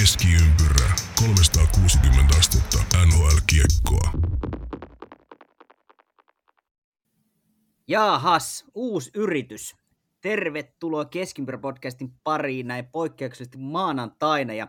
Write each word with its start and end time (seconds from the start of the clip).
Keskiympyrä 0.00 0.94
360 1.20 2.38
astetta 2.38 2.78
NHL-kiekkoa. 3.06 4.10
Jaahas, 7.88 8.64
uusi 8.74 9.10
yritys. 9.14 9.76
Tervetuloa 10.20 11.04
Keskiympyrä-podcastin 11.04 12.12
pariin 12.24 12.68
näin 12.68 12.86
poikkeuksellisesti 12.86 13.58
maanantaina. 13.58 14.52
Ja 14.52 14.68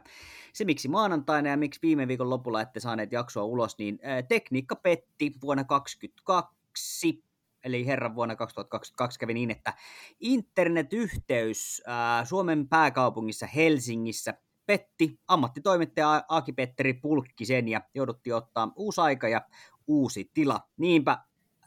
se, 0.54 0.66
miksi 0.66 0.88
maanantaina 0.88 1.50
ja 1.50 1.57
miksi 1.57 1.80
viime 1.82 2.07
viikon 2.07 2.30
lopulla 2.30 2.62
ette 2.62 2.80
saaneet 2.80 3.12
jaksoa 3.12 3.44
ulos, 3.44 3.78
niin 3.78 4.00
tekniikka 4.28 4.76
petti 4.76 5.32
vuonna 5.42 5.64
2022 5.64 7.23
eli 7.64 7.86
herran 7.86 8.16
vuonna 8.16 8.36
2022 8.36 9.20
kävi 9.20 9.34
niin, 9.34 9.52
että 9.52 9.73
internetyhteys 10.20 11.82
ää, 11.86 12.26
Suomen 12.26 12.68
pääkaupungissa 12.68 13.48
Helsingissä 13.48 14.34
petti 14.66 15.20
ammattitoimittaja 15.28 16.24
Aki-Petteri 16.28 16.94
Pulkkisen 16.94 17.68
ja 17.68 17.82
jouduttiin 17.94 18.36
ottaa 18.36 18.72
uusi 18.76 19.02
aika 19.02 19.28
ja 19.28 19.42
uusi 19.88 20.32
tila. 20.34 20.60
Niinpä 20.78 21.18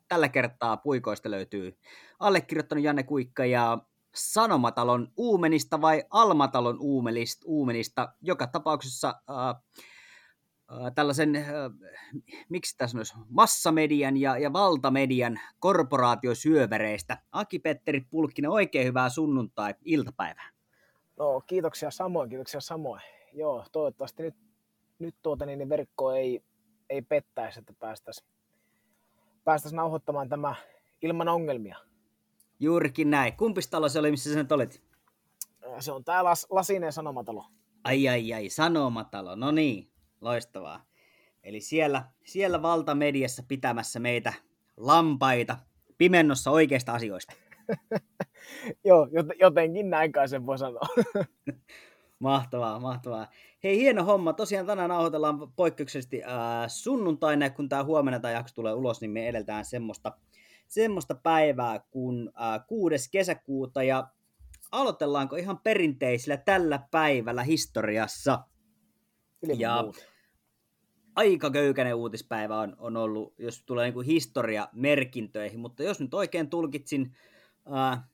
tällä 0.09 0.29
kertaa 0.29 0.77
puikoista 0.77 1.31
löytyy 1.31 1.79
allekirjoittanut 2.19 2.85
Janne 2.85 3.03
Kuikka 3.03 3.45
ja 3.45 3.79
Sanomatalon 4.15 5.13
Uumenista 5.17 5.81
vai 5.81 6.05
Almatalon 6.11 6.77
Uumenista, 6.81 7.43
Uumenista. 7.47 8.15
Joka 8.23 8.47
tapauksessa 8.47 9.15
äh, 9.31 9.63
tällaisen, 10.95 11.47
miksi 12.49 12.77
tässä 12.77 12.99
olisi, 12.99 13.15
massamedian 13.29 14.17
ja, 14.17 14.39
ja 14.39 14.53
valtamedian 14.53 15.41
korporaatiosyövereistä. 15.59 17.19
Aki-Petteri 17.33 18.01
Pulkkinen, 18.01 18.51
oikein 18.51 18.87
hyvää 18.87 19.09
sunnuntai-iltapäivää. 19.09 20.58
No 21.19 21.41
kiitoksia 21.41 21.91
samoin, 21.91 22.29
kiitoksia 22.29 22.61
samoin. 22.61 23.03
Joo, 23.33 23.65
toivottavasti 23.73 24.23
nyt, 24.23 24.35
nyt 24.99 25.17
tuota, 25.23 25.47
niin, 25.47 25.59
niin 25.59 25.69
verkko 25.69 26.13
ei, 26.13 26.43
ei 26.91 27.03
pettäisi, 27.03 27.59
että 27.59 27.73
päästäisiin 27.79 28.29
päästäisi 29.45 29.77
nauhoittamaan 29.77 30.29
tämä 30.29 30.55
ilman 31.03 31.29
ongelmia. 31.29 31.77
Juurikin 32.61 33.11
näin. 33.11 33.37
Kumpi 33.37 33.61
talo 33.71 33.89
se 33.89 33.99
oli, 33.99 34.11
missä 34.11 34.33
sä 34.33 34.39
nyt 34.39 34.53
olit? 34.53 34.83
Se 35.81 35.93
on 35.93 36.05
tää 36.05 36.25
Las, 36.25 36.47
Lasinen 36.51 36.93
Sanomatalo. 36.93 37.45
Ai 37.85 38.09
ai 38.09 38.33
ai, 38.33 38.49
Sanomatalo. 38.49 39.35
No 39.35 39.51
niin, 39.51 39.91
loistavaa. 40.21 40.85
Eli 41.43 41.61
siellä, 41.61 42.05
siellä 42.25 42.63
valtamediassa 42.63 43.43
pitämässä 43.49 44.01
meitä 44.01 44.33
lampaita 44.77 45.57
pimennossa 45.99 46.51
oikeista 46.51 46.93
asioista. 46.93 47.33
Joo, 48.85 49.09
jotenkin 49.41 49.91
näin 49.91 50.13
kai 50.13 50.29
sen 50.29 50.47
voi 50.47 50.59
sanoa. 50.59 50.89
mahtavaa, 52.19 52.81
mahtavaa. 52.81 53.27
Hei, 53.65 53.79
hieno 53.79 54.05
homma. 54.05 54.33
Tosiaan 54.33 54.67
tänään 54.67 54.89
nauhoitellaan 54.89 55.53
poikkeuksellisesti 55.57 56.25
äh, 56.25 56.31
sunnuntaina, 56.69 57.51
kun 57.51 57.69
tämä 57.69 57.85
huomenna 57.85 58.21
tämä 58.21 58.35
jakso 58.35 58.55
tulee 58.55 58.73
ulos, 58.73 59.01
niin 59.01 59.11
me 59.11 59.29
edeltään 59.29 59.65
semmoista, 59.65 60.13
semmoista 60.69 61.15
päivää 61.15 61.81
kuin 61.91 62.31
äh, 62.41 62.67
6. 62.67 63.11
kesäkuuta, 63.11 63.83
ja 63.83 64.09
aloitellaanko 64.73 65.37
ihan 65.37 65.59
perinteisellä 65.59 66.37
tällä 66.37 66.81
päivällä 66.91 67.43
historiassa? 67.43 68.45
Ilman 69.43 69.61
ja 69.61 69.83
muuta. 69.83 69.99
aika 71.17 71.51
köykäinen 71.51 71.95
uutispäivä 71.95 72.61
on, 72.61 72.77
on 72.79 72.97
ollut, 72.97 73.35
jos 73.39 73.63
tulee 73.63 73.91
niin 73.91 74.05
historiamerkintöihin, 74.05 75.61
mutta 75.61 75.83
jos 75.83 76.01
nyt 76.01 76.15
oikein 76.15 76.51
tulkitsin 76.51 77.17
äh, 77.77 78.05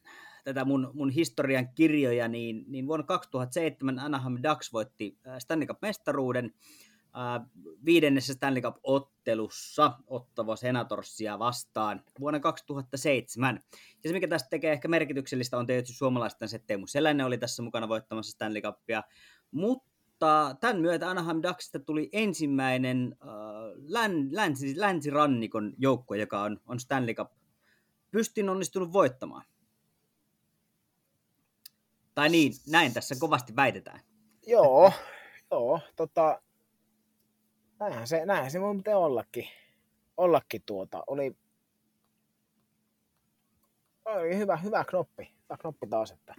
tätä 0.44 0.64
mun, 0.64 0.90
mun 0.94 1.10
historian 1.10 1.68
kirjoja, 1.74 2.28
niin, 2.28 2.64
niin 2.66 2.86
vuonna 2.86 3.06
2007 3.06 3.98
Anaheim 3.98 4.38
Ducks 4.42 4.72
voitti 4.72 5.18
äh, 5.26 5.38
Stanley 5.38 5.66
Cup-mestaruuden 5.66 6.44
äh, 6.44 7.46
viidennessä 7.84 8.34
Stanley 8.34 8.62
Cup-ottelussa 8.62 9.92
Ottava 10.06 10.56
Senatorsia 10.56 11.38
vastaan 11.38 12.04
vuonna 12.20 12.40
2007. 12.40 13.60
Ja 14.04 14.10
se, 14.10 14.12
mikä 14.12 14.28
tästä 14.28 14.48
tekee 14.50 14.72
ehkä 14.72 14.88
merkityksellistä, 14.88 15.58
on 15.58 15.66
tietysti 15.66 15.96
suomalaisten 15.96 16.48
se, 16.48 16.56
että 16.56 16.66
Teemu 16.66 16.86
Selänen 16.86 17.26
oli 17.26 17.38
tässä 17.38 17.62
mukana 17.62 17.88
voittamassa 17.88 18.32
Stanley 18.32 18.62
Cupia, 18.62 19.02
mutta 19.50 20.56
tämän 20.60 20.80
myötä 20.80 21.10
Anaheim 21.10 21.42
Ducksista 21.42 21.78
tuli 21.78 22.08
ensimmäinen 22.12 23.16
äh, 23.22 23.28
län, 23.86 24.28
länsi, 24.30 24.80
länsirannikon 24.80 25.74
joukko, 25.78 26.14
joka 26.14 26.42
on, 26.42 26.60
on 26.66 26.80
Stanley 26.80 27.14
Cup 27.14 27.30
pystin 28.14 28.48
onnistunut 28.48 28.92
voittamaan. 28.92 29.44
Tai 32.14 32.28
niin, 32.28 32.52
näin 32.70 32.94
tässä 32.94 33.14
kovasti 33.20 33.56
väitetään. 33.56 34.00
Joo, 34.46 34.92
joo, 35.50 35.80
tota, 35.96 36.42
näinhän 37.80 38.06
se, 38.06 38.26
näinhän 38.26 38.50
se 38.50 38.60
voi 38.60 38.74
miten 38.74 38.96
ollakin. 38.96 39.48
Ollakin 40.16 40.62
tuota. 40.66 41.04
Oli, 41.06 41.36
oli 44.04 44.38
hyvä, 44.38 44.56
hyvä 44.56 44.84
knoppi. 44.84 45.34
Hyvä 45.42 45.56
knoppi 45.60 45.86
taas, 45.86 46.10
että 46.10 46.34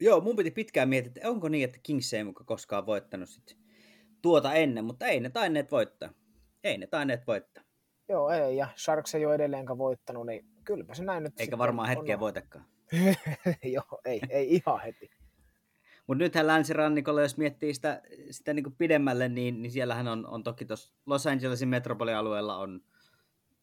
Joo, 0.00 0.20
mun 0.20 0.36
piti 0.36 0.50
pitkään 0.50 0.88
miettiä, 0.88 1.12
että 1.16 1.30
onko 1.30 1.48
niin, 1.48 1.64
että 1.64 1.78
Kings 1.82 2.14
ei 2.14 2.24
muka 2.24 2.44
koskaan 2.44 2.86
voittanut 2.86 3.28
sit 3.28 3.56
tuota 4.22 4.54
ennen, 4.54 4.84
mutta 4.84 5.06
ei 5.06 5.20
ne 5.20 5.30
taineet 5.30 5.72
voittaa. 5.72 6.10
Ei 6.64 6.78
ne 6.78 6.86
taineet 6.86 7.26
voittaa. 7.26 7.64
joo, 8.08 8.30
ei, 8.30 8.56
ja 8.56 8.68
Sharks 8.76 9.14
ei 9.14 9.26
ole 9.26 9.34
edelleenkaan 9.34 9.78
voittanut, 9.78 10.26
niin 10.26 10.55
kylläpä 10.66 10.94
se 10.94 11.04
näin 11.04 11.22
nyt 11.22 11.40
Eikä 11.40 11.58
varmaan 11.58 11.88
hetkeä 11.88 12.16
on. 12.16 12.20
voitakaan. 12.20 12.64
joo, 13.74 14.00
ei, 14.04 14.20
ei 14.28 14.54
ihan 14.54 14.80
heti. 14.80 15.10
Mutta 16.06 16.24
nythän 16.24 16.46
länsirannikolla, 16.46 17.22
jos 17.22 17.36
miettii 17.36 17.74
sitä, 17.74 18.02
sitä 18.30 18.54
niin 18.54 18.76
pidemmälle, 18.78 19.28
niin, 19.28 19.62
niin 19.62 19.72
siellähän 19.72 20.08
on, 20.08 20.26
on 20.26 20.42
toki 20.42 20.64
tuossa 20.64 20.92
Los 21.06 21.26
Angelesin 21.26 21.68
metropolialueella 21.68 22.56
on, 22.56 22.80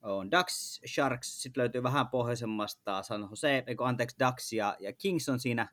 on 0.01 0.31
Ducks, 0.31 0.81
Sharks, 0.93 1.41
sitten 1.41 1.61
löytyy 1.61 1.83
vähän 1.83 2.07
pohjoisemmasta 2.07 3.03
San 3.03 3.27
Jose, 3.29 3.63
eikö 3.67 3.85
anteeksi 3.85 4.17
Ducks 4.25 4.53
ja, 4.53 4.77
ja 4.79 4.93
Kings 4.93 5.29
on 5.29 5.39
siinä 5.39 5.69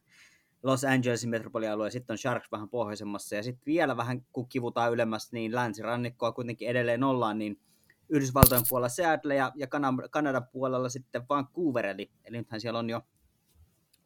Los 0.63 0.85
Angelesin 0.85 1.31
metropolialue, 1.31 1.91
sitten 1.91 2.15
on 2.15 2.19
Sharks 2.19 2.53
vähän 2.53 2.69
pohjoisemmassa, 2.69 3.37
ja 3.37 3.43
sitten 3.43 3.67
vielä 3.67 3.97
vähän 3.97 4.25
kun 4.33 4.49
kivutaan 4.49 4.93
ylemmäs, 4.93 5.33
niin 5.33 5.55
länsirannikkoa 5.55 6.33
kuitenkin 6.33 6.69
edelleen 6.69 7.05
ollaan, 7.05 7.39
niin 7.39 7.61
Yhdysvaltojen 8.11 8.65
puolella 8.69 8.89
Seattle 8.89 9.35
ja, 9.35 9.53
ja 9.55 9.67
Kana- 9.67 10.09
Kanadan 10.11 10.47
puolella 10.53 10.89
sitten 10.89 11.23
Vancouver, 11.29 11.87
eli, 11.87 12.11
eli 12.25 12.37
nythän 12.37 12.61
siellä 12.61 12.79
on 12.79 12.91
jo 12.91 13.03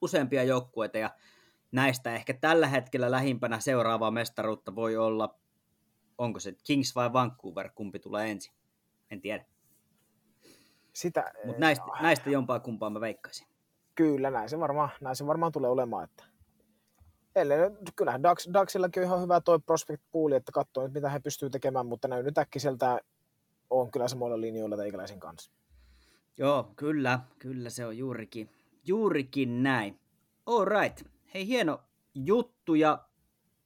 useampia 0.02 0.44
joukkueita, 0.44 0.98
ja 0.98 1.10
näistä 1.72 2.14
ehkä 2.14 2.34
tällä 2.34 2.66
hetkellä 2.66 3.10
lähimpänä 3.10 3.60
seuraavaa 3.60 4.10
mestaruutta 4.10 4.74
voi 4.74 4.96
olla, 4.96 5.38
onko 6.18 6.40
se 6.40 6.54
Kings 6.64 6.94
vai 6.94 7.12
Vancouver, 7.12 7.70
kumpi 7.74 7.98
tulee 7.98 8.30
ensin, 8.30 8.54
en 9.10 9.20
tiedä. 9.20 9.44
Sitä, 10.92 11.32
Mutta 11.44 11.60
näistä, 11.60 11.84
näistä 12.00 12.30
jompaa 12.30 12.60
kumpaa 12.60 12.90
mä 12.90 13.00
veikkaisin. 13.00 13.46
Kyllä, 13.94 14.30
näin 14.30 14.48
se 14.48 14.60
varmaan, 14.60 14.90
näin 15.00 15.16
se 15.16 15.26
varmaan 15.26 15.52
tulee 15.52 15.70
olemaan. 15.70 16.04
Että... 16.04 16.24
Ellei, 17.36 17.58
kyllähän 17.96 18.22
Dax, 18.22 18.48
Daxillakin 18.52 19.02
on 19.02 19.06
ihan 19.06 19.22
hyvä 19.22 19.40
toi 19.40 19.58
prospect 19.58 20.02
pooli, 20.12 20.36
että 20.36 20.52
katsoo 20.52 20.84
nyt 20.84 20.92
mitä 20.92 21.10
he 21.10 21.20
pystyy 21.20 21.50
tekemään, 21.50 21.86
mutta 21.86 22.08
näin 22.08 22.24
nyt 22.24 22.38
äkkiseltä 22.38 23.00
on 23.70 23.90
kyllä 23.90 24.08
samoilla 24.08 24.40
linjoilla 24.40 24.76
teikäläisen 24.76 25.20
kanssa. 25.20 25.50
Joo, 26.38 26.72
kyllä, 26.76 27.20
kyllä 27.38 27.70
se 27.70 27.86
on 27.86 27.98
juurikin, 27.98 28.50
juurikin 28.86 29.62
näin. 29.62 30.00
All 30.46 30.64
right. 30.64 31.02
Hei, 31.34 31.46
hieno 31.46 31.80
juttu 32.14 32.74
ja 32.74 33.04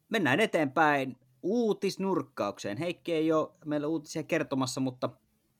mennään 0.09 0.41
eteenpäin 0.41 1.17
uutisnurkkaukseen. 1.43 2.79
Heikki 2.79 3.13
ei 3.13 3.33
ole 3.33 3.51
meillä 3.65 3.87
uutisia 3.87 4.23
kertomassa, 4.23 4.81
mutta 4.81 5.11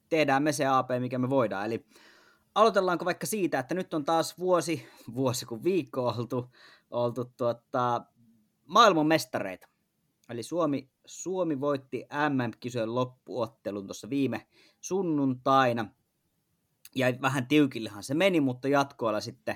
tehdään 0.09 0.43
me 0.43 0.51
se 0.51 0.65
AP, 0.65 0.89
mikä 0.99 1.17
me 1.19 1.29
voidaan. 1.29 1.65
Eli 1.65 1.85
aloitellaanko 2.55 3.05
vaikka 3.05 3.25
siitä, 3.25 3.59
että 3.59 3.75
nyt 3.75 3.93
on 3.93 4.05
taas 4.05 4.39
vuosi, 4.39 4.87
vuosi 5.15 5.45
kun 5.45 5.63
viikko 5.63 6.07
oltu, 6.17 6.49
oltu 6.91 7.25
tuota, 7.37 8.01
maailman 8.65 9.07
mestareita. 9.07 9.67
Eli 10.29 10.43
Suomi, 10.43 10.89
Suomi 11.09 11.59
voitti 11.59 12.07
MM-kisojen 12.29 12.95
loppuottelun 12.95 13.87
tuossa 13.87 14.09
viime 14.09 14.47
sunnuntaina. 14.81 15.87
Ja 16.95 17.07
vähän 17.21 17.47
tiukillehan 17.47 18.03
se 18.03 18.13
meni, 18.13 18.41
mutta 18.41 18.67
jatkoilla 18.67 19.21
sitten, 19.21 19.55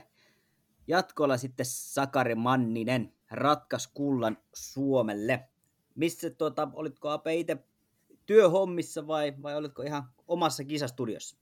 jatkoilla 0.88 1.38
sitten 1.38 1.66
Sakari 1.66 2.36
Manninen 2.36 3.14
ratkaisi 3.32 3.90
kullan 3.94 4.38
Suomelle. 4.54 5.50
Missä 5.96 6.30
tuota, 6.30 6.68
olitko 6.74 7.10
Ape 7.10 7.36
itse 7.36 7.58
työhommissa 8.26 9.08
vai, 9.08 9.34
vai 9.42 9.56
olitko 9.56 9.82
ihan 9.82 10.04
omassa 10.28 10.64
kisastudiossa? 10.64 11.38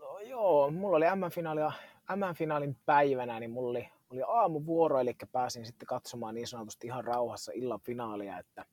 No 0.00 0.18
joo, 0.18 0.70
mulla 0.70 0.96
oli 0.96 1.06
MM-finaalia, 1.16 1.72
MM-finaalin 2.16 2.76
päivänä, 2.86 3.40
niin 3.40 3.50
mulla 3.50 3.70
oli, 3.70 3.88
oli 4.10 4.22
aamuvuoro, 4.26 5.00
eli 5.00 5.14
pääsin 5.32 5.66
sitten 5.66 5.86
katsomaan 5.86 6.34
niin 6.34 6.46
sanotusti 6.46 6.86
ihan 6.86 7.04
rauhassa 7.04 7.52
illan 7.54 7.80
finaalia, 7.80 8.38
että 8.38 8.64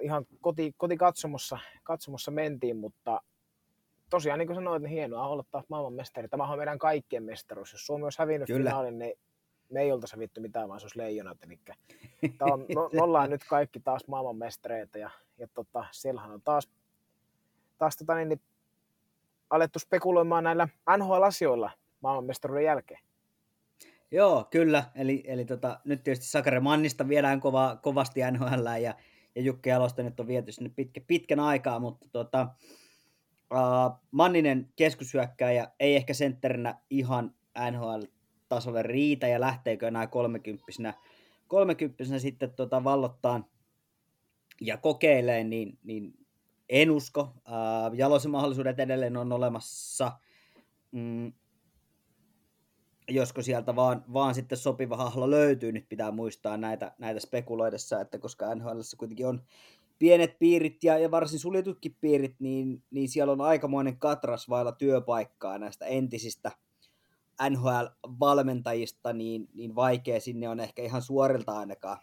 ihan 0.00 0.26
koti, 0.40 0.74
kotikatsomossa 0.76 1.58
katsomossa 1.82 2.30
mentiin, 2.30 2.76
mutta 2.76 3.22
tosiaan 4.10 4.38
niin 4.38 4.46
kuin 4.46 4.54
sanoit, 4.54 4.82
niin 4.82 4.92
hienoa 4.92 5.28
olla 5.28 5.44
taas 5.50 5.64
maailmanmestari. 5.68 6.28
Tämähän 6.28 6.52
on 6.52 6.58
meidän 6.58 6.78
kaikkien 6.78 7.22
mestaruus. 7.22 7.72
Jos 7.72 7.86
Suomi 7.86 8.04
olisi 8.04 8.18
hävinnyt 8.18 8.46
Kyllä. 8.46 8.70
finaalin, 8.70 8.98
niin 8.98 9.14
me 9.70 9.80
ei 9.80 9.92
oltaisi 9.92 10.18
vittu 10.18 10.40
mitään, 10.40 10.68
vaan 10.68 10.80
se 10.80 10.84
olisi 10.84 10.98
leijonat. 10.98 11.38
Eli 11.42 11.58
on, 12.52 12.60
me, 12.60 12.74
me, 12.92 13.02
ollaan 13.02 13.30
nyt 13.30 13.44
kaikki 13.48 13.80
taas 13.80 14.06
maailmanmestareita 14.06 14.98
ja, 14.98 15.10
ja 15.38 15.48
tota, 15.54 15.84
siellähän 15.90 16.30
on 16.30 16.42
taas, 16.42 16.68
taas 17.78 17.96
tota, 17.96 18.14
niin, 18.14 18.28
niin, 18.28 18.40
alettu 19.50 19.78
spekuloimaan 19.78 20.44
näillä 20.44 20.68
NHL-asioilla 20.96 21.70
maailmanmestaruuden 22.00 22.64
jälkeen. 22.64 23.07
Joo, 24.10 24.48
kyllä. 24.50 24.84
Eli, 24.94 25.22
eli 25.26 25.44
tota, 25.44 25.80
nyt 25.84 26.04
tietysti 26.04 26.26
Sakare 26.26 26.60
Mannista 26.60 27.08
viedään 27.08 27.40
kova, 27.40 27.78
kovasti 27.82 28.20
NHL 28.30 28.66
ja, 28.66 28.94
ja 29.34 29.42
Jukki 29.42 29.68
Jalosta 29.68 30.02
nyt 30.02 30.20
on 30.20 30.26
viety 30.26 30.52
sinne 30.52 30.70
pitkä, 30.76 31.00
pitkän 31.06 31.40
aikaa, 31.40 31.78
mutta 31.78 32.06
tota, 32.12 32.48
uh, 33.54 34.00
Manninen 34.10 34.68
keskushyökkääjä 34.76 35.68
ei 35.80 35.96
ehkä 35.96 36.14
sentterinä 36.14 36.78
ihan 36.90 37.34
NHL-tasolle 37.70 38.82
riitä 38.82 39.28
ja 39.28 39.40
lähteekö 39.40 39.88
enää 39.88 40.06
kolmekymppisenä, 40.06 40.94
kolmekymppisenä 41.48 42.18
sitten 42.18 42.52
tota 42.52 42.84
vallottaan 42.84 43.44
ja 44.60 44.76
kokeilee, 44.76 45.44
niin, 45.44 45.78
niin 45.82 46.14
en 46.68 46.90
usko. 46.90 47.20
Uh, 47.20 47.94
Jalosen 47.94 48.30
mahdollisuudet 48.30 48.80
edelleen 48.80 49.16
on 49.16 49.32
olemassa. 49.32 50.12
Mm, 50.92 51.32
josko 53.08 53.42
sieltä 53.42 53.76
vaan, 53.76 54.04
vaan 54.12 54.34
sitten 54.34 54.58
sopiva 54.58 54.96
hahlo 54.96 55.30
löytyy, 55.30 55.72
nyt 55.72 55.88
pitää 55.88 56.10
muistaa 56.10 56.56
näitä, 56.56 56.92
näitä 56.98 57.20
spekuloidessa, 57.20 58.00
että 58.00 58.18
koska 58.18 58.54
NHL 58.54 58.80
kuitenkin 58.98 59.26
on 59.26 59.42
pienet 59.98 60.38
piirit 60.38 60.84
ja, 60.84 60.98
ja 60.98 61.10
varsin 61.10 61.38
suljetutkin 61.38 61.96
piirit, 62.00 62.34
niin, 62.38 62.82
niin 62.90 63.08
siellä 63.08 63.32
on 63.32 63.40
aikamoinen 63.40 63.98
katras 63.98 64.48
vailla 64.48 64.72
työpaikkaa 64.72 65.58
näistä 65.58 65.86
entisistä 65.86 66.52
NHL-valmentajista, 67.50 69.12
niin, 69.12 69.48
niin 69.54 69.74
vaikea 69.74 70.20
sinne 70.20 70.48
on 70.48 70.60
ehkä 70.60 70.82
ihan 70.82 71.02
suorilta 71.02 71.58
ainakaan 71.58 71.98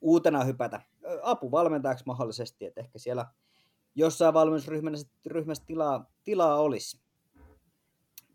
uutena 0.00 0.44
hypätä 0.44 0.80
apuvalmentajaksi 1.22 2.04
mahdollisesti, 2.06 2.66
että 2.66 2.80
ehkä 2.80 2.98
siellä 2.98 3.26
jossain 3.94 4.34
valmennusryhmässä 4.34 5.66
tilaa, 5.66 6.10
tilaa 6.24 6.60
olisi. 6.60 7.00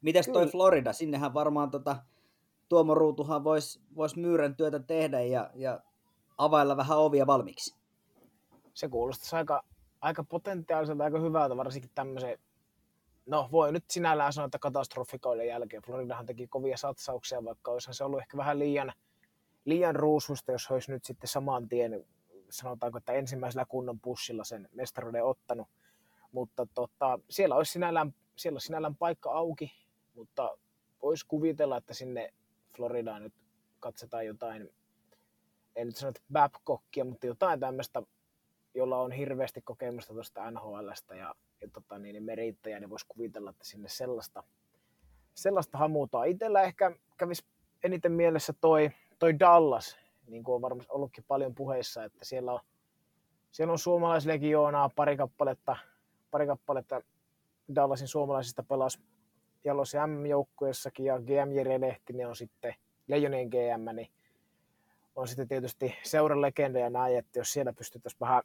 Mites 0.05 0.27
toi 0.27 0.47
Florida? 0.47 0.93
Sinnehän 0.93 1.33
varmaan 1.33 1.71
tota, 1.71 1.95
Tuomo 2.69 2.95
Ruutuhan 2.95 3.43
voisi 3.43 3.81
vois 3.95 4.15
myyrän 4.15 4.55
työtä 4.55 4.79
tehdä 4.79 5.21
ja, 5.21 5.49
ja 5.55 5.79
availla 6.37 6.77
vähän 6.77 6.97
ovia 6.97 7.27
valmiiksi. 7.27 7.75
Se 8.73 8.89
kuulostaisi 8.89 9.35
aika, 9.35 9.63
aika 10.01 10.23
potentiaaliselta, 10.23 11.03
aika 11.03 11.19
hyvältä, 11.19 11.57
varsinkin 11.57 11.91
tämmöisen 11.95 12.37
No 13.25 13.49
voi 13.51 13.71
nyt 13.71 13.83
sinällään 13.89 14.33
sanoa, 14.33 14.45
että 14.45 14.59
katastrofikoiden 14.59 15.47
jälkeen 15.47 15.83
Floridahan 15.83 16.25
teki 16.25 16.47
kovia 16.47 16.77
satsauksia, 16.77 17.45
vaikka 17.45 17.71
olisihan 17.71 17.93
se 17.93 18.03
ollut 18.03 18.19
ehkä 18.19 18.37
vähän 18.37 18.59
liian, 18.59 18.93
liian 19.65 19.95
ruususta, 19.95 20.51
jos 20.51 20.71
olisi 20.71 20.91
nyt 20.91 21.05
sitten 21.05 21.27
saman 21.27 21.69
tien, 21.69 22.05
sanotaanko, 22.49 22.97
että 22.97 23.13
ensimmäisellä 23.13 23.65
kunnon 23.65 23.99
pussilla 23.99 24.43
sen 24.43 24.69
mestaruuden 24.71 25.25
ottanut. 25.25 25.67
Mutta 26.31 26.67
tota, 26.73 27.19
siellä 27.29 27.55
olisi 27.55 27.71
sinällään, 27.71 28.13
siellä 28.35 28.55
olisi 28.55 28.65
sinällään 28.65 28.95
paikka 28.95 29.31
auki, 29.31 29.84
mutta 30.15 30.57
voisi 31.01 31.25
kuvitella, 31.27 31.77
että 31.77 31.93
sinne 31.93 32.33
Floridaan 32.75 33.23
nyt 33.23 33.33
katsotaan 33.79 34.25
jotain, 34.25 34.69
en 35.75 35.87
nyt 35.87 35.95
sano, 35.95 36.09
että 36.09 36.21
Babcockia, 36.33 37.05
mutta 37.05 37.27
jotain 37.27 37.59
tämmöistä, 37.59 38.01
jolla 38.73 39.01
on 39.01 39.11
hirveästi 39.11 39.61
kokemusta 39.61 40.13
tuosta 40.13 40.51
NHLstä 40.51 41.15
ja, 41.15 41.35
ja 41.61 41.67
tota, 41.73 41.99
niin, 41.99 42.13
niin 42.13 42.23
merittäjä, 42.23 42.79
niin 42.79 42.89
voisi 42.89 43.05
kuvitella, 43.07 43.49
että 43.49 43.65
sinne 43.65 43.89
sellaista, 43.89 44.43
sellaista 45.33 45.77
hamuutaa. 45.77 46.23
Itellä 46.23 46.61
ehkä 46.61 46.91
kävisi 47.17 47.45
eniten 47.83 48.11
mielessä 48.11 48.53
toi, 48.61 48.91
toi 49.19 49.39
Dallas, 49.39 49.97
niin 50.27 50.43
kuin 50.43 50.55
on 50.55 50.61
varmasti 50.61 50.91
ollutkin 50.93 51.23
paljon 51.27 51.55
puheissa, 51.55 52.03
että 52.03 52.25
siellä 52.25 52.53
on, 52.53 52.59
siellä 53.51 53.71
on 53.71 53.79
suomalaislegioonaa, 53.79 54.89
pari 54.89 55.17
kappaletta, 55.17 55.75
pari 56.31 56.47
kappaletta 56.47 57.01
Dallasin 57.75 58.07
suomalaisista 58.07 58.63
pelasi 58.63 58.99
Jalos 59.65 59.93
M-joukkueessakin 60.07 61.05
ja 61.05 61.19
GM 61.19 61.51
Jere 61.51 61.81
Lehtinen 61.81 62.27
on 62.27 62.35
sitten 62.35 62.75
Leijonien 63.07 63.47
GM, 63.47 63.95
niin 63.95 64.09
on 65.15 65.27
sitten 65.27 65.47
tietysti 65.47 65.95
seuran 66.03 66.41
legenda 66.41 66.79
ja 66.79 66.89
näin, 66.89 67.17
että 67.17 67.39
jos 67.39 67.53
siellä 67.53 67.73
pystyttäisiin 67.73 68.19
vähän 68.19 68.43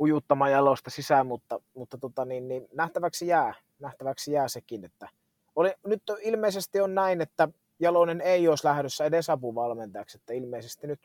ujuttamaan 0.00 0.52
jalosta 0.52 0.90
sisään, 0.90 1.26
mutta, 1.26 1.60
mutta 1.74 1.98
tota, 1.98 2.24
niin, 2.24 2.48
niin, 2.48 2.68
nähtäväksi 2.74 3.26
jää, 3.26 3.54
nähtäväksi 3.78 4.32
jää 4.32 4.48
sekin, 4.48 4.84
että 4.84 5.08
oli, 5.56 5.74
nyt 5.86 6.02
ilmeisesti 6.20 6.80
on 6.80 6.94
näin, 6.94 7.20
että 7.20 7.48
Jalonen 7.78 8.20
ei 8.20 8.48
olisi 8.48 8.64
lähdössä 8.64 9.04
edes 9.04 9.30
apuvalmentajaksi, 9.30 10.18
että 10.18 10.32
ilmeisesti 10.32 10.86
nyt 10.86 11.00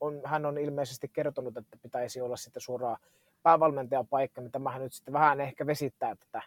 on, 0.00 0.20
hän 0.24 0.46
on 0.46 0.58
ilmeisesti 0.58 1.08
kertonut, 1.08 1.56
että 1.56 1.76
pitäisi 1.82 2.20
olla 2.20 2.36
sitten 2.36 2.62
suoraan 2.62 2.96
päävalmentajan 3.42 4.06
paikka, 4.06 4.40
niin 4.40 4.52
tämähän 4.52 4.82
nyt 4.82 4.92
sitten 4.92 5.14
vähän 5.14 5.40
ehkä 5.40 5.66
vesittää 5.66 6.16
tätä. 6.16 6.42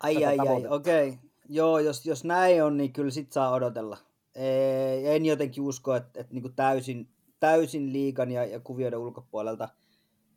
Ai 0.00 0.14
tätä 0.14 0.28
ai 0.28 0.38
ai, 0.38 0.66
okei. 0.66 1.08
Okay. 1.08 1.29
Joo, 1.52 1.78
jos, 1.78 2.06
jos 2.06 2.24
näin 2.24 2.64
on, 2.64 2.76
niin 2.76 2.92
kyllä 2.92 3.10
sit 3.10 3.32
saa 3.32 3.52
odotella. 3.52 3.98
Ei, 4.34 5.06
en 5.06 5.26
jotenkin 5.26 5.62
usko, 5.62 5.94
että, 5.94 6.20
että 6.20 6.34
niin 6.34 6.54
täysin, 6.56 7.08
täysin 7.40 7.92
liikan 7.92 8.30
ja, 8.30 8.44
ja 8.44 8.60
kuvioiden 8.60 8.98
ulkopuolelta 8.98 9.68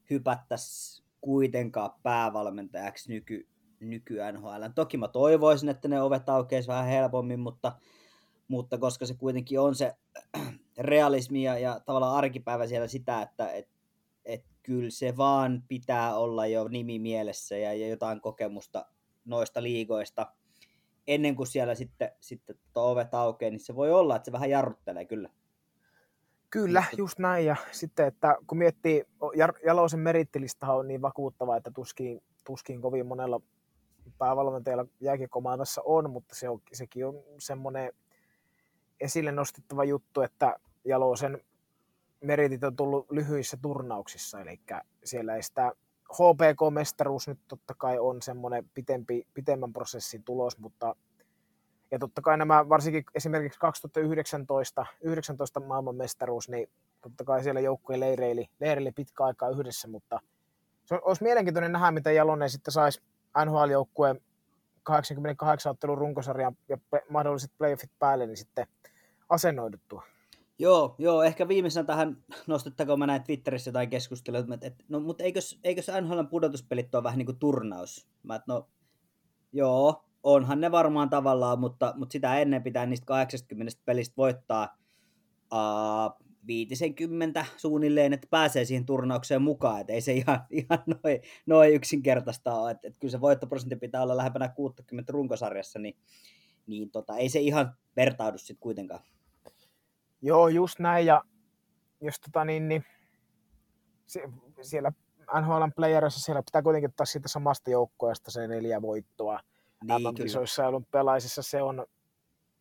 hypättäisi 0.10 1.04
kuitenkaan 1.22 1.92
päävalmentajaksi 2.04 3.10
nyky, 3.10 3.48
nyky 3.80 4.18
NHL. 4.32 4.64
Toki 4.76 4.98
mä 4.98 5.08
toivoisin, 5.08 5.70
että 5.70 5.88
ne 5.88 6.02
ovet 6.02 6.30
aukeisi 6.30 6.68
vähän 6.68 6.88
helpommin, 6.88 7.40
mutta, 7.40 7.72
mutta 8.48 8.78
koska 8.78 9.06
se 9.06 9.14
kuitenkin 9.14 9.60
on 9.60 9.76
se 9.76 9.96
realismi 10.78 11.44
ja, 11.44 11.58
ja 11.60 11.80
tavallaan 11.80 12.18
arkipäivä 12.18 12.68
siellä 12.68 12.88
sitä, 12.88 13.22
että 13.22 13.50
et, 13.50 13.70
et 14.26 14.46
kyllä 14.64 14.90
se 14.90 15.18
vaan 15.18 15.64
pitää 15.68 16.16
olla 16.16 16.48
jo 16.48 16.68
nimi 16.68 17.00
mielessä 17.00 17.58
ja, 17.58 17.74
ja 17.74 17.88
jotain 17.88 18.22
kokemusta 18.22 18.86
noista 19.26 19.64
liigoista– 19.64 20.28
ennen 21.08 21.36
kuin 21.36 21.48
siellä 21.48 21.76
sitten, 21.76 22.12
sitten 22.20 22.56
ovet 22.76 23.14
aukeaa, 23.14 23.52
niin 23.52 23.60
se 23.60 23.76
voi 23.76 23.92
olla, 23.92 24.16
että 24.16 24.26
se 24.26 24.32
vähän 24.32 24.50
jarruttelee 24.50 25.06
kyllä. 25.06 25.30
Kyllä, 26.50 26.84
just 26.98 27.20
näin. 27.20 27.46
Ja 27.46 27.56
sitten, 27.72 28.08
että 28.08 28.38
kun 28.48 28.58
miettii, 28.58 29.04
Jaloisen 29.66 30.00
merittilistahan 30.00 30.78
on 30.78 30.88
niin 30.88 31.02
vakuuttava, 31.02 31.58
että 31.58 31.72
tuskin, 31.72 32.24
tuskin 32.44 32.82
kovin 32.82 33.06
monella 33.06 33.42
päävalmentajalla 34.18 34.86
jääkiekomaanassa 35.00 35.82
on, 35.86 36.10
mutta 36.10 36.36
se 36.36 36.50
on, 36.50 36.62
sekin 36.74 37.06
on 37.06 37.24
semmoinen 37.38 37.94
esille 39.00 39.32
nostettava 39.32 39.84
juttu, 39.84 40.22
että 40.22 40.56
Jaloisen 40.86 41.42
meritit 42.22 42.64
on 42.64 42.76
tullut 42.76 43.12
lyhyissä 43.12 43.58
turnauksissa, 43.62 44.42
eli 44.42 44.60
siellä 45.04 45.36
ei 45.36 45.44
sitä 45.44 45.72
HPK-mestaruus 46.14 47.28
nyt 47.28 47.40
totta 47.48 47.74
kai 47.78 48.00
on 48.00 48.22
semmoinen 48.22 48.70
pitempi, 48.74 49.28
pitemmän 49.34 49.74
prosessin 49.74 50.24
tulos, 50.24 50.58
mutta 50.58 50.96
ja 51.92 52.00
totta 52.00 52.22
kai 52.22 52.38
nämä, 52.38 52.70
varsinkin 52.70 53.04
esimerkiksi 53.16 53.60
2019 53.60 54.86
19 55.02 55.60
maailmanmestaruus, 55.60 56.50
niin 56.50 56.70
totta 57.02 57.24
kai 57.24 57.44
siellä 57.44 57.62
joukkueen 57.62 58.00
leireili, 58.00 58.50
leireili 58.60 58.92
pitkä 58.92 59.24
aikaa 59.24 59.50
yhdessä, 59.50 59.88
mutta 59.88 60.20
se 60.86 61.00
olisi 61.02 61.24
mielenkiintoinen 61.24 61.72
nähdä, 61.72 61.92
miten 61.92 62.16
Jalonen 62.16 62.50
sitten 62.50 62.72
saisi 62.72 63.02
NHL-joukkueen 63.46 64.22
88 64.84 65.70
ottelun 65.70 65.98
runkosarjan 65.98 66.58
ja 66.70 66.78
mahdolliset 67.10 67.52
playoffit 67.58 67.92
päälle, 68.00 68.26
niin 68.26 68.38
sitten 68.38 68.68
asennoiduttua. 69.30 70.04
Joo, 70.60 70.96
joo, 71.00 71.24
ehkä 71.24 71.48
viimeisenä 71.48 71.86
tähän 71.86 72.24
nostettakoon 72.48 73.00
mä 73.00 73.08
näin 73.08 73.24
Twitterissä 73.24 73.70
jotain 73.70 73.90
keskustelua, 73.90 74.40
että 74.40 74.68
et, 74.68 74.86
no, 74.90 75.00
mutta 75.00 75.24
eikös, 75.24 75.60
eikös 75.64 75.88
NHLn 76.02 76.28
pudotuspelit 76.28 76.96
ole 76.96 77.04
vähän 77.04 77.18
niin 77.18 77.26
kuin 77.26 77.40
turnaus? 77.40 78.08
Mä, 78.24 78.36
et, 78.36 78.42
no, 78.48 78.70
joo, 79.52 80.06
onhan 80.24 80.62
ne 80.62 80.72
varmaan 80.72 81.10
tavallaan, 81.10 81.60
mutta, 81.60 81.94
mutta 81.98 82.14
sitä 82.14 82.40
ennen 82.40 82.64
pitää 82.64 82.86
niistä 82.86 83.06
80 83.06 83.82
pelistä 83.86 84.14
voittaa 84.18 84.78
uh, 85.54 86.28
50 86.48 87.46
suunnilleen, 87.58 88.14
että 88.14 88.28
pääsee 88.32 88.66
siihen 88.66 88.86
turnaukseen 88.86 89.42
mukaan, 89.42 89.82
että 89.82 89.94
ei 89.94 90.02
se 90.02 90.14
ihan, 90.14 90.40
ihan 90.62 90.84
noin 90.86 91.22
noi 91.46 91.74
yksinkertaista 91.74 92.54
ole, 92.54 92.72
että, 92.72 92.88
että 92.88 93.00
kyllä 93.00 93.12
se 93.12 93.22
voittoprosentti 93.22 93.76
pitää 93.76 94.04
olla 94.04 94.18
lähempänä 94.18 94.50
60 94.50 95.14
runkosarjassa, 95.14 95.80
niin, 95.80 95.96
niin 96.68 96.92
tota, 96.92 97.18
ei 97.18 97.30
se 97.30 97.40
ihan 97.40 97.76
vertaudu 97.96 98.38
sitten 98.38 98.58
kuitenkaan. 98.60 99.02
Joo, 100.24 100.48
just 100.48 100.80
näin. 100.80 101.06
Ja 101.06 101.24
jos 102.02 102.20
tota 102.20 102.46
niin, 102.46 102.68
niin 102.68 102.86
siellä 104.62 104.92
NHL 105.42 105.64
playerissa 105.76 106.20
siellä 106.20 106.44
pitää 106.44 106.62
kuitenkin 106.62 106.90
ottaa 106.90 107.06
siitä 107.06 107.28
samasta 107.28 107.70
joukkueesta 107.70 108.32
se 108.32 108.48
neljä 108.48 108.82
voittoa. 108.82 109.40
Niin, 109.84 110.02
MM-kisoissa 110.02 110.62
ja 110.62 110.68
olympialaisissa 110.68 111.42
se 111.42 111.62
on, 111.62 111.86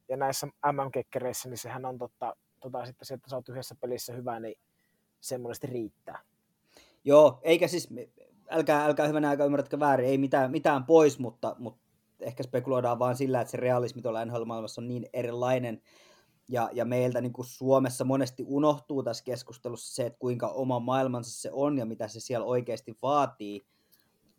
ja 0.08 0.16
näissä 0.16 0.46
MM-kekkereissä, 0.46 1.48
niin 1.48 1.58
sehän 1.58 1.84
on 1.84 1.98
totta, 1.98 2.36
tota, 2.60 2.86
sitten 2.86 3.06
se, 3.06 3.14
että 3.14 3.30
sä 3.30 3.36
oot 3.36 3.48
yhdessä 3.48 3.74
pelissä 3.80 4.12
hyvä, 4.12 4.40
niin 4.40 4.58
semmoisesti 5.20 5.66
riittää. 5.66 6.18
Joo, 7.04 7.40
eikä 7.42 7.68
siis, 7.68 7.88
älkää, 8.50 8.84
älkää 8.84 9.06
hyvänä 9.06 9.28
aika 9.28 9.44
ymmärrätkö 9.44 9.80
väärin, 9.80 10.08
ei 10.08 10.18
mitään, 10.18 10.50
mitään 10.50 10.84
pois, 10.84 11.18
mutta, 11.18 11.56
mutta 11.58 11.80
ehkä 12.20 12.42
spekuloidaan 12.42 12.98
vaan 12.98 13.16
sillä, 13.16 13.40
että 13.40 13.50
se 13.50 13.56
realismi 13.56 14.02
tuolla 14.02 14.24
NHL-maailmassa 14.24 14.80
on 14.80 14.88
niin 14.88 15.06
erilainen, 15.12 15.82
Ja, 16.52 16.70
ja 16.72 16.84
meiltä 16.84 17.20
niin 17.20 17.32
kuin 17.32 17.46
Suomessa 17.46 18.04
monesti 18.04 18.44
unohtuu 18.46 19.02
tässä 19.02 19.24
keskustelussa 19.24 19.94
se, 19.94 20.06
että 20.06 20.18
kuinka 20.18 20.48
oma 20.48 20.80
maailmansa 20.80 21.40
se 21.40 21.50
on 21.52 21.78
ja 21.78 21.86
mitä 21.86 22.08
se 22.08 22.20
siellä 22.20 22.46
oikeasti 22.46 22.98
vaatii, 23.02 23.66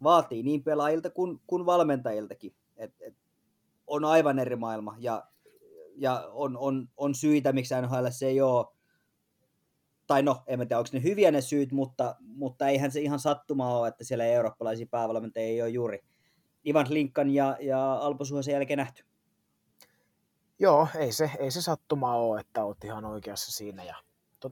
vaatii 0.03 0.43
niin 0.43 0.63
pelaajilta 0.63 1.10
kuin, 1.10 1.41
kuin 1.48 1.65
valmentajiltakin. 1.65 2.55
Et, 2.77 2.93
et, 3.01 3.15
on 3.88 4.05
aivan 4.05 4.39
eri 4.39 4.55
maailma 4.55 4.96
ja, 5.00 5.24
ja 5.96 6.29
on, 6.32 6.58
on, 6.58 6.89
on 6.98 7.15
syitä, 7.15 7.53
miksi 7.53 7.74
NHL 7.82 8.08
se 8.10 8.27
ei 8.27 8.41
ole 8.41 8.65
tai 10.08 10.24
no, 10.24 10.43
en 10.48 10.60
tiedä, 10.60 10.77
onko 10.77 10.89
ne 10.93 11.03
hyviä 11.03 11.32
ne 11.32 11.41
syyt, 11.41 11.72
mutta, 11.72 12.15
mutta 12.20 12.67
eihän 12.67 12.91
se 12.91 13.01
ihan 13.01 13.20
sattuma 13.20 13.77
ole, 13.77 13.88
että 13.88 14.03
siellä 14.03 14.25
eurooppalaisia 14.25 14.86
päävalmentajia 14.91 15.50
ei 15.50 15.62
ole 15.62 15.70
juuri 15.70 16.00
Ivan 16.65 16.88
Linkan 16.89 17.29
ja, 17.29 17.58
ja 17.62 17.93
Alpo 17.93 18.25
sen 18.25 18.53
jälkeen 18.53 18.77
nähty. 18.77 19.03
Joo, 20.60 20.88
ei 20.95 21.12
se, 21.12 21.31
ei 21.39 21.51
se 21.51 21.62
sattuma 21.62 22.15
ole, 22.15 22.39
että 22.39 22.63
olet 22.63 22.83
ihan 22.83 23.05
oikeassa 23.05 23.51
siinä. 23.51 23.83
Ja 23.83 23.95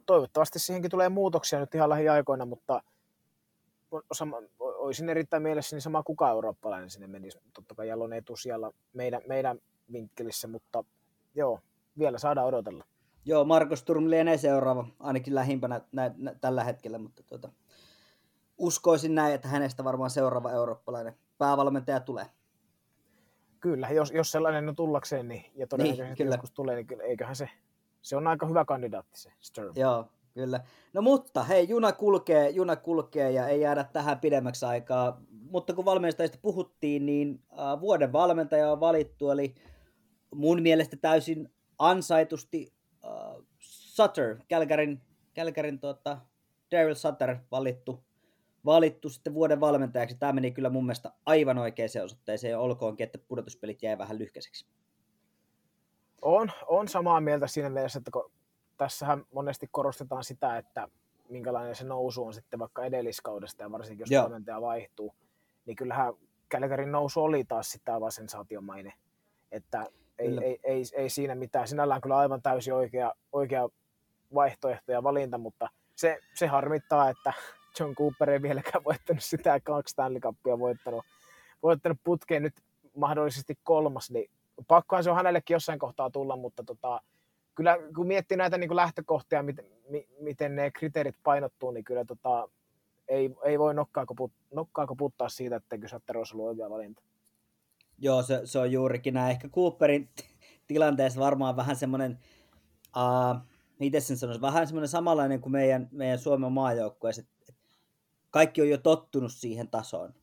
toivottavasti 0.05 0.59
siihenkin 0.59 0.91
tulee 0.91 1.09
muutoksia 1.09 1.59
nyt 1.59 1.75
ihan 1.75 1.89
lähiaikoina, 1.89 2.45
mutta 2.45 2.83
sama, 4.11 4.37
olisin 4.59 5.09
erittäin 5.09 5.43
mielessäni 5.43 5.81
sama 5.81 6.03
kuka 6.03 6.29
eurooppalainen 6.29 6.89
sinne 6.89 7.07
menisi. 7.07 7.39
Totta 7.53 7.75
kai 7.75 7.87
Jalon 7.87 8.13
etusijalla 8.13 8.71
meidän, 8.93 9.21
meidän 9.27 9.59
vinkkelissä, 9.91 10.47
mutta 10.47 10.83
joo, 11.35 11.59
vielä 11.97 12.17
saadaan 12.17 12.47
odotella. 12.47 12.83
Joo, 13.25 13.43
Markus 13.45 13.83
Turm 13.83 14.09
lienee 14.09 14.37
seuraava, 14.37 14.87
ainakin 14.99 15.35
lähimpänä 15.35 15.81
nä, 15.91 16.11
nä, 16.17 16.35
tällä 16.41 16.63
hetkellä, 16.63 16.97
mutta 16.97 17.23
tuota, 17.23 17.49
uskoisin 18.57 19.15
näin, 19.15 19.33
että 19.33 19.47
hänestä 19.47 19.83
varmaan 19.83 20.09
seuraava 20.09 20.51
eurooppalainen 20.51 21.15
päävalmentaja 21.37 21.99
tulee. 21.99 22.25
Kyllä, 23.61 23.89
jos, 23.89 24.11
jos 24.11 24.31
sellainen 24.31 24.69
on 24.69 24.75
tullakseen, 24.75 25.27
niin, 25.27 25.45
ja 25.55 25.67
todennäköisesti 25.67 26.09
niin, 26.09 26.17
kyllä. 26.17 26.33
joskus 26.35 26.51
tulee, 26.51 26.75
niin 26.75 26.87
kyllä, 26.87 27.03
eiköhän 27.03 27.35
se, 27.35 27.49
se 28.01 28.15
on 28.15 28.27
aika 28.27 28.45
hyvä 28.47 28.65
kandidaatti 28.65 29.19
se 29.19 29.31
Sturm. 29.39 29.73
Joo, 29.75 30.05
kyllä. 30.33 30.59
No 30.93 31.01
mutta 31.01 31.43
hei, 31.43 31.69
juna 31.69 31.91
kulkee, 31.91 32.49
juna 32.49 32.75
kulkee 32.75 33.31
ja 33.31 33.47
ei 33.47 33.61
jäädä 33.61 33.83
tähän 33.83 34.19
pidemmäksi 34.19 34.65
aikaa. 34.65 35.21
Mutta 35.29 35.73
kun 35.73 35.85
valmentajista 35.85 36.37
puhuttiin, 36.41 37.05
niin 37.05 37.43
äh, 37.51 37.81
vuoden 37.81 38.13
valmentaja 38.13 38.71
on 38.71 38.79
valittu, 38.79 39.29
eli 39.29 39.55
mun 40.35 40.61
mielestä 40.61 40.97
täysin 40.97 41.53
ansaitusti 41.79 42.73
uh, 43.03 43.45
Sutter, 43.59 44.37
Kälkärin, 44.47 45.01
Kälkärin 45.33 45.79
tuota, 45.79 46.17
Daryl 46.71 46.95
Sutter 46.95 47.37
valittu, 47.51 48.03
valittu 48.65 49.09
sitten 49.09 49.33
vuoden 49.33 49.59
valmentajaksi. 49.59 50.15
Tämä 50.15 50.33
meni 50.33 50.51
kyllä 50.51 50.69
mun 50.69 50.85
mielestä 50.85 51.11
aivan 51.25 51.57
oikeaan 51.57 52.05
osoitteeseen, 52.05 52.59
olkoonkin, 52.59 53.03
että 53.03 53.17
pudotuspelit 53.17 53.83
jäi 53.83 53.97
vähän 53.97 54.19
lyhkäiseksi. 54.19 54.65
On, 56.21 56.51
on 56.67 56.87
samaa 56.87 57.21
mieltä 57.21 57.47
siinä 57.47 57.69
mielessä, 57.69 57.99
että 57.99 58.11
kun 58.11 58.31
tässähän 58.77 59.25
monesti 59.33 59.67
korostetaan 59.71 60.23
sitä, 60.23 60.57
että 60.57 60.87
minkälainen 61.29 61.75
se 61.75 61.83
nousu 61.83 62.23
on 62.23 62.33
sitten 62.33 62.59
vaikka 62.59 62.85
edelliskaudesta 62.85 63.63
ja 63.63 63.71
varsinkin 63.71 64.01
jos 64.03 64.11
Joo. 64.11 64.23
valmentaja 64.23 64.61
vaihtuu, 64.61 65.15
niin 65.65 65.75
kyllähän 65.75 66.13
Kälkärin 66.49 66.91
nousu 66.91 67.23
oli 67.23 67.43
taas 67.43 67.71
sitä 67.71 67.93
aivan 67.93 68.11
sensaatiomainen. 68.11 68.93
Että 69.51 69.85
ei, 70.19 70.37
ei, 70.41 70.59
ei, 70.63 70.83
ei, 70.93 71.09
siinä 71.09 71.35
mitään. 71.35 71.67
Sinällään 71.67 72.01
kyllä 72.01 72.17
aivan 72.17 72.41
täysin 72.41 72.73
oikea, 72.73 73.13
oikea 73.31 73.69
vaihtoehto 74.33 74.91
ja 74.91 75.03
valinta, 75.03 75.37
mutta 75.37 75.69
se, 75.95 76.19
se 76.33 76.47
harmittaa, 76.47 77.09
että 77.09 77.33
John 77.79 77.95
Cooper 77.95 78.29
ei 78.29 78.41
vieläkään 78.41 78.83
voittanut 78.83 79.23
sitä 79.23 79.59
kaksi 79.59 79.91
Stanley 79.91 80.19
Cupia 80.19 80.59
voittanut, 80.59 81.05
voittanut 81.63 81.97
putkeen 82.03 82.43
nyt 82.43 82.53
mahdollisesti 82.95 83.57
kolmas, 83.63 84.11
niin 84.11 84.31
pakkohan 84.67 85.03
se 85.03 85.09
on 85.09 85.15
hänellekin 85.15 85.55
jossain 85.55 85.79
kohtaa 85.79 86.09
tulla, 86.09 86.35
mutta 86.35 86.63
tota, 86.63 87.01
kyllä 87.55 87.77
kun 87.95 88.07
miettii 88.07 88.37
näitä 88.37 88.57
niin 88.57 88.67
kuin 88.67 88.75
lähtökohtia, 88.75 89.43
miten, 89.43 89.65
miten 90.19 90.55
ne 90.55 90.71
kriteerit 90.71 91.15
painottuu, 91.23 91.71
niin 91.71 91.83
kyllä 91.83 92.05
tota, 92.05 92.49
ei, 93.07 93.35
ei 93.43 93.59
voi 93.59 93.73
nokkaa, 93.73 94.05
koput, 94.05 94.31
nokkaa 94.53 94.87
koputtaa 94.87 95.29
siitä, 95.29 95.55
että 95.55 95.77
Kysätter 95.77 96.17
olisi 96.17 96.35
ollut 96.35 96.47
oikea 96.47 96.69
valinta. 96.69 97.01
Joo, 97.97 98.23
se, 98.23 98.41
se 98.43 98.59
on 98.59 98.71
juurikin 98.71 99.13
näin. 99.13 99.31
Ehkä 99.31 99.49
Cooperin 99.49 100.09
tilanteessa 100.67 101.19
varmaan 101.19 101.55
vähän 101.55 101.75
semmoinen, 101.75 102.19
uh, 102.97 103.41
miten 103.79 104.01
sen 104.01 104.17
sanoisi, 104.17 104.41
vähän 104.41 104.67
semmoinen 104.67 104.87
samanlainen 104.87 105.41
kuin 105.41 105.51
meidän, 105.51 105.89
meidän 105.91 106.19
Suomen 106.19 106.51
maajoukkueessa. 106.51 107.21
Kaikki 108.31 108.61
on 108.61 108.69
jo 108.69 108.77
tottunut 108.77 109.31
siihen 109.31 109.67
tasoon. 109.67 110.13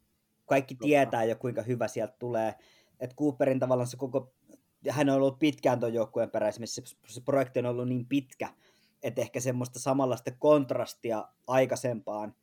Kaikki 0.46 0.74
tietää 0.74 1.24
jo, 1.24 1.36
kuinka 1.36 1.62
hyvä 1.62 1.88
sieltä 1.88 2.16
tulee. 2.18 2.54
Että 3.00 3.16
Cooperin 3.16 3.58
tavallaan 3.58 3.86
se 3.86 3.96
koko, 3.96 4.32
hän 4.90 5.08
on 5.08 5.16
ollut 5.16 5.38
pitkään 5.38 5.80
tuon 5.80 5.94
joukkueen 5.94 6.30
peräisin, 6.30 6.68
se, 6.68 6.82
se 7.06 7.20
projekti 7.20 7.58
on 7.58 7.66
ollut 7.66 7.88
niin 7.88 8.06
pitkä, 8.06 8.48
että 9.02 9.20
ehkä 9.20 9.40
semmoista 9.40 9.78
samanlaista 9.78 10.30
kontrastia 10.38 11.28
aikaisempaan– 11.46 12.34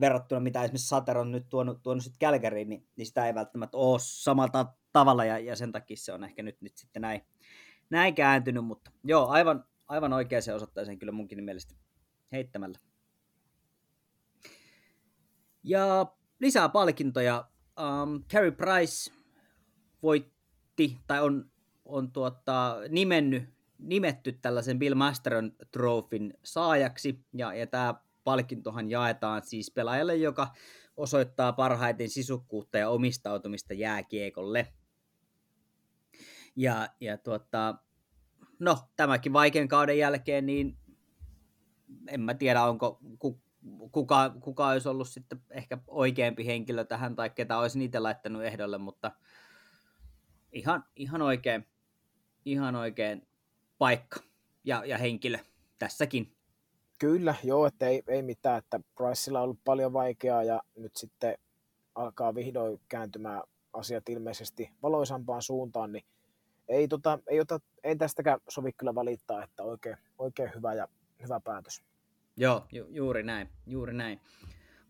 verrattuna 0.00 0.40
mitä 0.40 0.64
esimerkiksi 0.64 0.88
Sater 0.88 1.18
on 1.18 1.32
nyt 1.32 1.48
tuonut, 1.48 1.82
tuonut 1.82 2.04
sitten 2.04 2.18
Kälkäriin, 2.18 2.68
niin, 2.68 2.86
niin 2.96 3.06
sitä 3.06 3.26
ei 3.26 3.34
välttämättä 3.34 3.76
ole 3.76 3.98
samalla 4.02 4.74
tavalla 4.92 5.24
ja, 5.24 5.38
ja 5.38 5.56
sen 5.56 5.72
takia 5.72 5.96
se 5.96 6.12
on 6.12 6.24
ehkä 6.24 6.42
nyt, 6.42 6.60
nyt 6.60 6.76
sitten 6.76 7.02
näin, 7.02 7.20
näin 7.90 8.14
kääntynyt, 8.14 8.64
mutta 8.64 8.90
joo, 9.04 9.26
aivan, 9.26 9.64
aivan 9.88 10.12
oikein 10.12 10.42
se 10.42 10.54
osoittaa 10.54 10.84
sen 10.84 10.98
kyllä 10.98 11.12
munkin 11.12 11.44
mielestä 11.44 11.74
heittämällä. 12.32 12.78
Ja 15.70 16.06
lisää 16.40 16.68
palkintoja. 16.68 17.48
Um, 17.80 18.24
Carey 18.24 18.50
Price 18.50 19.12
voitti, 20.02 20.98
tai 21.06 21.22
on, 21.22 21.50
on 21.84 22.12
tuota, 22.12 22.76
nimennyt, 22.88 23.44
nimetty 23.78 24.32
tällaisen 24.32 24.78
Bill 24.78 24.94
Masteron 24.94 25.52
Trophyn 25.70 26.34
saajaksi, 26.44 27.24
ja, 27.34 27.54
ja 27.54 27.66
tämä 27.66 27.94
palkintohan 28.24 28.90
jaetaan 28.90 29.42
siis 29.42 29.70
pelaajalle, 29.70 30.16
joka 30.16 30.54
osoittaa 30.96 31.52
parhaiten 31.52 32.08
sisukkuutta 32.08 32.78
ja 32.78 32.88
omistautumista 32.88 33.74
jääkiekolle. 33.74 34.72
Ja, 36.56 36.88
ja 37.00 37.18
tuota, 37.18 37.74
no, 38.58 38.78
tämäkin 38.96 39.32
vaikean 39.32 39.68
kauden 39.68 39.98
jälkeen, 39.98 40.46
niin 40.46 40.76
en 42.08 42.20
mä 42.20 42.34
tiedä, 42.34 42.64
onko 42.64 43.00
kuka, 43.92 44.30
kuka 44.40 44.68
olisi 44.68 44.88
ollut 44.88 45.08
sitten 45.08 45.40
ehkä 45.50 45.78
oikeampi 45.86 46.46
henkilö 46.46 46.84
tähän, 46.84 47.16
tai 47.16 47.30
ketä 47.30 47.58
olisi 47.58 47.78
niitä 47.78 48.02
laittanut 48.02 48.42
ehdolle, 48.42 48.78
mutta 48.78 49.12
ihan, 50.52 50.84
ihan 50.96 51.22
oikein, 51.22 51.66
ihan 52.44 52.76
oikein 52.76 53.28
paikka 53.78 54.20
ja, 54.64 54.84
ja 54.84 54.98
henkilö 54.98 55.38
tässäkin. 55.78 56.36
Kyllä, 56.98 57.34
joo, 57.44 57.66
että 57.66 57.88
ei, 57.88 58.02
ei 58.08 58.22
mitään, 58.22 58.58
että 58.58 58.80
Priceilla 58.94 59.38
on 59.38 59.44
ollut 59.44 59.64
paljon 59.64 59.92
vaikeaa 59.92 60.42
ja 60.42 60.62
nyt 60.76 60.96
sitten 60.96 61.38
alkaa 61.94 62.34
vihdoin 62.34 62.80
kääntymään 62.88 63.42
asiat 63.72 64.08
ilmeisesti 64.08 64.70
valoisampaan 64.82 65.42
suuntaan, 65.42 65.92
niin 65.92 66.04
ei, 66.68 66.88
tota, 66.88 67.18
ei, 67.26 67.40
ota, 67.40 67.60
ei 67.84 67.96
tästäkään 67.96 68.40
sovi 68.48 68.72
kyllä 68.72 68.94
valittaa, 68.94 69.44
että 69.44 69.62
oikein, 69.62 69.96
oikein 70.18 70.50
hyvä 70.54 70.74
ja 70.74 70.88
hyvä 71.22 71.40
päätös. 71.40 71.82
Joo, 72.40 72.66
ju, 72.72 72.86
juuri 72.90 73.22
näin, 73.22 73.48
juuri 73.66 73.92
näin. 73.92 74.20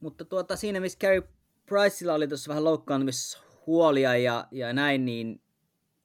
Mutta 0.01 0.25
tuota, 0.25 0.57
siinä 0.57 0.81
missä 0.81 0.99
Carey 0.99 1.23
Priceilla 1.67 2.15
oli 2.15 2.29
tuossa 2.29 2.49
vähän 2.49 2.65
loukkaantumishuolia 2.65 4.17
ja, 4.17 4.49
ja 4.51 4.73
näin, 4.73 5.05
niin 5.05 5.43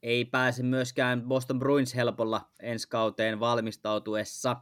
ei 0.04 0.25
pääse 0.25 0.64
myöskään 0.64 1.22
Boston 1.22 1.60
Bruins 1.60 1.96
helpolla 1.96 2.50
ensi 2.60 2.90
kauteen 2.90 3.40
valmistautuessa. 3.40 4.56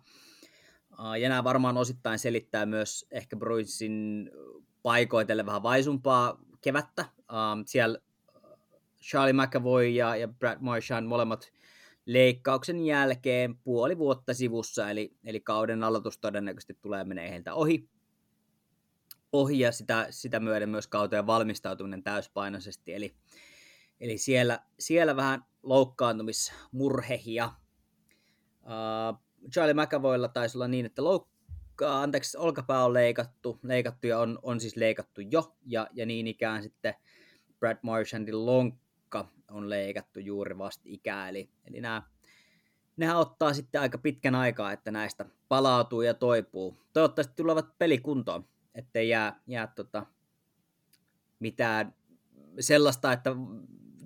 Ja 1.22 1.30
nämä 1.30 1.44
varmaan 1.44 1.78
osittain 1.78 2.20
selittää 2.20 2.66
myös 2.66 3.06
ehkä 3.12 3.36
Bruinsin 3.36 4.32
paikoitelle 4.82 5.46
vähän 5.46 5.64
vaisumpaa 5.64 6.40
kevättä. 6.62 7.06
Siellä 7.66 8.00
Charlie 9.02 9.46
McAvoy 9.46 9.88
ja, 9.88 10.16
ja 10.16 10.28
Brad 10.28 10.58
Marchand 10.60 11.08
molemmat 11.08 11.52
leikkauksen 12.06 12.86
jälkeen 12.86 13.58
puoli 13.58 13.98
vuotta 13.98 14.34
sivussa, 14.34 14.90
eli, 14.90 15.18
eli 15.26 15.40
kauden 15.40 15.84
aloitus 15.84 16.18
todennäköisesti 16.18 16.78
tulee 16.82 17.04
menee 17.04 17.30
heiltä 17.30 17.54
ohi. 17.54 17.90
Ohi 19.32 19.60
ja 19.60 19.72
sitä, 19.72 20.08
sitä 20.10 20.40
myöden 20.40 20.70
myös 20.70 20.88
kauteen 20.88 21.28
valmistautuminen 21.28 22.04
täyspainoisesti, 22.04 22.94
eli, 22.94 23.16
eli 24.00 24.18
siellä, 24.18 24.60
siellä 24.80 25.16
vähän 25.16 25.46
loukkaantumismurhehia. 25.64 27.52
Uh, 28.64 29.20
Charlie 29.52 29.84
McAvoylla 29.84 30.28
taisi 30.28 30.58
olla 30.58 30.68
niin, 30.68 30.86
että 30.86 31.04
loukka, 31.04 32.02
anteeksi, 32.02 32.38
olkapää 32.38 32.86
on 32.86 32.94
leikattu, 32.94 33.60
leikattu 33.64 34.08
ja 34.08 34.20
on, 34.20 34.40
on 34.42 34.60
siis 34.60 34.76
leikattu 34.76 35.22
jo, 35.22 35.56
ja, 35.66 35.88
ja 35.94 36.06
niin 36.06 36.28
ikään 36.28 36.64
sitten 36.64 36.96
Brad 37.60 37.78
Marchandin 37.82 38.46
lonkka 38.46 38.83
on 39.54 39.70
leikattu 39.70 40.20
juuri 40.20 40.58
vasta 40.58 40.84
ikää, 40.86 41.30
eli, 41.30 41.50
eli 41.66 41.82
nämä, 41.82 42.02
nehän 42.98 43.18
ottaa 43.18 43.54
sitten 43.54 43.82
aika 43.82 43.98
pitkän 43.98 44.36
aikaa, 44.36 44.72
että 44.72 44.92
näistä 44.92 45.26
palautuu 45.50 46.02
ja 46.02 46.14
toipuu. 46.14 46.78
Toivottavasti 46.94 47.34
tulevat 47.36 47.78
pelikuntoon, 47.78 48.48
ettei 48.76 49.10
jää, 49.10 49.42
jää 49.48 49.68
tota, 49.68 50.06
mitään 51.40 51.96
sellaista, 52.60 53.14
että 53.14 53.36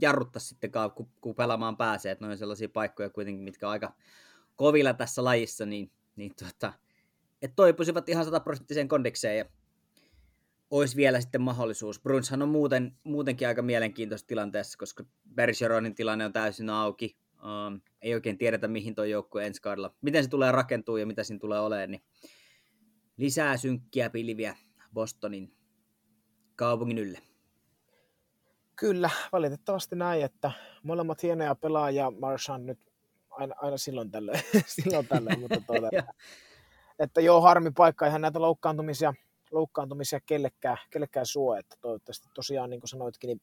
jarruttaa 0.01 0.39
sitten 0.39 0.71
kun, 0.95 1.09
kun 1.21 1.35
pelaamaan 1.35 1.77
pääsee, 1.77 2.11
että 2.11 2.25
ne 2.25 2.31
on 2.31 2.37
sellaisia 2.37 2.69
paikkoja 2.69 3.09
kuitenkin, 3.09 3.43
mitkä 3.43 3.67
on 3.67 3.71
aika, 3.71 3.93
kovilla 4.55 4.93
tässä 4.93 5.23
lajissa, 5.23 5.65
niin, 5.65 5.91
niin 6.15 6.35
tuota, 6.39 6.73
että 7.41 7.55
toipuisivat 7.55 8.09
ihan 8.09 8.25
sataprosenttiseen 8.25 8.87
kondikseen 8.87 9.37
ja 9.37 9.45
olisi 10.69 10.95
vielä 10.95 11.21
sitten 11.21 11.41
mahdollisuus. 11.41 11.99
Brunshan 12.01 12.41
on 12.41 12.49
muuten, 12.49 12.97
muutenkin 13.03 13.47
aika 13.47 13.61
mielenkiintoisessa 13.61 14.27
tilanteessa, 14.27 14.77
koska 14.77 15.03
Bergeronin 15.35 15.95
tilanne 15.95 16.25
on 16.25 16.33
täysin 16.33 16.69
auki. 16.69 17.17
Um, 17.33 17.81
ei 18.01 18.13
oikein 18.13 18.37
tiedetä, 18.37 18.67
mihin 18.67 18.95
tuo 18.95 19.03
joukkue 19.03 19.45
ensi 19.45 19.61
kaudella, 19.61 19.93
miten 20.01 20.23
se 20.23 20.29
tulee 20.29 20.51
rakentua 20.51 20.99
ja 20.99 21.05
mitä 21.05 21.23
siinä 21.23 21.39
tulee 21.39 21.59
olemaan, 21.59 21.91
niin 21.91 22.03
lisää 23.17 23.57
synkkiä 23.57 24.09
pilviä 24.09 24.55
Bostonin 24.93 25.55
kaupungin 26.55 26.97
ylle. 26.97 27.19
Kyllä, 28.75 29.09
valitettavasti 29.31 29.95
näin, 29.95 30.21
että 30.21 30.51
molemmat 30.83 31.23
hienoja 31.23 31.55
pelaajia, 31.55 32.11
Marshan 32.11 32.65
nyt 32.65 32.79
aina, 33.29 33.55
aina 33.57 33.77
silloin 33.77 34.11
tällöin, 34.11 34.39
silloin 34.65 35.07
tällöin 35.07 35.39
mutta 35.39 35.61
tuota, 35.67 35.87
että, 35.97 36.13
että 36.99 37.21
joo, 37.21 37.41
harmi 37.41 37.71
paikka, 37.71 38.07
ihan 38.07 38.21
näitä 38.21 38.41
loukkaantumisia, 38.41 39.13
loukkaantumisia 39.51 40.19
kellekään, 40.19 40.77
kellekään 40.89 41.25
suo, 41.25 41.55
että 41.55 41.75
toivottavasti 41.81 42.29
tosiaan, 42.33 42.69
niin 42.69 42.79
kuin 42.79 42.89
sanoitkin, 42.89 43.27
niin 43.27 43.41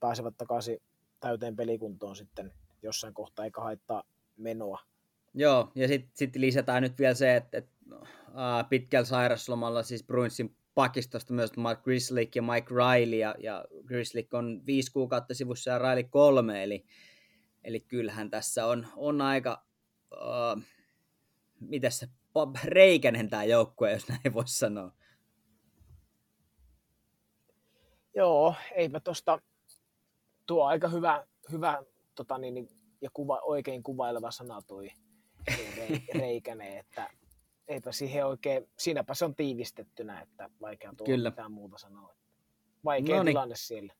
pääsevät 0.00 0.36
takaisin 0.36 0.78
täyteen 1.20 1.56
pelikuntoon 1.56 2.16
sitten 2.16 2.52
jossain 2.82 3.14
kohtaa, 3.14 3.44
eikä 3.44 3.60
haittaa 3.60 4.02
menoa. 4.36 4.78
Joo, 5.34 5.72
ja 5.74 5.88
sitten 5.88 6.12
sit 6.14 6.36
lisätään 6.36 6.82
nyt 6.82 6.98
vielä 6.98 7.14
se, 7.14 7.36
että, 7.36 7.58
että 7.58 7.72
uh, 7.90 8.68
pitkällä 8.68 9.04
sairaslomalla 9.04 9.82
siis 9.82 10.04
Bruinsin 10.04 10.56
pakistosta 10.74 11.32
myös 11.34 11.56
Mark 11.56 11.82
Grislick 11.82 12.36
ja 12.36 12.42
Mike 12.42 12.74
Riley, 12.74 13.18
ja, 13.18 13.34
ja 13.38 13.64
Grislick 13.84 14.34
on 14.34 14.62
viisi 14.66 14.92
kuukautta 14.92 15.34
sivussa 15.34 15.70
ja 15.70 15.78
Riley 15.78 16.04
kolme, 16.04 16.62
eli, 16.62 16.84
eli 17.64 17.80
kyllähän 17.80 18.30
tässä 18.30 18.66
on, 18.66 18.86
on 18.96 19.20
aika, 19.20 19.64
uh, 20.12 20.62
miten 21.60 21.92
se, 21.92 22.08
reikänen 22.64 23.30
tämä 23.30 23.44
joukkue, 23.44 23.92
jos 23.92 24.08
näin 24.08 24.34
voisi 24.34 24.58
sanoa. 24.58 24.92
Joo, 28.14 28.54
eipä 28.74 29.00
tuosta 29.00 29.40
tuo 30.46 30.64
aika 30.64 30.88
hyvä, 30.88 31.26
hyvä 31.52 31.82
tota 32.14 32.38
niin, 32.38 32.54
niin, 32.54 32.68
ja 33.00 33.10
kuva, 33.12 33.40
oikein 33.42 33.82
kuvaileva 33.82 34.30
sana 34.30 34.62
toi 34.62 34.90
re, 35.76 36.02
reikäne, 36.20 36.78
että 36.78 37.10
eipä 37.68 37.92
siihen 37.92 38.26
oikein, 38.26 38.68
siinäpä 38.78 39.14
se 39.14 39.24
on 39.24 39.34
tiivistettynä, 39.34 40.20
että 40.20 40.50
vaikea 40.60 40.92
tuo 40.96 41.06
Kyllä. 41.06 41.30
mitään 41.30 41.52
muuta 41.52 41.78
sanoa. 41.78 42.14
Vaikea 42.84 43.16
Noniin. 43.16 43.32
tilanne 43.32 43.56
siellä. 43.56 43.92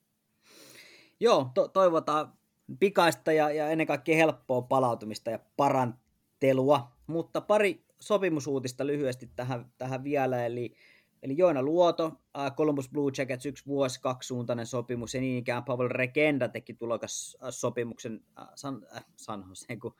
Joo, 1.20 1.50
to- 1.54 1.68
toivotaan 1.68 2.32
pikaista 2.80 3.32
ja, 3.32 3.50
ja 3.50 3.70
ennen 3.70 3.86
kaikkea 3.86 4.16
helppoa 4.16 4.62
palautumista 4.62 5.30
ja 5.30 5.38
parantelua, 5.56 6.92
mutta 7.06 7.40
pari 7.40 7.84
sopimusuutista 8.00 8.86
lyhyesti 8.86 9.30
tähän, 9.36 9.72
tähän 9.78 10.04
vielä, 10.04 10.46
eli 10.46 10.74
Eli 11.22 11.34
Joona 11.38 11.62
Luoto, 11.62 12.12
Columbus 12.56 12.88
Blue 12.90 13.12
Jackets, 13.18 13.46
yksi 13.46 13.66
vuosi, 13.66 14.00
kaksisuuntainen 14.00 14.66
sopimus, 14.66 15.14
ja 15.14 15.20
niin 15.20 15.38
ikään 15.38 15.64
Pavel 15.64 15.88
Regenda 15.88 16.48
teki 16.48 16.74
tulokas 16.74 17.36
sopimuksen 17.50 18.20
San, 18.54 18.86
äh, 18.96 19.04
San 19.16 19.44
Jose, 19.48 19.76
kuin 19.76 19.94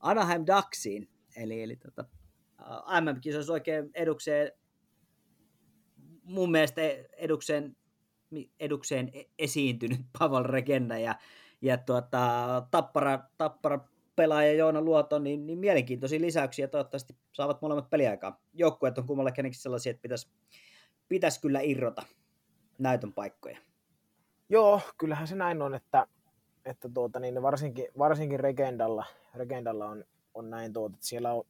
Anaheim 0.00 0.44
Ducksiin. 0.46 1.08
Eli, 1.36 1.62
eli 1.62 1.76
tota, 1.76 2.04
MM-kisoissa 3.00 3.52
oikein 3.52 3.90
edukseen, 3.94 4.52
mun 6.22 6.50
mielestä 6.50 6.80
edukseen, 7.16 7.76
edukseen 8.60 9.10
e-, 9.14 9.24
esiintynyt 9.38 10.00
Pavel 10.18 10.42
Regenda 10.42 10.98
ja, 10.98 11.14
ja 11.62 11.78
tuota, 11.78 12.18
tappara, 12.70 13.18
tappara 13.38 13.88
pelaaja 14.16 14.52
Joona 14.52 14.80
Luoto, 14.80 15.18
niin, 15.18 15.46
niin 15.46 15.58
mielenkiintoisia 15.58 16.20
lisäyksiä 16.20 16.68
toivottavasti 16.68 17.16
saavat 17.32 17.62
molemmat 17.62 17.90
peliaikaa. 17.90 18.40
Joukkueet 18.54 18.98
on 18.98 19.06
kummallakin 19.06 19.54
sellaisia, 19.54 19.90
että 19.90 20.02
pitäisi 20.02 20.28
pitäisi 21.08 21.40
kyllä 21.40 21.60
irrota 21.60 22.02
näytön 22.78 23.12
paikkoja. 23.12 23.58
Joo, 24.48 24.80
kyllähän 24.98 25.26
se 25.26 25.36
näin 25.36 25.62
on, 25.62 25.74
että, 25.74 26.06
että 26.64 26.88
tuota, 26.94 27.20
niin 27.20 27.42
varsinkin, 27.42 27.86
varsinkin 27.98 28.40
Regendalla, 28.40 29.04
Regendalla 29.34 29.86
on, 29.86 30.04
on 30.34 30.50
näin, 30.50 30.72
tuota, 30.72 30.94
että 30.94 31.06
siellä 31.06 31.32
on, 31.32 31.44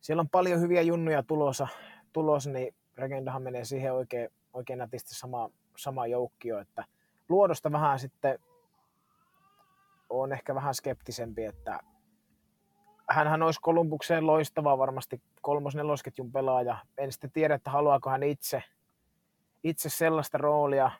siellä 0.00 0.20
on 0.20 0.28
paljon 0.28 0.60
hyviä 0.60 0.82
junnuja 0.82 1.22
tulossa, 1.22 1.68
tulos, 2.12 2.46
niin 2.46 2.74
Regendahan 2.96 3.42
menee 3.42 3.64
siihen 3.64 3.94
oikein, 3.94 4.28
oikein 4.52 4.78
nätisti 4.78 5.14
sama, 5.14 5.50
sama 5.76 6.06
joukkio, 6.06 6.58
että 6.58 6.84
luodosta 7.28 7.72
vähän 7.72 7.98
sitten 7.98 8.38
on 10.08 10.32
ehkä 10.32 10.54
vähän 10.54 10.74
skeptisempi, 10.74 11.44
että 11.44 11.80
hänhän 13.10 13.42
olisi 13.42 13.60
Kolumbukseen 13.60 14.26
loistava 14.26 14.78
varmasti 14.78 15.22
kolmos-nelosketjun 15.42 16.32
pelaaja. 16.32 16.78
En 16.98 17.12
sitten 17.12 17.30
tiedä, 17.30 17.54
että 17.54 17.70
haluaako 17.70 18.10
hän 18.10 18.22
itse, 18.22 18.62
itse 19.64 19.88
sellaista 19.88 20.38
roolia 20.38 20.90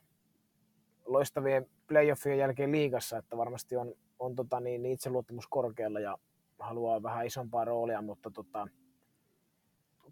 loistavien 1.07 1.67
playoffien 1.87 2.39
jälkeen 2.39 2.73
liigassa, 2.73 3.19
että 3.19 3.37
varmasti 3.37 3.77
on, 3.77 3.95
on 4.19 4.35
tota 4.35 4.61
niin, 4.61 4.87
itseluottamus 4.87 5.47
korkealla 5.47 6.01
ja 6.01 6.19
haluaa 6.59 7.03
vähän 7.03 7.27
isompaa 7.27 7.65
roolia, 7.65 8.03
mutta 8.03 8.31
tota, 8.31 8.69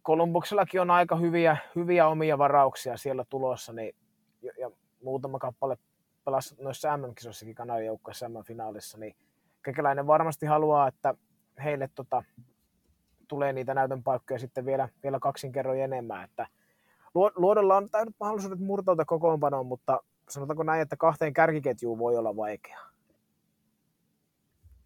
Kolumbuksellakin 0.02 0.80
on 0.80 0.90
aika 0.90 1.16
hyviä, 1.16 1.56
hyviä 1.76 2.08
omia 2.08 2.38
varauksia 2.38 2.96
siellä 2.96 3.24
tulossa, 3.28 3.72
niin, 3.72 3.96
ja, 4.42 4.52
ja 4.58 4.70
muutama 5.02 5.38
kappale 5.38 5.76
pelasi 6.24 6.54
noissa 6.58 6.96
MM-kisoissakin 6.96 7.54
Kanadan 7.54 7.86
joukkueessa 7.86 8.28
MM-finaalissa, 8.28 8.98
niin 8.98 9.16
Kekäläinen 9.64 10.06
varmasti 10.06 10.46
haluaa, 10.46 10.88
että 10.88 11.14
heille 11.64 11.90
tota, 11.94 12.22
tulee 13.28 13.52
niitä 13.52 13.74
näytön 13.74 14.02
paikkoja 14.02 14.38
sitten 14.38 14.66
vielä, 14.66 14.88
vielä 15.02 15.18
kaksin 15.20 15.52
kerroin 15.52 15.80
enemmän. 15.80 16.24
Että 16.24 16.46
Luodolla 17.36 17.76
on 17.76 17.90
täydet 17.90 18.14
mahdollisuudet 18.20 18.60
murtautua 18.60 19.04
kokoonpanoon, 19.04 19.66
mutta 19.66 20.00
sanotaanko 20.28 20.62
näin, 20.62 20.82
että 20.82 20.96
kahteen 20.96 21.32
kärkiketjuun 21.32 21.98
voi 21.98 22.16
olla 22.16 22.36
vaikea. 22.36 22.78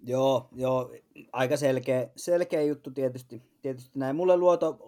Joo, 0.01 0.49
joo 0.53 0.93
aika 1.33 1.57
selkeä, 1.57 2.09
selkeä 2.17 2.63
juttu 2.63 2.91
tietysti, 2.91 3.43
tietysti 3.63 3.99
näin. 3.99 4.17
Mulle 4.17 4.37
luoto 4.37 4.79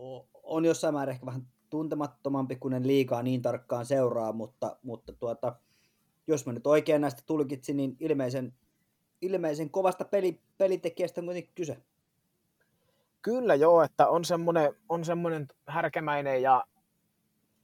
on 0.42 0.64
jossain 0.64 0.94
määrin 0.94 1.12
ehkä 1.12 1.26
vähän 1.26 1.46
tuntemattomampi, 1.70 2.56
kun 2.56 2.72
en 2.72 2.86
liikaa 2.86 3.22
niin 3.22 3.42
tarkkaan 3.42 3.86
seuraa, 3.86 4.32
mutta, 4.32 4.76
mutta 4.82 5.12
tuota, 5.12 5.56
jos 6.26 6.46
mä 6.46 6.52
nyt 6.52 6.66
oikein 6.66 7.00
näistä 7.00 7.22
tulkitsin, 7.26 7.76
niin 7.76 7.96
ilmeisen 8.00 8.52
ilmeisen 9.22 9.70
kovasta 9.70 10.04
peli, 10.04 10.40
pelitekijästä 10.58 11.20
on 11.20 11.24
kuitenkin 11.24 11.52
kyse. 11.54 11.76
Kyllä 13.22 13.54
joo, 13.54 13.82
että 13.82 14.08
on 14.08 14.24
semmoinen, 14.24 14.74
on 14.88 15.04
semmoinen 15.04 15.48
härkämäinen 15.66 16.42
ja 16.42 16.64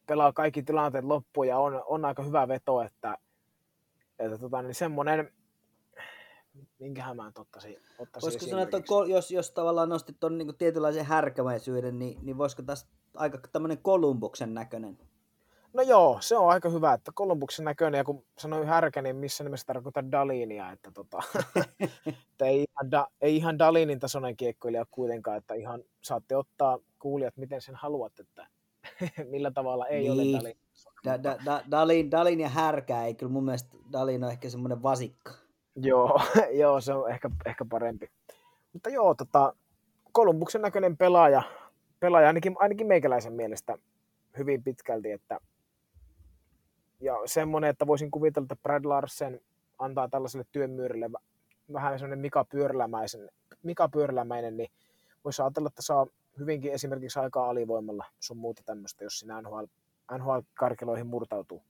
pelaa 0.07 0.33
kaikki 0.33 0.63
tilanteet 0.63 1.05
loppuun 1.05 1.49
ja 1.49 1.59
on, 1.59 1.83
on 1.87 2.05
aika 2.05 2.23
hyvä 2.23 2.49
veto, 2.49 2.83
että, 2.83 3.19
että 4.19 4.39
tota, 4.39 4.63
niin 4.63 4.75
semmoinen, 4.75 5.33
minkähän 6.79 7.17
mä 7.17 7.33
ottaisin, 7.39 7.77
ottaisin 7.99 8.27
Voisiko 8.27 8.45
sanoa, 8.45 8.63
että 8.63 8.83
jos, 9.09 9.31
jos 9.31 9.51
tavallaan 9.51 9.89
nostit 9.89 10.21
tuon 10.21 10.39
niin 10.39 10.57
tietynlaisen 10.59 11.05
härkämäisyyden, 11.05 11.99
niin, 11.99 12.19
niin 12.23 12.39
voisiko 12.39 12.63
tässä 12.63 12.87
aika 13.15 13.39
tämmöinen 13.53 13.79
Kolumbuksen 13.79 14.55
näköinen 14.55 14.99
No 15.77 15.83
joo, 15.83 16.19
se 16.21 16.37
on 16.37 16.51
aika 16.51 16.69
hyvä, 16.69 16.93
että 16.93 17.13
Kolumbuksen 17.15 17.65
näköinen, 17.65 17.99
ja 17.99 18.05
kun 18.05 18.25
sanoin 18.39 18.67
härkä, 18.67 19.03
niin 19.03 19.17
missä 19.17 19.45
nimessä 19.45 19.67
tarkoittaa 19.67 20.11
Dalinia, 20.13 20.71
että, 20.73 20.91
tota, 20.91 21.23
että 22.07 22.45
ei, 22.47 22.65
ihan 22.71 22.91
da, 22.91 23.07
ei 23.21 23.37
ihan 23.37 23.59
Dalinin 23.59 23.99
tasoinen 23.99 24.37
kiekkoilija 24.37 24.87
kuitenkaan, 24.91 25.37
että 25.37 25.55
ihan 25.55 25.83
saatte 26.03 26.37
ottaa 26.37 26.79
kuulijat, 26.99 27.37
miten 27.37 27.61
sen 27.61 27.75
haluat, 27.75 28.13
että 28.21 28.47
millä 29.33 29.51
tavalla 29.51 29.87
ei 29.87 30.01
niin. 30.01 30.13
ole 30.13 30.39
Dalin. 30.39 30.57
Da, 31.05 31.23
da, 31.23 31.37
da, 31.45 31.63
Dalin, 31.71 32.11
Dalin 32.11 32.41
ja 32.41 32.49
härkä 32.49 33.05
ei 33.05 33.15
kyllä 33.15 33.33
mun 33.33 33.45
mielestä 33.45 33.77
Dalin 33.93 34.25
on 34.25 34.31
ehkä 34.31 34.49
semmoinen 34.49 34.83
vasikka. 34.83 35.33
Joo, 35.75 36.21
joo 36.61 36.81
se 36.81 36.95
on 36.95 37.11
ehkä, 37.11 37.31
ehkä 37.47 37.65
parempi. 37.71 38.11
Mutta 38.73 38.91
joo, 38.91 39.15
tota, 39.15 39.55
Kolumbuksen 40.13 40.63
näköinen 40.63 40.97
pelaaja, 40.97 41.43
pelaaja 42.01 42.27
ainakin, 42.27 42.57
ainakin 42.59 42.87
meikäläisen 42.87 43.33
mielestä 43.33 43.79
hyvin 44.39 44.63
pitkälti, 44.63 45.11
että 45.11 45.41
ja 47.01 47.15
semmoinen, 47.27 47.71
että 47.71 47.87
voisin 47.87 48.11
kuvitella, 48.11 48.45
että 48.45 48.57
Brad 48.63 48.85
Larsen 48.85 49.41
antaa 49.79 50.09
tällaiselle 50.09 50.47
työmyyrille 50.53 51.11
vähän 51.73 51.99
semmoinen 51.99 52.19
Mika 52.19 52.45
Pyörälämäisen, 52.45 53.31
Mika 53.63 53.89
Pyörälämäinen, 53.89 54.57
niin 54.57 54.71
voisi 55.25 55.43
ajatella, 55.43 55.69
että 55.69 55.83
saa 55.83 56.07
hyvinkin 56.39 56.73
esimerkiksi 56.73 57.19
aikaa 57.19 57.51
alivoimalla 57.51 58.05
sun 58.21 58.37
muuta 58.37 58.63
tämmöistä, 58.67 59.05
jos 59.05 59.19
sinä 59.19 59.43
NHL, 59.43 59.65
NHL-karkeloihin 60.19 61.07
murtautuu. 61.07 61.63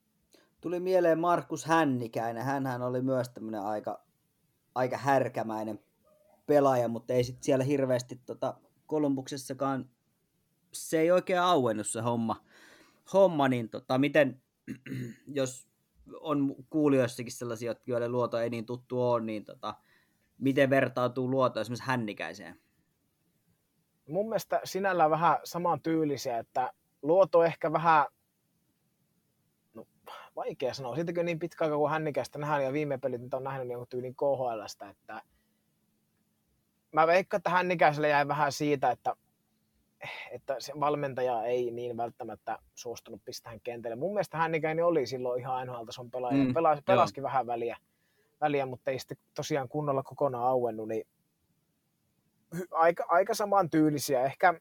Tuli 0.60 0.80
mieleen 0.80 1.18
Markus 1.18 1.64
Hännikäinen, 1.64 2.42
hänhän 2.42 2.82
oli 2.82 3.02
myös 3.02 3.28
tämmöinen 3.28 3.60
aika, 3.60 4.00
aika 4.74 4.96
härkämäinen 4.96 5.80
pelaaja, 6.46 6.88
mutta 6.88 7.12
ei 7.12 7.24
sitten 7.24 7.44
siellä 7.44 7.64
hirveästi 7.64 8.20
tota 8.26 8.54
Kolumbuksessakaan, 8.86 9.90
se 10.72 10.98
ei 10.98 11.10
oikein 11.10 11.40
auennut 11.40 11.86
se 11.86 12.00
homma, 12.00 12.44
homma 13.12 13.48
niin 13.48 13.68
tota, 13.68 13.98
miten, 13.98 14.42
jos 15.26 15.68
on 16.20 16.54
kuulijoissakin 16.70 17.32
sellaisia, 17.32 17.74
joille 17.86 18.08
luoto 18.08 18.38
ei 18.38 18.50
niin 18.50 18.66
tuttu 18.66 19.02
ole, 19.02 19.20
niin 19.20 19.44
tota, 19.44 19.74
miten 20.38 20.70
vertautuu 20.70 21.30
luoto 21.30 21.60
esimerkiksi 21.60 21.86
hännikäiseen? 21.86 22.60
mun 24.08 24.28
mielestä 24.28 24.60
sinällään 24.64 25.10
vähän 25.10 25.38
saman 25.44 25.80
tyylisiä, 25.80 26.38
että 26.38 26.72
luoto 27.02 27.44
ehkä 27.44 27.72
vähän, 27.72 28.06
no 29.74 29.86
vaikea 30.36 30.74
sanoa, 30.74 30.94
siitäkin 30.94 31.26
niin 31.26 31.38
pitkä 31.38 31.64
aika 31.64 31.76
kuin 31.76 31.90
hännikästä 31.90 32.38
nähdään 32.38 32.64
ja 32.64 32.72
viime 32.72 32.98
pelit 32.98 33.22
mitä 33.22 33.36
on 33.36 33.44
nähnyt 33.44 33.68
niin 33.68 33.88
tyylin 33.88 34.14
KHLstä, 34.14 34.88
että 34.88 35.22
mä 36.92 37.06
veikkaan, 37.06 37.38
että 37.38 37.50
hännikäiselle 37.50 38.08
jäi 38.08 38.28
vähän 38.28 38.52
siitä, 38.52 38.90
että 38.90 39.16
että 40.30 40.56
se 40.58 40.72
valmentaja 40.80 41.44
ei 41.44 41.70
niin 41.70 41.96
välttämättä 41.96 42.58
suostunut 42.74 43.24
pistämään 43.24 43.60
kentälle. 43.60 43.96
Mun 43.96 44.12
mielestä 44.12 44.38
Hännikäinen 44.38 44.84
oli 44.84 45.06
silloin 45.06 45.40
ihan 45.40 45.66
NHL-tason 45.66 46.10
pelaaja. 46.10 46.44
Mm, 46.44 46.54
Pelas, 46.54 46.82
pelaskin 46.86 47.22
joo. 47.22 47.28
vähän 47.28 47.46
väliä, 47.46 47.76
väliä, 48.40 48.66
mutta 48.66 48.90
ei 48.90 48.98
sitten 48.98 49.18
tosiaan 49.34 49.68
kunnolla 49.68 50.02
kokonaan 50.02 50.44
auennut. 50.44 50.88
Niin 50.88 51.06
aika, 52.70 53.04
aika 53.08 53.34
saman 53.34 53.70
tyylisiä. 53.70 54.24
Ehkä 54.24 54.60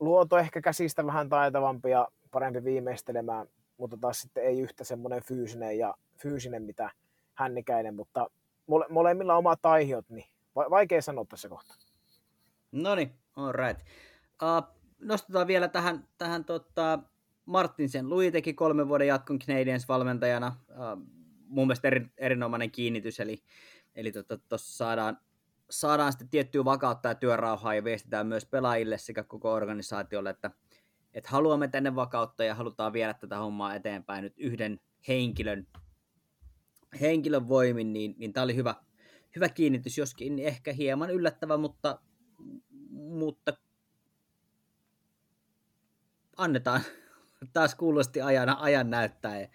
luoto 0.00 0.38
ehkä 0.38 0.60
käsistä 0.60 1.06
vähän 1.06 1.28
taitavampi 1.28 1.90
ja 1.90 2.08
parempi 2.30 2.64
viimeistelemään, 2.64 3.46
mutta 3.76 3.96
taas 4.00 4.20
sitten 4.20 4.44
ei 4.44 4.60
yhtä 4.60 4.84
semmoinen 4.84 5.22
fyysinen, 5.22 5.78
ja, 5.78 5.94
fyysinen 6.16 6.62
mitä 6.62 6.90
Hännikäinen, 7.34 7.94
mutta 7.94 8.30
mole, 8.66 8.86
molemmilla 8.88 9.36
omat 9.36 9.62
taihiot, 9.62 10.08
niin 10.08 10.26
vaikea 10.54 11.02
sanoa 11.02 11.24
tässä 11.28 11.48
kohtaa. 11.48 11.76
No 12.72 12.94
niin, 12.94 13.14
all 13.36 13.52
right. 13.52 13.80
Uh, 14.42 14.76
nostetaan 14.98 15.46
vielä 15.46 15.68
tähän, 15.68 16.08
tähän 16.18 16.44
tota, 16.44 16.98
Martinsen. 17.46 18.10
Louis 18.10 18.32
teki 18.32 18.54
kolmen 18.54 18.88
vuoden 18.88 19.06
jatkon 19.06 19.38
Canadiens 19.38 19.88
valmentajana. 19.88 20.56
Uh, 20.68 21.06
mun 21.46 21.66
mielestä 21.66 21.88
eri, 21.88 22.06
erinomainen 22.18 22.70
kiinnitys, 22.70 23.20
eli, 23.20 23.42
eli 23.94 24.12
tuossa 24.12 24.28
tota, 24.28 24.58
saadaan, 24.58 25.18
saadaan 25.70 26.12
sitten 26.12 26.28
tiettyä 26.28 26.64
vakautta 26.64 27.08
ja 27.08 27.14
työrauhaa 27.14 27.74
ja 27.74 27.84
viestitään 27.84 28.26
myös 28.26 28.46
pelaajille 28.46 28.98
sekä 28.98 29.22
koko 29.22 29.52
organisaatiolle, 29.52 30.30
että, 30.30 30.50
että 31.14 31.30
haluamme 31.30 31.68
tänne 31.68 31.94
vakautta 31.94 32.44
ja 32.44 32.54
halutaan 32.54 32.92
viedä 32.92 33.14
tätä 33.14 33.38
hommaa 33.38 33.74
eteenpäin 33.74 34.22
nyt 34.22 34.34
yhden 34.38 34.80
henkilön, 35.08 35.66
henkilön 37.00 37.48
voimin, 37.48 37.92
niin, 37.92 38.14
niin 38.18 38.32
tämä 38.32 38.44
oli 38.44 38.56
hyvä, 38.56 38.74
hyvä 39.36 39.48
kiinnitys, 39.48 39.98
joskin 39.98 40.38
ehkä 40.38 40.72
hieman 40.72 41.10
yllättävä, 41.10 41.56
mutta 41.56 41.98
mutta 42.94 43.52
annetaan 46.36 46.80
taas 47.52 47.74
kuulosti 47.74 48.22
ajan, 48.22 48.48
ajan 48.48 48.90
näyttää 48.90 49.40
ja 49.40 49.48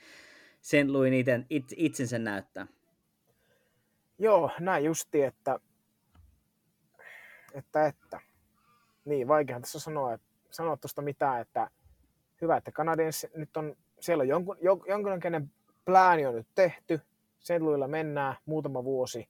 sen 0.61 0.93
luin 0.93 1.13
iten, 1.13 1.45
it, 1.49 1.65
itsensä 1.75 2.19
näyttää. 2.19 2.67
Joo, 4.19 4.51
näin 4.59 4.85
justi, 4.85 5.23
että, 5.23 5.59
että, 7.53 7.85
että. 7.85 8.19
Niin, 9.05 9.27
vaikeahan 9.27 9.61
tässä 9.61 9.79
sanoa, 9.79 10.17
sanoa 10.49 10.77
tuosta 10.77 11.01
mitään, 11.01 11.41
että 11.41 11.69
hyvä, 12.41 12.57
että 12.57 12.71
Kanadiens 12.71 13.27
nyt 13.35 13.57
on, 13.57 13.75
siellä 13.99 14.21
on 14.21 14.27
jonkun, 14.27 14.57
jonkunlainen 14.87 15.51
plääni 15.85 16.25
on 16.25 16.35
nyt 16.35 16.47
tehty, 16.55 17.01
sen 17.39 17.63
luilla 17.63 17.87
mennään 17.87 18.35
muutama 18.45 18.83
vuosi. 18.83 19.29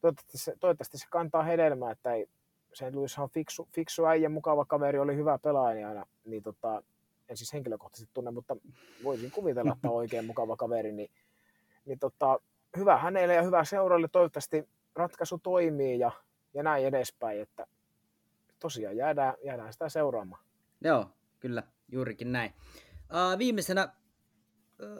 Toivottavasti 0.00 0.38
se, 0.38 0.56
toivottavasti 0.60 0.98
se 0.98 1.06
kantaa 1.10 1.42
hedelmää, 1.42 1.90
että 1.90 2.12
ei 2.12 2.28
St. 2.74 2.94
Louis 2.94 3.18
on 3.18 3.30
fiksu, 3.30 3.68
fiksu 3.72 4.06
äijä, 4.06 4.28
mukava 4.28 4.64
kaveri, 4.64 4.98
oli 4.98 5.16
hyvä 5.16 5.38
pelaaja 5.38 5.88
aina, 5.88 6.06
niin 6.24 6.42
tota, 6.42 6.82
en 7.28 7.36
siis 7.36 7.52
henkilökohtaisesti 7.52 8.10
tunne, 8.14 8.30
mutta 8.30 8.56
voisin 9.04 9.30
kuvitella, 9.30 9.72
että 9.72 9.88
on 9.90 9.96
oikein 9.96 10.24
mukava 10.24 10.56
kaveri, 10.56 10.92
niin, 10.92 11.10
niin 11.84 11.98
tota, 11.98 12.40
hyvä 12.76 12.96
hänelle 12.96 13.34
ja 13.34 13.42
hyvä 13.42 13.64
seuralle, 13.64 14.08
toivottavasti 14.08 14.68
ratkaisu 14.94 15.38
toimii 15.38 15.98
ja, 15.98 16.12
ja 16.54 16.62
näin 16.62 16.86
edespäin, 16.86 17.40
että 17.40 17.66
tosiaan 18.58 18.96
jäädään, 18.96 19.34
jäädään 19.44 19.72
sitä 19.72 19.88
seuraamaan. 19.88 20.44
Joo, 20.80 21.06
kyllä, 21.40 21.62
juurikin 21.88 22.32
näin. 22.32 22.52
Uh, 22.94 23.38
viimeisenä 23.38 23.88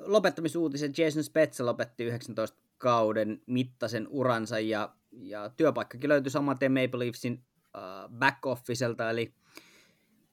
lopettamisuutisen 0.06 0.92
Jason 0.98 1.24
Spetsa 1.24 1.66
lopetti 1.66 2.04
19 2.04 2.58
kauden 2.78 3.42
mittaisen 3.46 4.08
uransa 4.10 4.58
ja, 4.58 4.94
ja 5.12 5.50
työpaikkakin 5.56 6.08
löytyi 6.08 6.30
samaten 6.30 6.72
Maple 6.72 6.98
Leafsin 6.98 7.44
back 8.18 8.46
officelta, 8.46 9.10
eli, 9.10 9.34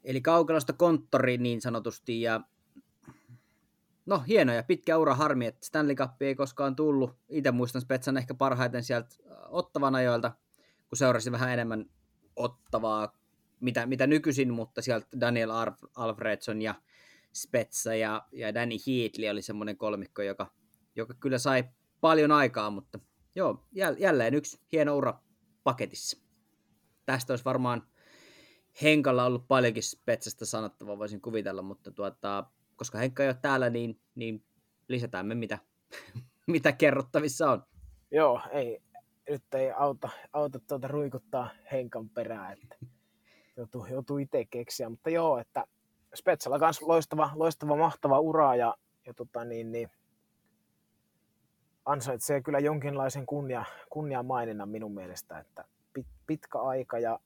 eli 0.03 0.21
kaukalosta 0.21 0.73
konttori 0.73 1.37
niin 1.37 1.61
sanotusti, 1.61 2.21
ja 2.21 2.41
no 4.05 4.19
hieno 4.27 4.53
ja 4.53 4.63
pitkä 4.63 4.97
ura 4.97 5.15
harmi, 5.15 5.45
että 5.45 5.65
Stanley 5.65 5.95
Cup 5.95 6.21
ei 6.21 6.35
koskaan 6.35 6.75
tullut. 6.75 7.17
Itse 7.29 7.51
muistan 7.51 7.81
Spetsan 7.81 8.17
ehkä 8.17 8.33
parhaiten 8.33 8.83
sieltä 8.83 9.15
äh, 9.31 9.37
Ottavan 9.49 9.95
ajoilta, 9.95 10.31
kun 10.89 10.97
seurasin 10.97 11.31
vähän 11.31 11.53
enemmän 11.53 11.85
Ottavaa, 12.35 13.17
mitä, 13.59 13.85
mitä 13.85 14.07
nykyisin, 14.07 14.53
mutta 14.53 14.81
sieltä 14.81 15.07
Daniel 15.19 15.51
Alfredson 15.95 16.61
ja 16.61 16.75
Spetsa 17.33 17.95
ja, 17.95 18.27
ja 18.31 18.53
Danny 18.53 18.75
Heatley 18.87 19.29
oli 19.29 19.41
semmoinen 19.41 19.77
kolmikko, 19.77 20.21
joka, 20.21 20.51
joka 20.95 21.13
kyllä 21.13 21.37
sai 21.37 21.63
paljon 22.01 22.31
aikaa, 22.31 22.69
mutta 22.69 22.99
joo, 23.35 23.67
jälleen 23.97 24.33
yksi 24.33 24.59
hieno 24.71 24.97
ura 24.97 25.19
paketissa 25.63 26.20
tästä 27.11 27.33
olisi 27.33 27.45
varmaan 27.45 27.83
Henkalla 28.81 29.25
ollut 29.25 29.47
paljonkin 29.47 29.83
Spetsasta 29.83 30.45
sanottavaa, 30.45 30.97
voisin 30.97 31.21
kuvitella, 31.21 31.61
mutta 31.61 31.91
tuota, 31.91 32.43
koska 32.75 32.97
Henkka 32.97 33.23
ei 33.23 33.29
ole 33.29 33.37
täällä, 33.41 33.69
niin, 33.69 33.99
niin 34.15 34.43
lisätään 34.87 35.25
me 35.25 35.35
mitä, 35.35 35.57
mitä 36.47 36.71
kerrottavissa 36.71 37.51
on. 37.51 37.63
Joo, 38.11 38.41
ei, 38.51 38.81
nyt 39.29 39.43
ei 39.53 39.71
auta, 39.71 40.09
auta 40.33 40.59
tuota 40.59 40.87
ruikuttaa 40.87 41.49
Henkan 41.71 42.09
perää, 42.09 42.51
että 42.51 42.75
joutuu, 43.57 43.85
joutuu 43.85 44.17
itse 44.17 44.45
keksiä, 44.45 44.89
mutta 44.89 45.09
joo, 45.09 45.37
että 45.37 45.65
Spetsalla 46.15 46.59
myös 46.59 46.81
loistava, 46.81 47.31
loistava, 47.35 47.75
mahtava 47.75 48.19
ura 48.19 48.55
ja, 48.55 48.75
ja 49.05 49.13
tota 49.13 49.45
niin, 49.45 49.71
niin, 49.71 49.89
ansaitsee 51.85 52.41
kyllä 52.41 52.59
jonkinlaisen 52.59 53.25
kunnia, 53.25 53.65
kunnia 53.89 54.23
maininnan 54.23 54.69
minun 54.69 54.93
mielestä, 54.93 55.39
että 55.39 55.65
pitkä 56.31 56.59
aika 56.59 56.99
ja 56.99 57.19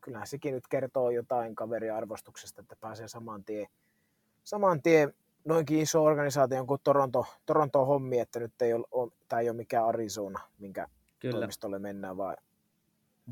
kyllähän 0.00 0.26
sekin 0.26 0.54
nyt 0.54 0.68
kertoo 0.68 1.10
jotain 1.10 1.54
kaveriarvostuksesta, 1.54 2.60
että 2.60 2.76
pääsee 2.80 3.08
saman 3.08 3.44
tien, 3.44 3.66
saman 4.44 4.82
tien 4.82 5.14
noinkin 5.44 5.78
iso 5.78 6.04
organisaatio 6.04 6.64
kuin 6.64 6.80
Toronto, 6.84 7.26
Toronto 7.46 7.84
hommi, 7.84 8.18
että 8.18 8.40
nyt 8.40 8.62
ei 8.62 8.72
ole, 8.72 9.12
tämä 9.28 9.40
ei 9.40 9.48
ole 9.48 9.56
mikään 9.56 9.86
Arizona, 9.86 10.40
minkä 10.58 10.88
Kyllä. 11.18 11.38
toimistolle 11.38 11.78
mennään, 11.78 12.16
vaan 12.16 12.36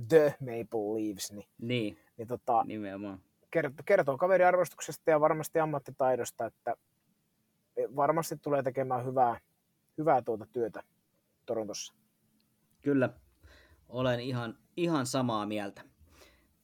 The 0.09 0.35
Maple 0.40 0.95
Leaves. 0.95 1.33
Niin, 1.33 1.49
niin, 1.59 1.99
niin 2.16 2.29
tota, 2.29 2.64
nimenomaan. 2.64 3.21
Kertoo, 3.51 3.83
kertoo 3.85 4.19
kaveriarvostuksesta 4.19 5.11
ja 5.11 5.21
varmasti 5.21 5.59
ammattitaidosta, 5.61 6.47
että 6.47 6.77
varmasti 7.97 8.37
tulee 8.37 8.62
tekemään 8.62 9.07
hyvää, 9.07 9.40
hyvää 9.99 10.23
tuota 10.23 10.47
työtä 10.53 10.83
Torontossa. 11.47 11.95
Kyllä, 12.83 13.11
olen 13.88 14.21
ihan, 14.21 14.59
ihan 14.76 15.06
samaa 15.06 15.46
mieltä. 15.46 15.82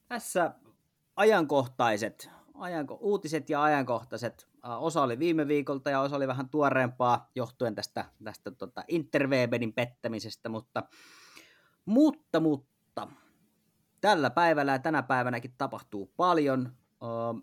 Tässä 0.08 0.54
ajankohtaiset, 1.16 2.30
ajanko, 2.54 2.98
uutiset 3.00 3.50
ja 3.50 3.62
ajankohtaiset. 3.62 4.48
Osa 4.78 5.02
oli 5.02 5.18
viime 5.18 5.48
viikolta 5.48 5.90
ja 5.90 6.00
osa 6.00 6.16
oli 6.16 6.28
vähän 6.28 6.48
tuoreempaa 6.48 7.30
johtuen 7.34 7.74
tästä, 7.74 8.04
tästä 8.24 8.50
tota 8.50 8.84
Interwebenin 8.88 9.72
pettämisestä, 9.72 10.48
mutta, 10.48 10.82
mutta, 11.84 12.40
mutta 12.40 13.08
tällä 14.00 14.30
päivällä 14.30 14.72
ja 14.72 14.78
tänä 14.78 15.02
päivänäkin 15.02 15.54
tapahtuu 15.58 16.12
paljon. 16.16 16.76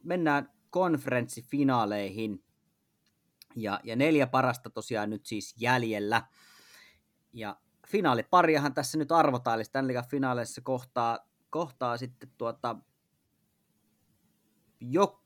Mennään 0.03 0.51
konferenssifinaaleihin 0.69 2.43
ja, 3.55 3.79
ja 3.83 3.95
neljä 3.95 4.27
parasta 4.27 4.69
tosiaan 4.69 5.09
nyt 5.09 5.25
siis 5.25 5.55
jäljellä. 5.57 6.23
Ja 7.33 7.55
finaalipariahan 7.89 8.73
tässä 8.73 8.97
nyt 8.97 9.11
arvotaan, 9.11 9.55
eli 9.55 9.63
Stanley 9.63 9.95
Cup 9.95 10.09
finaaleissa 10.09 10.61
kohtaa, 10.61 11.19
kohtaa 11.49 11.97
sitten 11.97 12.29
tuota, 12.37 12.75
jo, 14.81 15.21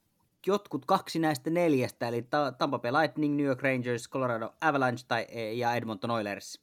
jotkut 0.48 0.86
kaksi 0.86 1.20
näistä 1.20 1.50
neljästä, 1.50 2.08
eli 2.08 2.28
Tampa 2.58 2.80
Bay 2.80 2.92
Lightning, 2.92 3.36
New 3.36 3.46
York 3.46 3.62
Rangers, 3.62 4.10
Colorado 4.10 4.54
Avalanche 4.62 5.06
tai, 5.08 5.26
e, 5.30 5.54
ja 5.54 5.76
Edmonton 5.76 6.12
Oilers. 6.12 6.62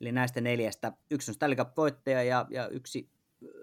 Eli 0.00 0.12
näistä 0.12 0.40
neljästä 0.40 0.92
yksi 1.10 1.30
on 1.30 1.34
Stanley 1.34 1.56
Cup-voittaja 1.56 2.22
ja, 2.22 2.46
ja 2.50 2.68
yksi 2.68 3.10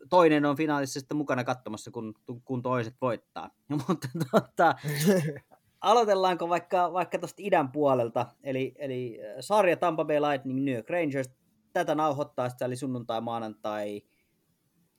toinen 0.09 0.45
on 0.45 0.57
finaalissa 0.57 0.99
sitten 0.99 1.17
mukana 1.17 1.43
katsomassa, 1.43 1.91
kun, 1.91 2.13
kun 2.45 2.61
toiset 2.61 2.95
voittaa. 3.01 3.49
Mutta 3.87 4.07
tuota, 4.31 4.75
aloitellaanko 5.81 6.49
vaikka, 6.49 6.93
vaikka 6.93 7.19
tuosta 7.19 7.41
idän 7.41 7.71
puolelta, 7.71 8.25
eli, 8.43 8.73
eli 8.77 9.19
sarja 9.39 9.77
Tampa 9.77 10.05
Bay 10.05 10.19
Lightning, 10.19 10.63
New 10.63 10.75
York 10.75 10.89
Rangers, 10.89 11.29
tätä 11.73 11.95
nauhoittaa, 11.95 12.49
sitä 12.49 12.65
oli 12.65 12.75
sunnuntai-maanantai, 12.75 14.01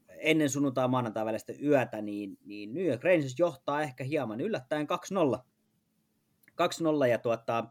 ennen 0.08 0.50
sunnuntai-maanantai 0.50 1.24
välistä 1.24 1.52
yötä, 1.62 2.02
niin, 2.02 2.38
niin 2.44 2.74
New 2.74 2.86
York 2.86 3.04
Rangers 3.04 3.38
johtaa 3.38 3.82
ehkä 3.82 4.04
hieman 4.04 4.40
yllättäen 4.40 4.86
2-0. 5.36 5.38
2-0 7.04 7.06
ja 7.06 7.18
tuota, 7.18 7.64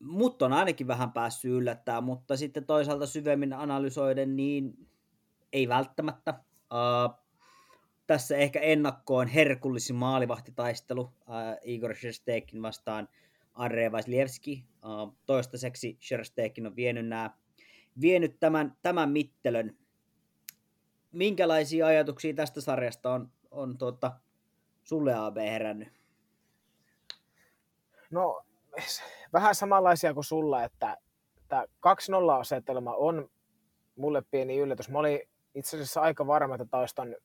mutta 0.00 0.46
on 0.46 0.52
ainakin 0.52 0.86
vähän 0.86 1.12
päässyt 1.12 1.50
yllättää, 1.50 2.00
mutta 2.00 2.36
sitten 2.36 2.66
toisaalta 2.66 3.06
syvemmin 3.06 3.52
analysoiden, 3.52 4.36
niin 4.36 4.88
ei 5.52 5.68
välttämättä. 5.68 6.34
Uh, 6.72 7.28
tässä 8.06 8.36
ehkä 8.36 8.60
ennakkoon 8.60 9.26
herkullisin 9.26 9.96
maalivahtitaistelu 9.96 11.00
uh, 11.00 11.12
Igor 11.62 11.94
Sherstekin 11.94 12.62
vastaan 12.62 13.08
Arre 13.58 13.92
Vasilevski. 13.92 14.64
Toistaiseksi 15.26 15.98
Sherstekin 16.00 16.66
on 16.66 16.76
vienyt, 16.76 17.06
nää, 17.06 17.36
vienyt 18.00 18.40
tämän, 18.40 18.76
tämän 18.82 19.10
mittelön. 19.10 19.76
Minkälaisia 21.12 21.86
ajatuksia 21.86 22.34
tästä 22.34 22.60
sarjasta 22.60 23.12
on, 23.12 23.32
on 23.50 23.78
tuota, 23.78 24.12
sulle 24.84 25.14
AB 25.14 25.36
herännyt? 25.36 25.88
No 28.10 28.42
vähän 29.32 29.54
samanlaisia 29.54 30.14
kuin 30.14 30.24
sulla, 30.24 30.64
että, 30.64 30.96
että 31.38 31.66
2-0 32.36 32.40
asetelma 32.40 32.94
on 32.94 33.30
mulle 33.96 34.22
pieni 34.30 34.58
yllätys. 34.58 34.88
Mä 34.88 34.98
olin 34.98 35.20
itse 35.54 35.76
asiassa 35.76 36.00
aika 36.00 36.26
varma, 36.26 36.54
että 36.54 36.66
taas 36.70 36.94
ton 36.94 37.16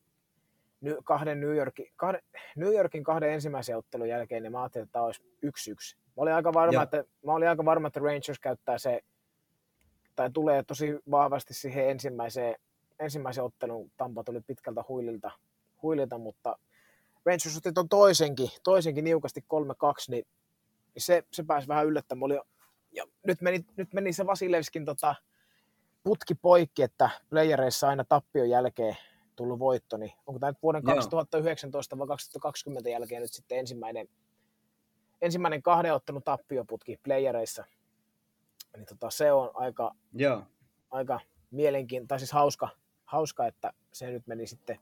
kahden 1.04 1.40
New 1.40 1.56
Yorkin, 1.56 1.86
kahden, 1.96 2.22
New 2.56 2.74
Yorkin 2.74 3.04
kahden 3.04 3.34
ensimmäisen 3.34 3.78
ottelun 3.78 4.10
jälkeen, 4.10 4.44
niin 4.44 4.52
mä 4.52 4.62
ajattelin, 4.62 4.84
että 4.84 4.94
tämä 4.94 5.06
olisi 5.06 5.22
1-1. 5.46 5.98
Mä 6.06 6.14
olin 6.16 6.34
aika 6.34 6.54
varma, 6.54 6.84
että, 6.84 7.04
mä 7.26 7.34
olin 7.34 7.50
aika 7.50 7.66
varma, 7.66 7.88
että 7.88 8.00
Rangers 8.00 8.40
käyttää 8.42 8.78
se, 8.78 9.02
tai 10.16 10.30
tulee 10.32 10.64
tosi 10.64 11.00
vahvasti 11.12 11.54
siihen 11.54 11.90
ensimmäiseen, 11.90 12.56
ensimmäisen 13.00 13.44
ottelun. 13.44 13.92
Tampa 13.98 14.24
tuli 14.24 14.42
pitkältä 14.42 14.84
huililta, 14.88 15.32
huililta 15.82 16.18
mutta 16.18 16.58
Rangers 17.26 17.58
otti 17.58 17.74
tuon 17.74 17.90
toisenkin, 17.90 18.50
toisenkin 18.64 19.04
niukasti 19.04 19.42
3-2, 19.42 19.46
niin 20.08 20.28
se, 20.98 21.24
se 21.32 21.44
pääsi 21.44 21.68
vähän 21.68 21.86
yllättämään. 21.86 22.24
Oli, 22.24 22.40
ja 22.92 23.06
nyt 23.28 23.42
meni, 23.42 23.66
nyt 23.78 23.94
meni 23.94 24.14
se 24.14 24.26
Vasilevskin 24.26 24.86
tota, 24.86 25.16
putki 26.04 26.36
poikki, 26.36 26.84
että 26.84 27.10
playereissa 27.30 27.90
aina 27.90 28.04
tappion 28.04 28.50
jälkeen 28.50 28.98
tullut 29.36 29.60
voitto, 29.60 29.98
niin 29.98 30.12
onko 30.26 30.40
tämä 30.40 30.52
nyt 30.52 30.64
vuoden 30.64 30.84
Joo. 30.88 30.96
2019 30.96 31.98
vai 31.98 32.08
2020 32.08 32.90
jälkeen 32.90 33.22
nyt 33.22 33.34
sitten 33.34 33.60
ensimmäinen, 33.60 34.10
ensimmäinen 35.22 35.62
kahden 35.62 35.94
ottelun 35.94 36.24
tappioputki 36.24 37.00
playereissa. 37.04 37.66
Niin 38.78 38.86
tota, 38.86 39.10
se 39.10 39.32
on 39.32 39.52
aika, 39.54 39.96
Joo. 40.14 40.44
aika 40.92 41.20
mielenkiintoinen, 41.52 42.08
tai 42.08 42.20
siis 42.20 42.32
hauska, 42.32 42.70
hauska, 43.06 43.48
että 43.48 43.74
se 43.92 44.12
nyt 44.12 44.28
meni 44.28 44.48
sitten 44.48 44.80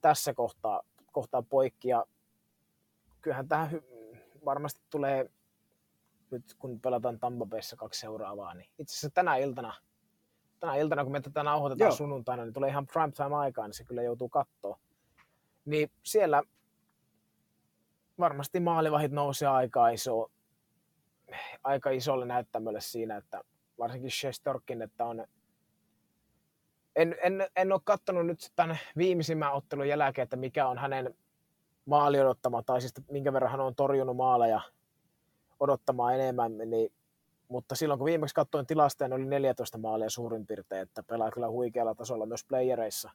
tässä 0.00 0.34
kohtaa, 0.34 0.82
kohtaa 1.12 1.42
poikki. 1.42 1.88
Ja 1.88 2.06
kyllähän 3.20 3.48
tähän 3.48 3.82
varmasti 4.44 4.80
tulee, 4.90 5.30
nyt 6.30 6.54
kun 6.58 6.80
pelataan 6.80 7.18
Tampa 7.18 7.46
Bayssa 7.46 7.76
kaksi 7.76 8.00
seuraavaa, 8.00 8.54
niin 8.54 8.70
itse 8.78 8.92
asiassa 8.92 9.10
tänä 9.10 9.36
iltana, 9.36 9.74
tänä 10.60 10.76
iltana 10.76 11.04
kun 11.04 11.12
me 11.12 11.20
tätä 11.20 11.42
nauhoitetaan 11.42 11.88
Joo. 11.88 11.96
sunnuntaina, 11.96 12.44
niin 12.44 12.52
tulee 12.52 12.70
ihan 12.70 12.86
prime 12.86 13.12
time 13.12 13.36
aikaan, 13.36 13.68
niin 13.68 13.74
se 13.74 13.84
kyllä 13.84 14.02
joutuu 14.02 14.28
katsoa. 14.28 14.78
Niin 15.64 15.90
siellä 16.02 16.42
varmasti 18.18 18.60
maalivahit 18.60 19.12
nousee 19.12 19.48
aika 19.48 19.88
iso, 19.88 20.30
aika 21.64 21.90
isolle 21.90 22.24
näyttämölle 22.24 22.80
siinä, 22.80 23.16
että 23.16 23.40
varsinkin 23.78 24.10
Shestorkin, 24.10 24.82
että 24.82 25.04
on 25.04 25.24
en, 26.96 27.16
en, 27.22 27.46
en 27.56 27.72
ole 27.72 27.80
katsonut 27.84 28.26
nyt 28.26 28.52
tämän 28.56 28.78
viimeisimmän 28.96 29.52
ottelun 29.52 29.88
jälkeen, 29.88 30.22
että 30.22 30.36
mikä 30.36 30.68
on 30.68 30.78
hänen 30.78 31.14
maali 31.84 32.20
odottama, 32.20 32.62
tai 32.62 32.80
siis 32.80 32.94
minkä 33.10 33.32
verran 33.32 33.50
hän 33.50 33.60
on 33.60 33.74
torjunut 33.74 34.16
maaleja 34.16 34.60
odottamaan 35.60 36.14
enemmän, 36.14 36.58
niin, 36.58 36.92
mutta 37.48 37.74
silloin 37.74 37.98
kun 37.98 38.04
viimeksi 38.04 38.34
katsoin 38.34 38.66
tilastoja, 38.66 39.14
oli 39.14 39.24
14 39.24 39.78
maalia 39.78 40.10
suurin 40.10 40.46
piirtein, 40.46 40.82
että 40.82 41.02
pelaa 41.02 41.30
kyllä 41.30 41.48
huikealla 41.48 41.94
tasolla 41.94 42.26
myös 42.26 42.44
playereissa. 42.44 43.10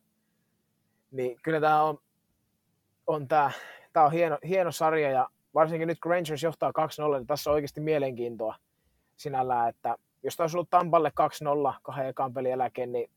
Niin 1.11 1.39
kyllä 1.43 1.61
tämä 1.61 1.83
on, 1.83 1.97
on, 3.07 3.27
tämä, 3.27 3.51
tämä 3.93 4.05
on 4.05 4.11
hieno, 4.11 4.37
hieno 4.47 4.71
sarja, 4.71 5.09
ja 5.09 5.29
varsinkin 5.53 5.87
nyt 5.87 5.99
kun 5.99 6.11
Rangers 6.11 6.43
johtaa 6.43 6.71
2-0, 7.15 7.17
niin 7.17 7.27
tässä 7.27 7.49
on 7.49 7.53
oikeasti 7.53 7.81
mielenkiintoa 7.81 8.55
sinällään, 9.17 9.69
että 9.69 9.97
jos 10.23 10.39
olisi 10.39 10.57
ollut 10.57 10.69
Tampalle 10.69 11.11
2-0 11.73 11.73
kahden 11.81 12.07
ekan 12.07 12.33
pelin 12.33 12.49
jälkeen, 12.49 12.91
niin 12.91 13.11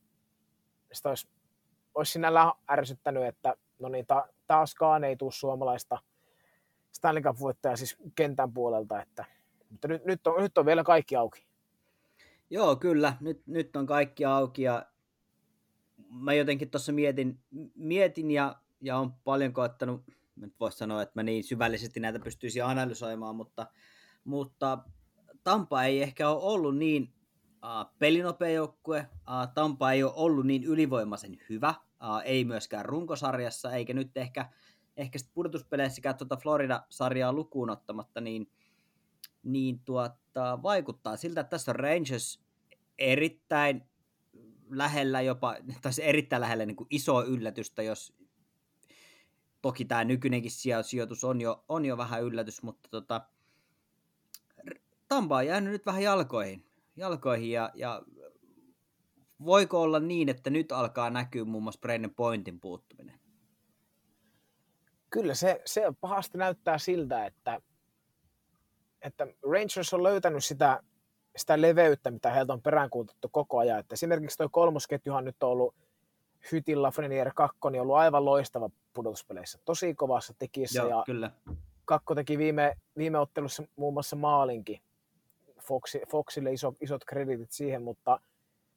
sitä 0.93 1.09
olisi, 1.09 1.29
olisi 1.95 2.13
sinällään 2.13 2.53
ärsyttänyt, 2.71 3.25
että 3.25 3.55
no 3.79 3.89
niin, 3.89 4.07
ta, 4.07 4.29
taaskaan 4.47 5.05
ei 5.05 5.17
tule 5.17 5.33
suomalaista 5.33 5.99
Stanley 6.93 7.23
Cup 7.23 7.37
siis 7.75 7.97
kentän 8.15 8.53
puolelta, 8.53 9.03
että, 9.03 9.25
mutta 9.71 9.89
nyt, 9.89 10.05
nyt, 10.05 10.27
on, 10.27 10.43
nyt 10.43 10.59
on 10.59 10.67
vielä 10.67 10.85
kaikki 10.85 11.17
auki. 11.17 11.47
Joo, 12.51 12.77
kyllä. 12.77 13.17
Nyt, 13.21 13.47
nyt 13.47 13.77
on 13.77 13.87
kaikki 13.87 14.25
auki 14.25 14.63
ja 14.63 14.87
mä 16.11 16.35
jotenkin 16.35 16.71
tuossa 16.71 16.93
mietin, 16.93 17.39
mietin 17.75 18.31
ja, 18.31 18.57
ja 18.81 18.99
on 18.99 19.13
paljon 19.13 19.53
koettanut, 19.53 20.03
nyt 20.37 20.55
voisi 20.61 20.79
sanoa, 20.79 21.03
että 21.03 21.13
mä 21.15 21.23
niin 21.23 21.45
syvällisesti 21.45 22.01
näitä 22.01 22.19
pystyisin 22.19 22.65
analysoimaan, 22.65 23.37
mutta, 23.37 23.67
mutta 24.25 24.79
Tampa 25.45 25.85
ei 25.85 26.03
ehkä 26.03 26.29
ole 26.29 26.43
ollut 26.43 26.77
niin 26.77 27.15
uh, 27.65 27.97
pelinopea 27.99 28.51
joukkue, 28.51 29.07
uh, 29.13 29.53
Tampa 29.55 29.93
ei 29.93 30.03
ole 30.03 30.13
ollut 30.17 30.47
niin 30.47 30.65
ylivoimaisen 30.65 31.39
hyvä, 31.49 31.75
uh, 31.79 32.23
ei 32.25 32.45
myöskään 32.45 32.85
runkosarjassa, 32.85 33.73
eikä 33.73 33.95
nyt 33.95 34.17
ehkä, 34.17 34.51
ehkä 34.97 35.19
pudotuspeleissäkään 35.35 36.17
tuota 36.17 36.37
Florida-sarjaa 36.37 37.33
lukuun 37.33 37.71
ottamatta, 37.71 38.21
niin, 38.21 38.51
niin 39.47 39.79
tuota, 39.79 40.63
vaikuttaa 40.63 41.17
siltä, 41.17 41.41
että 41.41 41.51
tässä 41.51 41.71
on 41.71 41.77
Rangers 41.77 42.41
erittäin 42.99 43.83
lähellä 44.71 45.21
jopa, 45.21 45.57
tai 45.83 45.93
erittäin 46.03 46.41
lähellä 46.41 46.67
niin 46.67 46.77
kuin 46.77 46.87
iso 46.91 47.25
yllätystä, 47.25 47.83
jos 47.83 48.13
toki 49.63 49.85
tämä 49.85 50.05
nykyinenkin 50.05 50.51
sijoitus 50.83 51.25
on 51.25 51.41
jo, 51.41 51.65
on 51.69 51.85
jo 51.85 51.97
vähän 51.97 52.23
yllätys, 52.23 52.63
mutta 52.63 52.89
tota, 52.89 53.27
Tampa 55.09 55.37
on 55.37 55.47
jäänyt 55.47 55.73
nyt 55.73 55.87
vähän 55.87 56.03
jalkoihin, 56.03 56.67
jalkoihin 56.97 57.51
ja, 57.51 57.71
ja 57.75 58.03
voiko 59.45 59.83
olla 59.83 60.01
niin, 60.01 60.29
että 60.29 60.51
nyt 60.51 60.73
alkaa 60.73 61.11
näkyä 61.11 61.45
muun 61.45 61.63
muassa 61.63 61.81
Brennan 61.81 62.15
Pointin 62.15 62.61
puuttuminen? 62.61 63.21
Kyllä 65.11 65.35
se, 65.35 65.63
se 65.65 65.83
pahasti 66.01 66.39
näyttää 66.39 66.79
siltä, 66.79 67.27
että, 67.27 67.61
että 69.07 69.27
Rangers 69.27 69.95
on 69.95 70.03
löytänyt 70.03 70.45
sitä, 70.45 70.83
sitä 71.37 71.61
leveyttä, 71.61 72.11
mitä 72.11 72.31
heiltä 72.31 72.53
on 72.53 72.63
peräänkuutettu 72.63 73.29
koko 73.33 73.59
ajan. 73.59 73.79
Että 73.79 73.93
esimerkiksi 73.93 74.39
tuo 74.39 74.49
kolmosketjuhan 74.49 75.25
nyt 75.25 75.43
on 75.43 75.51
ollut 75.51 75.75
Hytillä, 76.53 76.91
Frenier 76.91 77.31
Kakko, 77.35 77.71
niin 77.71 77.81
ollut 77.81 77.97
aivan 77.97 78.25
loistava 78.25 78.71
pudotuspeleissä. 78.93 79.59
Tosi 79.65 79.95
kovassa 79.95 80.35
tekissä. 80.39 80.79
Joo, 80.79 80.89
ja 80.89 81.03
kyllä. 81.07 81.31
Kakko 81.85 82.15
teki 82.15 82.39
viime, 82.39 82.77
viime 82.97 83.19
ottelussa 83.19 83.63
muun 83.77 83.93
muassa 83.93 84.17
maalinkin. 84.17 84.81
Foxi, 85.61 86.01
Foxille 86.11 86.53
iso, 86.53 86.75
isot 86.81 87.05
kreditit 87.05 87.53
siihen, 87.53 87.83
mutta– 87.83 88.21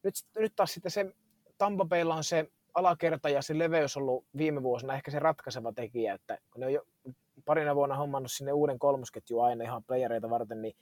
nyt, 0.02 0.14
nyt 0.38 0.52
taas 0.56 0.74
sitten 0.74 0.90
se 0.90 1.14
Tampa 1.58 1.84
Baylla 1.84 2.14
on 2.14 2.24
se 2.24 2.50
alakerta 2.74 3.28
ja 3.28 3.42
se 3.42 3.58
leveys 3.58 3.96
ollut 3.96 4.24
viime 4.36 4.62
vuosina 4.62 4.94
ehkä 4.94 5.10
se 5.10 5.18
ratkaiseva 5.18 5.72
tekijä, 5.72 6.14
että 6.14 6.38
kun 6.52 6.60
ne 6.60 6.66
on 6.66 6.72
jo 6.72 6.86
parina 7.44 7.74
vuonna 7.74 7.96
hommannut 7.96 8.32
sinne 8.32 8.52
uuden 8.52 8.78
kolmosketju 8.78 9.40
aina 9.40 9.64
ihan 9.64 9.84
playereita 9.84 10.30
varten, 10.30 10.62
niin 10.62 10.76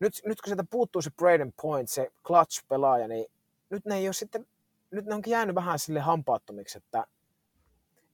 nyt, 0.00 0.12
nyt 0.24 0.40
kun 0.40 0.48
sieltä 0.48 0.64
puuttuu 0.70 1.02
se 1.02 1.10
Braden 1.10 1.52
Point, 1.62 1.88
se 1.88 2.12
clutch-pelaaja, 2.24 3.08
niin 3.08 3.26
nyt 3.70 3.84
ne 3.84 3.96
ei 3.96 4.08
ole 4.08 4.12
sitten, 4.12 4.46
nyt 4.90 5.06
ne 5.06 5.14
onkin 5.14 5.30
jäänyt 5.30 5.54
vähän 5.54 5.78
sille 5.78 6.00
hampaattomiksi, 6.00 6.78
että, 6.78 7.06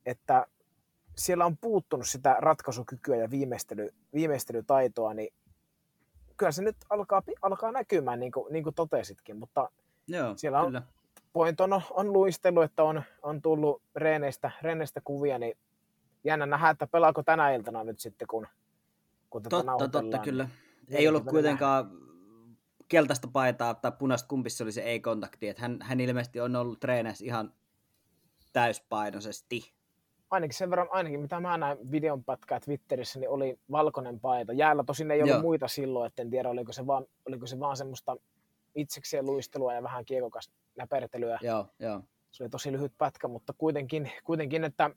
että 0.07 0.47
siellä 1.17 1.47
on 1.47 1.57
puuttunut 1.57 2.09
sitä 2.09 2.37
ratkaisukykyä 2.39 3.17
ja 3.17 3.31
viimeistely, 3.31 3.95
viimeistelytaitoa, 4.15 5.15
niin 5.15 5.35
kyllä 6.37 6.53
se 6.53 6.63
nyt 6.63 6.77
alkaa, 6.91 7.23
alkaa 7.43 7.73
näkymään, 7.73 8.21
niin 8.21 8.33
kuin, 8.33 8.53
niin 8.53 8.65
kuin 8.65 8.75
totesitkin, 8.75 9.37
mutta 9.37 9.71
Joo, 10.09 10.37
siellä 10.37 10.61
on, 10.61 10.67
kyllä. 10.67 10.83
Point 11.33 11.61
on, 11.61 11.83
on 11.91 12.13
luistelu, 12.13 12.61
että 12.61 12.85
on, 12.85 13.03
on 13.23 13.43
tullut 13.43 13.83
reeneistä, 13.97 14.51
reeneistä 14.63 15.01
kuvia, 15.05 15.39
niin 15.39 15.57
jännä 16.25 16.47
nähdä, 16.47 16.71
että 16.71 16.87
pelaako 16.87 17.23
tänä 17.23 17.55
iltana 17.55 17.85
nyt 17.85 18.01
sitten, 18.01 18.29
kun, 18.29 18.47
kun 19.31 19.43
tätä 19.43 19.57
Totta, 19.57 19.89
totta, 19.89 20.19
kyllä. 20.19 20.49
Ei 20.91 21.09
ollut 21.09 21.25
kuitenkaan 21.25 21.85
nähdä. 21.85 22.57
keltaista 22.89 23.29
paitaa 23.33 23.75
tai 23.75 23.93
punaista 23.99 24.29
kumpissa 24.29 24.65
oli 24.65 24.73
se 24.73 24.83
ei-kontakti, 24.83 25.49
että 25.49 25.63
hän, 25.63 25.79
hän 25.83 26.01
ilmeisesti 26.01 26.41
on 26.41 26.57
ollut 26.57 26.81
treeneissä 26.81 27.25
ihan 27.25 27.53
täyspainoisesti. 28.53 29.75
Ainakin 30.31 30.57
sen 30.57 30.71
verran, 30.71 30.89
ainakin 30.91 31.21
mitä 31.21 31.41
mä 31.41 31.59
näin 31.59 31.91
videon 31.91 32.25
pätkää 32.25 32.61
Twitterissä, 32.61 33.21
niin 33.21 33.31
oli 33.31 33.59
valkoinen 33.71 34.21
paita. 34.21 34.53
Jäällä 34.53 34.85
tosin 34.85 35.11
ei 35.11 35.19
ollut 35.19 35.31
Joo. 35.31 35.43
muita 35.43 35.69
silloin, 35.69 36.07
että 36.07 36.23
en 36.23 36.31
tiedä, 36.31 36.49
oliko 36.49 36.73
se 36.73 36.87
vaan, 36.87 37.07
oliko 37.27 37.47
se 37.47 37.61
vaan 37.61 37.77
semmoista 37.77 38.17
itsekseen 38.75 39.27
luistelua 39.27 39.75
ja 39.75 39.83
vähän 39.83 40.05
kiekokas 40.05 40.51
näpertelyä. 40.77 41.39
Joo, 41.43 41.67
joo. 41.79 42.03
Se 42.31 42.43
oli 42.43 42.51
tosi 42.51 42.73
lyhyt 42.73 42.93
pätkä, 42.99 43.29
mutta 43.29 43.53
kuitenkin, 43.59 44.13
kuitenkin 44.25 44.65
että 44.65 44.91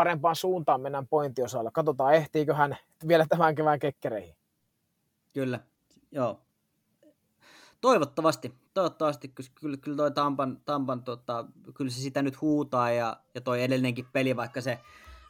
parempaan 0.00 0.36
suuntaan 0.36 0.80
mennään 0.80 1.06
pointtiosalla. 1.06 1.70
Katsotaan, 1.70 2.14
ehtiikö 2.14 2.54
hän 2.54 2.76
vielä 3.08 3.26
tämän 3.28 3.54
kevään 3.54 3.78
kekkereihin. 3.78 4.36
Kyllä, 5.34 5.60
joo. 6.12 6.40
Toivottavasti, 7.80 8.54
toivottavasti, 8.74 9.32
kyllä, 9.54 9.76
kyllä 9.76 9.96
toi 9.96 10.10
Tampan, 10.10 10.60
Tampan 10.64 11.02
tota, 11.02 11.44
kyllä 11.74 11.90
se 11.90 12.00
sitä 12.00 12.22
nyt 12.22 12.40
huutaa 12.40 12.90
ja, 12.90 13.16
ja 13.34 13.40
toi 13.40 13.62
edellinenkin 13.62 14.06
peli, 14.12 14.36
vaikka 14.36 14.60
se 14.60 14.78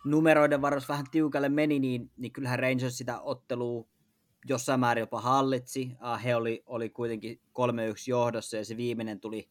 numeroiden 0.04 0.62
varos 0.62 0.88
vähän 0.88 1.06
tiukalle 1.11 1.48
meni, 1.48 1.78
niin, 1.78 2.11
niin 2.16 2.33
kyllähän 2.33 2.59
Rangers 2.59 2.98
sitä 2.98 3.20
ottelua 3.20 3.87
jossain 4.48 4.80
määrin 4.80 5.02
jopa 5.02 5.20
hallitsi. 5.20 5.90
Uh, 5.92 6.24
he 6.24 6.37
oli, 6.37 6.62
oli 6.66 6.90
kuitenkin 6.90 7.40
3-1 7.40 7.42
johdossa 8.06 8.56
ja 8.56 8.64
se 8.64 8.76
viimeinen 8.76 9.20
tuli, 9.20 9.48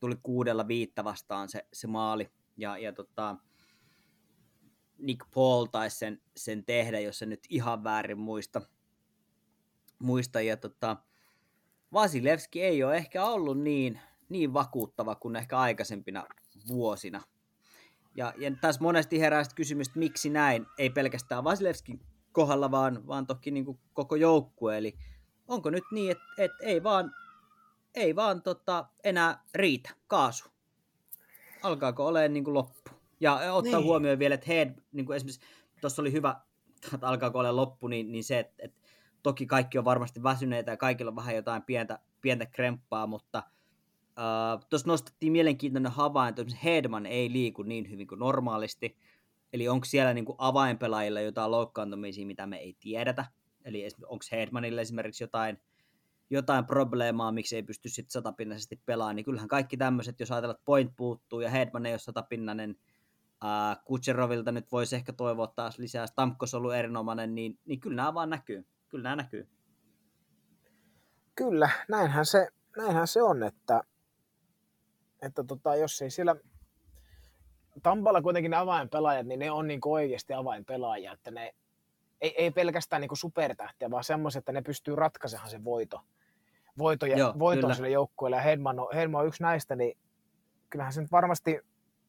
tuli 0.00 0.14
kuudella 0.22 0.68
viitta 0.68 1.04
vastaan 1.04 1.48
se, 1.48 1.66
se 1.72 1.86
maali. 1.86 2.30
Ja, 2.56 2.78
ja 2.78 2.92
tota, 2.92 3.36
Nick 5.04 5.26
Paul 5.34 5.66
taisi 5.66 5.98
sen, 5.98 6.20
sen 6.36 6.64
tehdä, 6.64 7.00
jos 7.00 7.18
se 7.18 7.26
nyt 7.26 7.46
ihan 7.50 7.84
väärin 7.84 8.18
muista. 8.18 8.60
muista. 9.98 10.40
Ja 10.40 10.56
tota, 10.56 10.96
Vasilevski 11.92 12.62
ei 12.62 12.84
ole 12.84 12.96
ehkä 12.96 13.24
ollut 13.24 13.60
niin, 13.60 14.00
niin 14.28 14.54
vakuuttava 14.54 15.14
kuin 15.14 15.36
ehkä 15.36 15.58
aikaisempina 15.58 16.24
vuosina. 16.68 17.22
Ja, 18.14 18.34
ja 18.38 18.50
tässä 18.60 18.82
monesti 18.82 19.20
herää 19.20 19.44
kysymys, 19.54 19.86
että 19.88 19.98
miksi 19.98 20.30
näin, 20.30 20.66
ei 20.78 20.90
pelkästään 20.90 21.44
Vasilevskin 21.44 22.00
kohdalla, 22.32 22.70
vaan, 22.70 23.06
vaan 23.06 23.26
toki 23.26 23.50
niin 23.50 23.64
kuin 23.64 23.78
koko 23.92 24.16
joukkue. 24.16 24.78
Eli 24.78 24.98
onko 25.48 25.70
nyt 25.70 25.84
niin, 25.92 26.10
että, 26.10 26.24
että 26.38 26.64
ei 26.64 26.82
vaan, 26.82 27.14
ei 27.94 28.16
vaan 28.16 28.42
tota, 28.42 28.86
enää 29.04 29.44
riitä 29.54 29.90
kaasu? 30.06 30.44
Alkaako 31.62 32.06
olemaan 32.06 32.32
niin 32.32 32.44
kuin 32.44 32.54
loppu? 32.54 32.90
Ja 33.20 33.52
ottaa 33.52 33.78
niin. 33.78 33.84
huomioon 33.84 34.18
vielä, 34.18 34.34
että 34.34 34.46
head, 34.48 34.70
niin 34.92 35.06
kuin 35.06 35.16
esimerkiksi 35.16 35.40
tuossa 35.80 36.02
oli 36.02 36.12
hyvä, 36.12 36.36
että 36.94 37.08
alkaako 37.08 37.38
olla 37.38 37.56
loppu, 37.56 37.88
niin, 37.88 38.12
niin 38.12 38.24
se, 38.24 38.38
että, 38.38 38.54
että 38.58 38.80
toki 39.22 39.46
kaikki 39.46 39.78
on 39.78 39.84
varmasti 39.84 40.22
väsyneitä 40.22 40.70
ja 40.70 40.76
kaikilla 40.76 41.10
on 41.10 41.16
vähän 41.16 41.34
jotain 41.34 41.62
pientä, 41.62 41.98
pientä 42.20 42.46
kremppaa, 42.46 43.06
mutta 43.06 43.42
uh, 44.08 44.66
tuossa 44.70 44.88
nostettiin 44.88 45.32
mielenkiintoinen 45.32 45.92
havainto, 45.92 46.42
että 46.42 46.56
Hedman 46.64 47.06
ei 47.06 47.32
liiku 47.32 47.62
niin 47.62 47.90
hyvin 47.90 48.06
kuin 48.06 48.18
normaalisti, 48.18 48.96
eli 49.52 49.68
onko 49.68 49.84
siellä 49.84 50.14
niin 50.14 50.24
kuin 50.24 50.36
avainpelaajilla 50.38 51.20
jotain 51.20 51.50
loukkaantumisia, 51.50 52.26
mitä 52.26 52.46
me 52.46 52.56
ei 52.56 52.76
tiedetä, 52.80 53.24
eli 53.64 53.88
onko 54.06 54.24
Hedmanilla 54.32 54.80
esimerkiksi 54.80 55.24
jotain, 55.24 55.58
jotain 56.30 56.66
probleemaa, 56.66 57.32
miksi 57.32 57.56
ei 57.56 57.62
pysty 57.62 57.88
sitten 57.88 58.12
satapinnaisesti 58.12 58.80
pelaamaan, 58.86 59.16
niin 59.16 59.24
kyllähän 59.24 59.48
kaikki 59.48 59.76
tämmöiset, 59.76 60.20
jos 60.20 60.30
ajatellaan, 60.30 60.56
että 60.56 60.64
point 60.64 60.92
puuttuu 60.96 61.40
ja 61.40 61.50
Hedman 61.50 61.86
ei 61.86 61.92
ole 61.92 61.98
satapinnainen, 61.98 62.76
Uh, 63.44 63.84
Kutserovilta 63.84 64.52
nyt 64.52 64.72
voisi 64.72 64.96
ehkä 64.96 65.12
toivoa 65.12 65.46
taas 65.46 65.78
lisää. 65.78 66.06
Stamkos 66.06 66.54
on 66.54 66.58
ollut 66.58 66.74
erinomainen, 66.74 67.34
niin, 67.34 67.58
niin 67.66 67.80
kyllä 67.80 67.96
nämä 67.96 68.14
vaan 68.14 68.30
näkyy. 68.30 68.66
Kyllä 68.88 69.02
nämä 69.02 69.16
näkyy. 69.16 69.48
Kyllä, 71.34 71.70
näinhän 71.88 72.26
se, 72.26 72.48
näinhän 72.76 73.06
se 73.06 73.22
on, 73.22 73.42
että, 73.42 73.80
että 75.22 75.44
tota, 75.44 75.76
jos 75.76 76.02
ei 76.02 76.10
siellä 76.10 76.36
Tampalla 77.82 78.22
kuitenkin 78.22 78.50
ne 78.50 78.56
avainpelaajat, 78.56 79.26
niin 79.26 79.40
ne 79.40 79.50
on 79.50 79.66
niin 79.66 79.80
oikeasti 79.84 80.34
avainpelaajia, 80.34 81.12
että 81.12 81.30
ne 81.30 81.54
ei, 82.20 82.34
ei 82.42 82.50
pelkästään 82.50 83.02
niin 83.02 83.16
supertähtiä, 83.16 83.90
vaan 83.90 84.04
semmoiset, 84.04 84.38
että 84.38 84.52
ne 84.52 84.62
pystyy 84.62 84.96
ratkaisemaan 84.96 85.50
se 85.50 85.64
voito, 85.64 86.00
voito 86.78 87.06
ja, 87.06 87.18
Joo, 87.18 87.34
voiton 87.38 87.74
sille 87.74 87.90
joukkueelle. 87.90 88.36
Ja 88.36 88.42
Hedman 88.42 88.80
on, 88.80 88.88
Hedman 88.94 89.20
on 89.20 89.26
yksi 89.26 89.42
näistä, 89.42 89.76
niin 89.76 89.98
kyllähän 90.70 90.92
se 90.92 91.00
nyt 91.00 91.12
varmasti 91.12 91.60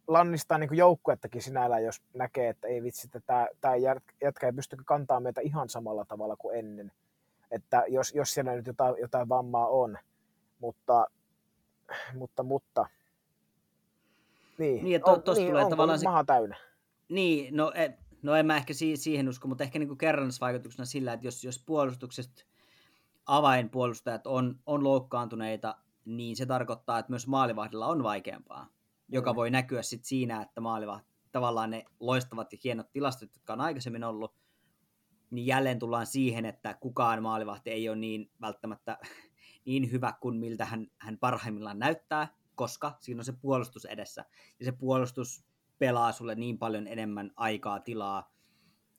lannistaa 0.08 0.58
niin 0.58 0.78
joukkuettakin 0.78 1.41
sinällään, 1.41 1.84
jos 1.84 2.02
näkee, 2.13 2.50
että 2.50 2.68
ei 2.68 2.84
vitsi, 2.84 3.08
että 3.08 3.20
tämä, 3.20 3.48
tämä 3.62 3.76
jätkä 4.22 4.46
ei 4.46 4.54
pysty 4.54 4.78
kantaa 4.86 5.20
meitä 5.20 5.41
ihan 5.41 5.70
samalla 5.70 6.06
tavalla 6.06 6.36
kuin 6.36 6.60
ennen. 6.60 6.91
Että 7.52 7.84
jos, 7.88 8.13
jos 8.13 8.34
siellä 8.34 8.56
nyt 8.56 8.68
jotain, 8.68 8.96
jotain 9.02 9.30
vammaa 9.30 9.68
on, 9.68 9.98
mutta, 10.60 11.08
mutta, 12.13 12.44
mutta 12.44 12.86
niin, 14.58 14.84
niin 14.84 14.96
että 14.96 15.18
tuossa 15.18 15.44
niin, 15.44 15.52
tulee 15.52 15.70
tavallaan 15.70 16.00
se... 16.00 16.06
maha 16.06 16.24
täynnä. 16.24 16.58
Niin, 17.10 17.58
no, 17.58 17.72
e, 17.76 17.94
no 18.22 18.36
en 18.36 18.46
mä 18.46 18.58
ehkä 18.58 18.74
siihen 18.96 19.30
usko, 19.30 19.48
mutta 19.48 19.63
ehkä 19.63 19.80
niin 19.80 19.98
kerrannaisvaikutuksena 19.98 20.86
sillä, 20.86 21.13
että 21.13 21.28
jos, 21.28 21.44
jos 21.44 21.63
puolustuksesta 21.65 22.44
avainpuolustajat 23.26 24.28
on, 24.28 24.60
on 24.65 24.84
loukkaantuneita, 24.84 25.76
niin 26.06 26.36
se 26.36 26.46
tarkoittaa, 26.46 27.00
että 27.00 27.12
myös 27.12 27.28
maalivahdilla 27.28 27.88
on 27.88 28.04
vaikeampaa 28.04 28.75
joka 29.08 29.36
voi 29.36 29.52
näkyä 29.52 29.82
sit 29.82 30.06
siinä, 30.06 30.41
että 30.41 30.62
maalivat 30.62 31.04
tavallaan 31.32 31.70
ne 31.70 31.86
loistavat 32.00 32.54
ja 32.54 32.60
hienot 32.63 32.91
tilastot, 32.91 33.36
jotka 33.36 33.54
on 33.54 33.62
aikaisemmin 33.62 34.04
ollut, 34.04 34.36
niin 35.32 35.48
jälleen 35.48 35.80
tullaan 35.80 36.06
siihen, 36.06 36.46
että 36.46 36.74
kukaan 36.74 37.24
maalivahti 37.24 37.70
ei 37.70 37.89
ole 37.89 37.98
niin 37.98 38.32
välttämättä 38.41 38.98
niin 39.65 39.91
hyvä 39.91 40.13
kuin 40.22 40.38
miltä 40.38 40.65
hän, 40.65 40.88
hän 40.98 41.18
parhaimmillaan 41.18 41.80
näyttää, 41.80 42.28
koska 42.56 42.98
siinä 43.00 43.20
on 43.20 43.26
se 43.26 43.34
puolustus 43.41 43.86
edessä. 43.86 44.26
Ja 44.60 44.65
se 44.65 44.72
puolustus 44.72 45.46
pelaa 45.80 46.12
sulle 46.12 46.36
niin 46.36 46.58
paljon 46.58 46.88
enemmän 46.88 47.32
aikaa, 47.36 47.80
tilaa, 47.80 48.34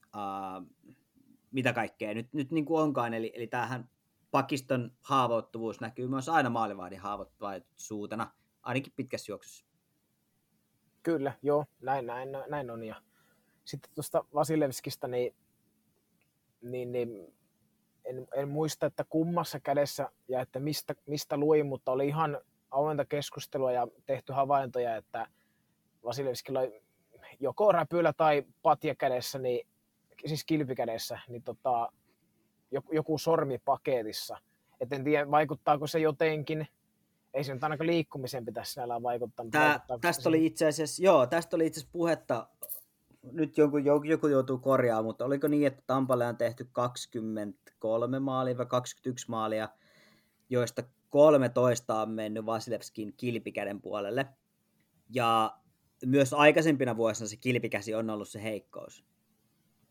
uh, 0.07 0.67
mitä 1.51 1.73
kaikkea 1.73 2.15
nyt, 2.15 2.33
nyt 2.33 2.53
niin 2.53 2.65
kuin 2.65 2.83
onkaan. 2.83 3.15
Eli, 3.15 3.33
eli 3.35 3.47
tämähän 3.47 3.91
pakiston 4.31 4.93
haavoittuvuus 5.01 5.81
näkyy 5.81 6.09
myös 6.09 6.29
aina 6.29 6.51
maalivahdin 6.51 7.01
haavoittuvaisuutena, 7.01 8.33
ainakin 8.63 8.93
pitkässä 8.97 9.33
juoksussa. 9.33 9.66
Kyllä, 11.07 11.33
joo, 11.43 11.65
näin, 11.83 12.07
näin, 12.07 12.29
näin 12.49 12.71
on. 12.71 12.85
Ja 12.85 12.95
sitten 13.65 13.91
tuosta 13.95 14.25
Vasilevskista, 14.35 15.09
niin, 15.09 15.35
niin, 16.63 16.93
niin 16.93 17.35
en, 18.05 18.29
en, 18.35 18.49
muista, 18.49 18.87
että 18.87 19.05
kummassa 19.09 19.61
kädessä 19.61 20.11
ja 20.29 20.41
että 20.41 20.61
mistä, 20.61 20.95
mistä 21.07 21.37
luin, 21.37 21.67
mutta 21.67 21.93
oli 21.93 22.09
ihan 22.09 22.41
avointa 22.71 23.05
keskustelua 23.05 23.73
ja 23.73 23.89
tehty 24.07 24.33
havaintoja, 24.33 24.97
että 24.97 25.27
Vasilevskilla 26.05 26.61
joko 27.41 27.73
räpylä 27.73 28.13
tai 28.13 28.45
patja 28.63 28.95
kädessä, 28.95 29.39
niin, 29.39 29.69
siis 30.27 30.45
kilpikädessä, 30.45 31.19
niin 31.29 31.43
tota, 31.43 31.93
joku 32.93 33.19
sormi 33.19 33.59
paketissa. 33.59 34.39
Et 34.81 34.93
en 34.93 35.05
tiedä, 35.05 35.31
vaikuttaako 35.31 35.87
se 35.87 35.99
jotenkin, 35.99 36.69
ei 37.37 37.45
se 37.45 37.55
nyt 37.55 37.65
ainakaan 37.65 37.87
liikkumiseen 37.87 38.45
pitäisi 38.45 38.73
sinällään 38.73 39.03
vaikuttaa. 39.03 39.47
Tää, 39.51 39.81
tästä 40.01 40.29
oli 40.29 40.47
itse 40.47 40.67
asiassa, 40.67 41.03
joo, 41.03 41.27
tästä 41.27 41.57
oli 41.57 41.67
itse 41.67 41.81
asiassa 41.81 41.93
puhetta, 41.93 42.49
nyt 43.33 43.59
joku, 43.59 43.79
joku 44.05 44.27
joutuu 44.27 44.59
korjaamaan, 44.59 45.05
mutta 45.05 45.25
oliko 45.25 45.49
niin, 45.49 45.67
että 45.67 45.83
Tampalle 45.87 46.27
on 46.27 46.37
tehty 46.37 46.69
23 46.73 48.19
maalia 48.19 48.59
vai 48.59 48.67
21 48.67 49.31
maalia, 49.31 49.69
joista 50.51 50.83
13 51.11 52.01
on 52.01 52.11
mennyt 52.11 52.47
Vasilevskin 52.47 53.15
kilpikäden 53.17 53.81
puolelle. 53.81 54.27
Ja 55.11 55.57
myös 56.07 56.33
aikaisempina 56.33 56.97
vuosina 56.97 57.29
se 57.29 57.37
kilpikäsi 57.37 57.95
on 57.95 58.11
ollut 58.11 58.29
se 58.29 58.43
heikkous. 58.43 59.05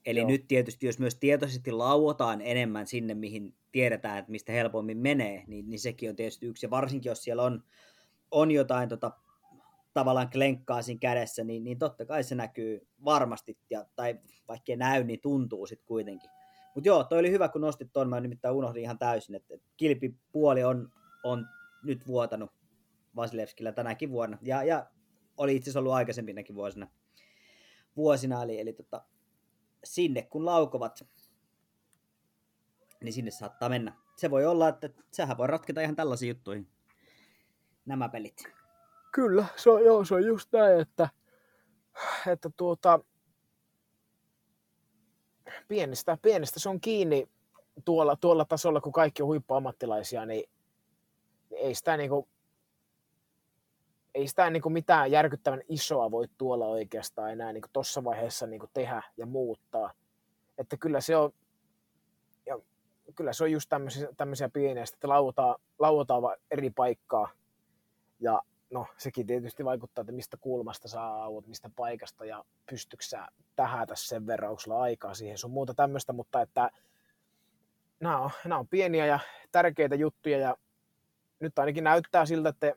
Eli 0.05 0.19
Joo. 0.19 0.27
nyt 0.27 0.47
tietysti, 0.47 0.85
jos 0.85 0.99
myös 0.99 1.15
tietoisesti 1.15 1.71
lauotaan 1.71 2.41
enemmän 2.41 2.87
sinne, 2.87 3.13
mihin 3.13 3.55
tiedetään, 3.71 4.17
että 4.17 4.31
mistä 4.31 4.51
helpommin 4.51 4.97
menee, 4.97 5.43
niin, 5.47 5.69
niin 5.69 5.79
sekin 5.79 6.09
on 6.09 6.15
tietysti 6.15 6.45
yksi. 6.45 6.65
Ja 6.65 6.69
varsinkin, 6.69 7.09
jos 7.09 7.23
siellä 7.23 7.43
on, 7.43 7.63
on 8.31 8.51
jotain 8.51 8.89
tota, 8.89 9.11
tavallaan 9.93 10.29
klenkkaa 10.29 10.81
siinä 10.81 10.99
kädessä, 10.99 11.43
niin, 11.43 11.63
niin 11.63 11.79
totta 11.79 12.05
kai 12.05 12.23
se 12.23 12.35
näkyy 12.35 12.87
varmasti, 13.05 13.57
ja, 13.69 13.85
tai 13.95 14.19
vaikka 14.47 14.71
ei 14.71 14.77
näy, 14.77 15.03
niin 15.03 15.19
tuntuu 15.21 15.65
sitten 15.65 15.87
kuitenkin. 15.87 16.29
Mutta 16.75 16.87
joo, 16.87 17.03
toi 17.03 17.19
oli 17.19 17.31
hyvä, 17.31 17.49
kun 17.49 17.61
nostit 17.61 17.93
tuon, 17.93 18.09
mä 18.09 18.19
nimittäin 18.19 18.55
unohdin 18.55 18.83
ihan 18.83 18.99
täysin, 18.99 19.35
että, 19.35 19.53
että 19.53 19.67
kilpipuoli 19.77 20.63
on, 20.63 20.91
on 21.23 21.45
nyt 21.83 22.07
vuotanut 22.07 22.51
Vasilevskillä 23.15 23.71
tänäkin 23.71 24.11
vuonna, 24.11 24.37
ja, 24.41 24.63
ja 24.63 24.85
oli 25.37 25.55
itse 25.55 25.65
asiassa 25.65 25.79
ollut 25.79 25.93
aikaisempinakin 25.93 26.55
vuosina, 26.55 26.87
vuosina 27.95 28.43
eli, 28.43 28.59
eli 28.59 28.73
tota, 28.73 29.01
sinne 29.85 30.21
kun 30.21 30.45
laukovat, 30.45 31.07
niin 33.03 33.13
sinne 33.13 33.31
saattaa 33.31 33.69
mennä. 33.69 33.93
Se 34.17 34.31
voi 34.31 34.45
olla, 34.45 34.69
että 34.69 34.89
sehän 35.11 35.37
voi 35.37 35.47
ratketa 35.47 35.81
ihan 35.81 35.95
tällaisiin 35.95 36.29
juttuihin, 36.29 36.67
nämä 37.85 38.09
pelit. 38.09 38.43
Kyllä, 39.11 39.45
se 39.55 39.69
on, 39.69 39.85
joo, 39.85 40.05
se 40.05 40.15
on 40.15 40.25
just 40.25 40.53
näin, 40.53 40.79
että, 40.79 41.09
että 42.27 42.49
tuota, 42.57 42.99
pienestä, 45.67 46.17
pienestä 46.21 46.59
se 46.59 46.69
on 46.69 46.81
kiinni 46.81 47.29
tuolla, 47.85 48.15
tuolla 48.15 48.45
tasolla, 48.45 48.81
kun 48.81 48.93
kaikki 48.93 49.21
on 49.21 49.27
huippuammattilaisia, 49.27 50.25
niin, 50.25 50.49
niin 51.49 51.61
ei 51.61 51.75
sitä 51.75 51.97
niinku, 51.97 52.29
ei 54.15 54.27
sitä 54.27 54.49
niin 54.49 54.61
kuin 54.61 54.73
mitään 54.73 55.11
järkyttävän 55.11 55.61
isoa 55.69 56.11
voi 56.11 56.27
tuolla 56.37 56.65
oikeastaan 56.65 57.31
enää 57.31 57.53
niin 57.53 57.63
tuossa 57.73 58.03
vaiheessa 58.03 58.47
niin 58.47 58.59
kuin 58.59 58.69
tehdä 58.73 59.01
ja 59.17 59.25
muuttaa. 59.25 59.91
Että 60.57 60.77
kyllä 60.77 61.01
se 61.01 61.17
on, 61.17 61.31
ja 62.45 62.59
kyllä 63.15 63.33
se 63.33 63.43
on 63.43 63.51
just 63.51 63.69
tämmöisiä, 63.69 64.07
tämmöisiä 64.17 64.49
pieniä, 64.49 64.83
että 64.93 65.09
lauotaan, 65.09 65.55
lauotaan 65.79 66.37
eri 66.51 66.69
paikkaa. 66.69 67.29
Ja 68.19 68.41
no, 68.69 68.87
sekin 68.97 69.27
tietysti 69.27 69.65
vaikuttaa, 69.65 70.01
että 70.01 70.13
mistä 70.13 70.37
kulmasta 70.37 70.87
saa 70.87 71.21
aavut, 71.23 71.47
mistä 71.47 71.69
paikasta 71.75 72.25
ja 72.25 72.45
pystyykö 72.69 73.05
sä 73.05 73.27
tähätä 73.55 73.93
sen 73.97 74.27
verran, 74.27 74.49
onko 74.49 74.59
sulla 74.59 74.81
aikaa 74.81 75.13
siihen 75.13 75.37
sun 75.37 75.51
muuta 75.51 75.73
tämmöistä, 75.73 76.13
mutta 76.13 76.41
että 76.41 76.69
nämä 77.99 78.19
on, 78.19 78.29
nämä 78.45 78.59
on 78.59 78.67
pieniä 78.67 79.05
ja 79.05 79.19
tärkeitä 79.51 79.95
juttuja 79.95 80.37
ja 80.37 80.55
nyt 81.39 81.59
ainakin 81.59 81.83
näyttää 81.83 82.25
siltä, 82.25 82.49
että 82.49 82.73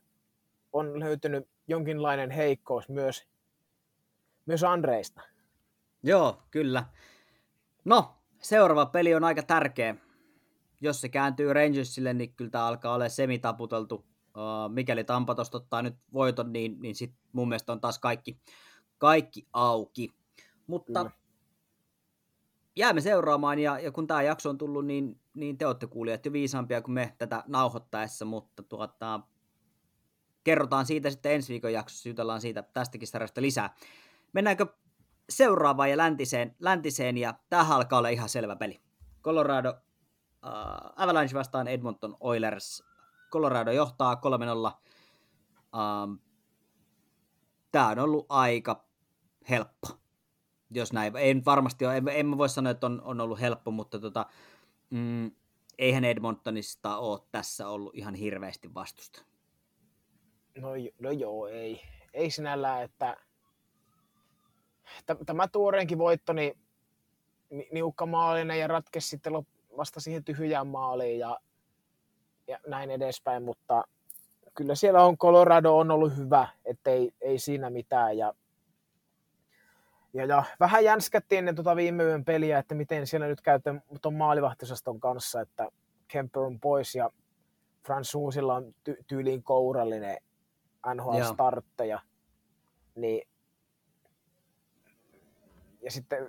on 0.72 1.00
löytynyt 1.00 1.48
jonkinlainen 1.68 2.30
heikkous 2.30 2.88
myös, 2.88 3.28
myös 4.46 4.64
Andreista. 4.64 5.22
Joo, 6.02 6.42
kyllä. 6.50 6.84
No, 7.84 8.14
seuraava 8.40 8.86
peli 8.86 9.14
on 9.14 9.24
aika 9.24 9.42
tärkeä. 9.42 9.96
Jos 10.80 11.00
se 11.00 11.08
kääntyy 11.08 11.52
Rangersille, 11.52 12.14
niin 12.14 12.34
kyllä 12.34 12.50
tämä 12.50 12.66
alkaa 12.66 12.94
olla 12.94 13.08
semitaputeltu. 13.08 14.06
Mikäli 14.68 15.04
Tampa 15.04 15.36
ottaa 15.52 15.82
nyt 15.82 15.94
voiton, 16.12 16.52
niin, 16.52 16.80
niin 16.80 16.94
sit 16.94 17.14
mun 17.32 17.48
mielestä 17.48 17.72
on 17.72 17.80
taas 17.80 17.98
kaikki, 17.98 18.40
kaikki 18.98 19.46
auki. 19.52 20.14
Mutta 20.66 21.00
kyllä. 21.00 21.16
jäämme 22.76 23.00
seuraamaan, 23.00 23.58
ja, 23.58 23.78
ja 23.78 23.92
kun 23.92 24.06
tämä 24.06 24.22
jakso 24.22 24.50
on 24.50 24.58
tullut, 24.58 24.86
niin, 24.86 25.20
niin 25.34 25.58
te 25.58 25.66
olette 25.66 25.86
kuulijat 25.86 26.26
jo 26.26 26.32
viisaampia 26.32 26.82
kuin 26.82 26.94
me 26.94 27.14
tätä 27.18 27.44
nauhoittaessa, 27.46 28.24
mutta 28.24 28.62
tuota, 28.62 29.20
kerrotaan 30.48 30.86
siitä 30.86 31.10
sitten 31.10 31.32
ensi 31.32 31.52
viikon 31.52 31.72
jaksossa, 31.72 32.08
jutellaan 32.08 32.40
siitä 32.40 32.62
tästäkin 32.62 33.08
sarjasta 33.08 33.42
lisää. 33.42 33.74
Mennäänkö 34.32 34.66
seuraavaan 35.28 35.90
ja 35.90 35.96
läntiseen, 35.96 36.56
läntiseen 36.60 37.18
ja 37.18 37.34
tähän 37.50 37.76
alkaa 37.76 37.98
olla 37.98 38.08
ihan 38.08 38.28
selvä 38.28 38.56
peli. 38.56 38.80
Colorado 39.22 39.70
uh, 39.70 40.92
Avalanche 40.96 41.34
vastaan 41.34 41.68
Edmonton 41.68 42.16
Oilers. 42.20 42.84
Colorado 43.30 43.70
johtaa 43.70 44.14
3-0. 44.14 44.18
Um, 45.76 46.18
Tämä 47.72 47.88
on 47.88 47.98
ollut 47.98 48.26
aika 48.28 48.84
helppo, 49.50 49.88
jos 50.70 50.92
näin. 50.92 51.16
En 51.16 51.44
varmasti 51.44 51.86
ole, 51.86 51.96
en, 51.96 52.08
en 52.08 52.38
voi 52.38 52.48
sanoa, 52.48 52.70
että 52.70 52.86
on, 52.86 53.02
on 53.04 53.20
ollut 53.20 53.40
helppo, 53.40 53.70
mutta 53.70 53.98
tota, 53.98 54.26
mm, 54.90 55.30
eihän 55.78 56.04
Edmontonista 56.04 56.98
ole 56.98 57.20
tässä 57.32 57.68
ollut 57.68 57.94
ihan 57.94 58.14
hirveästi 58.14 58.74
vastusta. 58.74 59.22
No, 60.60 60.68
no 60.98 61.10
joo, 61.10 61.46
ei. 61.46 61.80
Ei 62.14 62.30
sinällään, 62.30 62.82
että 62.82 63.16
tämä 65.26 65.48
tuoreenkin 65.48 65.98
voitto, 65.98 66.32
niin 66.32 66.58
niukka 67.72 68.06
maalinen 68.06 68.60
ja 68.60 68.66
ratkesi 68.66 69.08
sitten 69.08 69.32
vasta 69.76 70.00
siihen 70.00 70.24
tyhjään 70.24 70.66
maaliin 70.66 71.18
ja, 71.18 71.38
ja 72.46 72.58
näin 72.66 72.90
edespäin, 72.90 73.42
mutta 73.42 73.84
kyllä 74.54 74.74
siellä 74.74 75.04
on 75.04 75.18
Colorado 75.18 75.76
on 75.76 75.90
ollut 75.90 76.16
hyvä, 76.16 76.48
ettei 76.64 77.12
ei 77.20 77.38
siinä 77.38 77.70
mitään 77.70 78.18
ja, 78.18 78.34
ja, 80.12 80.24
ja 80.24 80.44
vähän 80.60 80.84
jänskättiin 80.84 81.38
ennen 81.38 81.54
tuota 81.54 81.76
viime 81.76 82.04
yön 82.04 82.24
peliä, 82.24 82.58
että 82.58 82.74
miten 82.74 83.06
siellä 83.06 83.26
nyt 83.26 83.40
käytetään 83.40 83.82
tuon 84.02 84.14
maalivahtisaston 84.14 85.00
kanssa, 85.00 85.40
että 85.40 85.68
Kemper 86.08 86.42
on 86.42 86.60
pois 86.60 86.94
ja 86.94 87.10
Fransuusilla 87.86 88.54
on 88.54 88.74
ty- 88.90 89.04
tyyliin 89.06 89.42
kourallinen 89.42 90.18
NHL-startteja, 90.94 92.00
niin 92.94 93.28
ja 95.82 95.90
sitten 95.90 96.28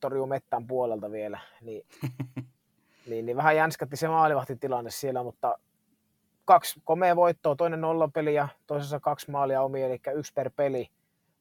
torjuu 0.00 0.26
mettään 0.26 0.66
puolelta 0.66 1.10
vielä, 1.10 1.38
niin, 1.60 1.86
niin, 3.08 3.26
niin 3.26 3.36
vähän 3.36 3.56
jänskätti 3.56 3.96
se 3.96 4.08
maalivahtitilanne 4.08 4.90
siellä, 4.90 5.22
mutta 5.22 5.58
kaksi 6.44 6.80
komea 6.84 7.16
voittoa, 7.16 7.56
toinen 7.56 7.80
nollapeli 7.80 8.34
ja 8.34 8.48
toisessa 8.66 9.00
kaksi 9.00 9.30
maalia 9.30 9.62
omia, 9.62 9.86
eli 9.86 10.00
yksi 10.14 10.32
per 10.32 10.50
peli 10.56 10.90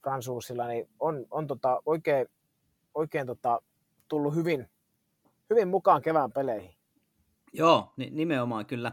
Fransuusilla, 0.03 0.67
niin 0.67 0.89
on, 0.99 1.25
on 1.31 1.47
tota 1.47 1.81
oikein, 1.85 2.27
oikein 2.93 3.27
tota, 3.27 3.61
tullut 4.07 4.35
hyvin, 4.35 4.69
hyvin 5.49 5.67
mukaan 5.67 6.01
kevään 6.01 6.31
peleihin. 6.31 6.75
Joo, 7.53 7.93
nimenomaan 7.97 8.65
kyllä. 8.65 8.91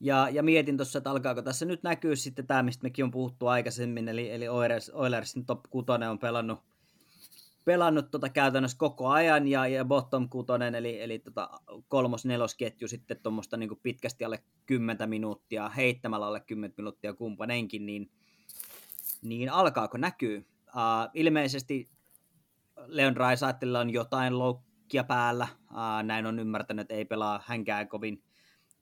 Ja, 0.00 0.28
ja 0.28 0.42
mietin 0.42 0.76
tuossa, 0.76 0.98
että 0.98 1.10
alkaako 1.10 1.42
tässä 1.42 1.66
nyt 1.66 1.82
näkyy 1.82 2.16
sitten 2.16 2.46
tämä, 2.46 2.62
mistä 2.62 2.82
mekin 2.82 3.04
on 3.04 3.10
puhuttu 3.10 3.46
aikaisemmin, 3.46 4.08
eli, 4.08 4.30
eli 4.30 4.48
Oilers, 4.48 4.90
Oilersin 4.90 5.46
top 5.46 5.60
6 5.70 5.86
on 6.10 6.18
pelannut 6.18 6.58
pelannut 7.66 8.10
tota 8.10 8.28
käytännössä 8.28 8.78
koko 8.78 9.08
ajan 9.08 9.48
ja, 9.48 9.66
ja 9.66 9.84
bottom 9.84 10.28
kutonen, 10.28 10.74
eli, 10.74 11.02
eli 11.02 11.18
tota 11.18 11.50
kolmos-nelosketju 11.88 12.88
sitten 12.88 13.16
tuommoista 13.22 13.56
niin 13.56 13.80
pitkästi 13.82 14.24
alle 14.24 14.42
10 14.66 15.08
minuuttia, 15.08 15.68
heittämällä 15.68 16.26
alle 16.26 16.40
10 16.40 16.74
minuuttia 16.76 17.14
kumppanenkin, 17.14 17.86
niin, 17.86 18.10
niin 19.22 19.52
alkaako 19.52 19.98
näkyy? 19.98 20.46
Uh, 20.68 21.10
ilmeisesti 21.14 21.88
Leon 22.86 23.16
Raisaatilla 23.16 23.80
on 23.80 23.90
jotain 23.90 24.38
loukkia 24.38 25.04
päällä, 25.04 25.48
uh, 25.70 26.02
näin 26.02 26.26
on 26.26 26.38
ymmärtänyt, 26.38 26.82
että 26.82 26.94
ei 26.94 27.04
pelaa 27.04 27.42
hänkään 27.46 27.88
kovin, 27.88 28.22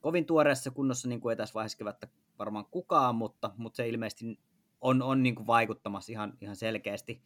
kovin 0.04 0.26
tuoreessa 0.26 0.70
kunnossa, 0.70 1.08
niin 1.08 1.20
kuin 1.20 1.32
ei 1.32 1.36
tässä 1.36 1.54
vaiheessa 1.54 1.78
kevättä 1.78 2.08
varmaan 2.38 2.66
kukaan, 2.66 3.14
mutta, 3.14 3.50
mutta 3.56 3.76
se 3.76 3.88
ilmeisesti 3.88 4.38
on, 4.80 5.02
on 5.02 5.22
niin 5.22 5.34
kuin 5.34 5.46
vaikuttamassa 5.46 6.12
ihan, 6.12 6.32
ihan 6.40 6.56
selkeästi 6.56 7.22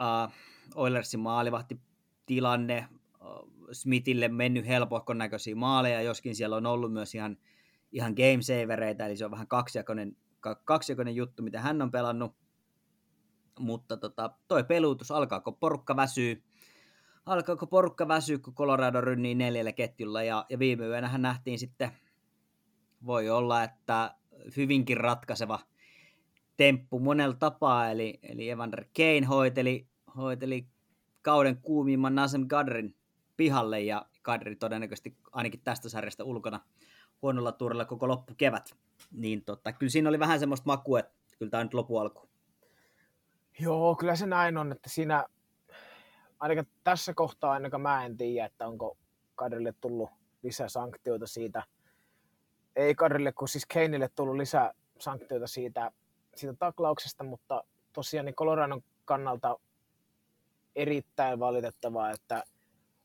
uh, 0.00 0.32
Oilersin 0.74 1.20
maalivahti 1.20 1.80
tilanne, 2.26 2.88
uh, 3.20 3.50
Smithille 3.72 4.28
mennyt 4.28 4.66
helpohkon 4.66 5.18
näköisiä 5.18 5.56
maaleja, 5.56 6.02
joskin 6.02 6.36
siellä 6.36 6.56
on 6.56 6.66
ollut 6.66 6.92
myös 6.92 7.14
ihan, 7.14 7.36
ihan 7.92 8.12
game 8.12 8.42
savereita, 8.42 9.06
eli 9.06 9.16
se 9.16 9.24
on 9.24 9.30
vähän 9.30 9.48
kaksijakoinen, 9.48 10.16
kaksijakoinen 10.64 11.16
juttu, 11.16 11.42
mitä 11.42 11.60
hän 11.60 11.82
on 11.82 11.90
pelannut. 11.90 12.36
Mutta 13.58 13.96
tota, 13.96 14.30
toi 14.48 14.64
peluutus, 14.64 15.10
alkaako 15.10 15.52
porukka 15.52 15.96
väsyy, 15.96 16.42
alkaako 17.28 17.66
porukka 17.66 18.08
väsyä, 18.08 18.38
kun 18.38 18.54
Colorado 18.54 19.00
rynnii 19.00 19.34
neljällä 19.34 19.72
ketjulla, 19.72 20.22
ja, 20.22 20.46
ja 20.48 20.58
viime 20.58 20.86
yönä 20.86 21.18
nähtiin 21.18 21.58
sitten, 21.58 21.90
voi 23.06 23.30
olla, 23.30 23.62
että 23.62 24.14
hyvinkin 24.56 24.96
ratkaiseva– 24.96 25.58
temppu 26.58 27.00
monella 27.00 27.36
tapaa, 27.36 27.90
eli, 27.90 28.18
eli 28.22 28.50
Evander 28.50 28.84
Kane 28.96 29.26
hoiteli, 29.26 29.88
hoiteli 30.16 30.66
kauden 31.22 31.56
kuumimman 31.56 32.14
Nasem 32.14 32.48
Kadrin 32.48 32.96
pihalle, 33.36 33.80
ja 33.80 34.06
Kadri 34.22 34.56
todennäköisesti 34.56 35.16
ainakin 35.32 35.60
tästä 35.60 35.88
sarjasta 35.88 36.24
ulkona 36.24 36.60
huonolla 37.22 37.52
tuurilla 37.52 37.84
koko 37.84 38.08
loppukevät. 38.08 38.76
Niin 39.12 39.44
tota, 39.44 39.72
kyllä 39.72 39.90
siinä 39.90 40.08
oli 40.08 40.18
vähän 40.18 40.40
semmoista 40.40 40.66
makua, 40.66 40.98
että 40.98 41.14
kyllä 41.38 41.50
tämä 41.50 41.64
nyt 41.64 41.74
lopu. 41.74 42.28
Joo, 43.60 43.96
kyllä 43.96 44.16
se 44.16 44.26
näin 44.26 44.56
on, 44.56 44.72
että 44.72 44.90
siinä 44.90 45.24
ainakaan 46.40 46.66
tässä 46.84 47.14
kohtaa 47.14 47.52
ainakaan 47.52 47.80
mä 47.80 48.04
en 48.04 48.16
tiedä, 48.16 48.46
että 48.46 48.66
onko 48.66 48.96
Kadrille 49.34 49.74
tullut 49.80 50.10
lisää 50.42 50.68
sanktioita 50.68 51.26
siitä. 51.26 51.62
Ei 52.76 52.94
Kadrille, 52.94 53.32
kun 53.32 53.48
siis 53.48 53.66
Keinille 53.66 54.08
tullut 54.14 54.36
lisää 54.36 54.72
sanktioita 54.98 55.46
siitä 55.46 55.92
siitä 56.38 56.54
taklauksesta, 56.58 57.24
mutta 57.24 57.64
tosiaan 57.92 58.26
niin 58.26 58.34
Coloradon 58.34 58.82
kannalta 59.04 59.58
erittäin 60.76 61.38
valitettavaa, 61.38 62.10
että 62.10 62.44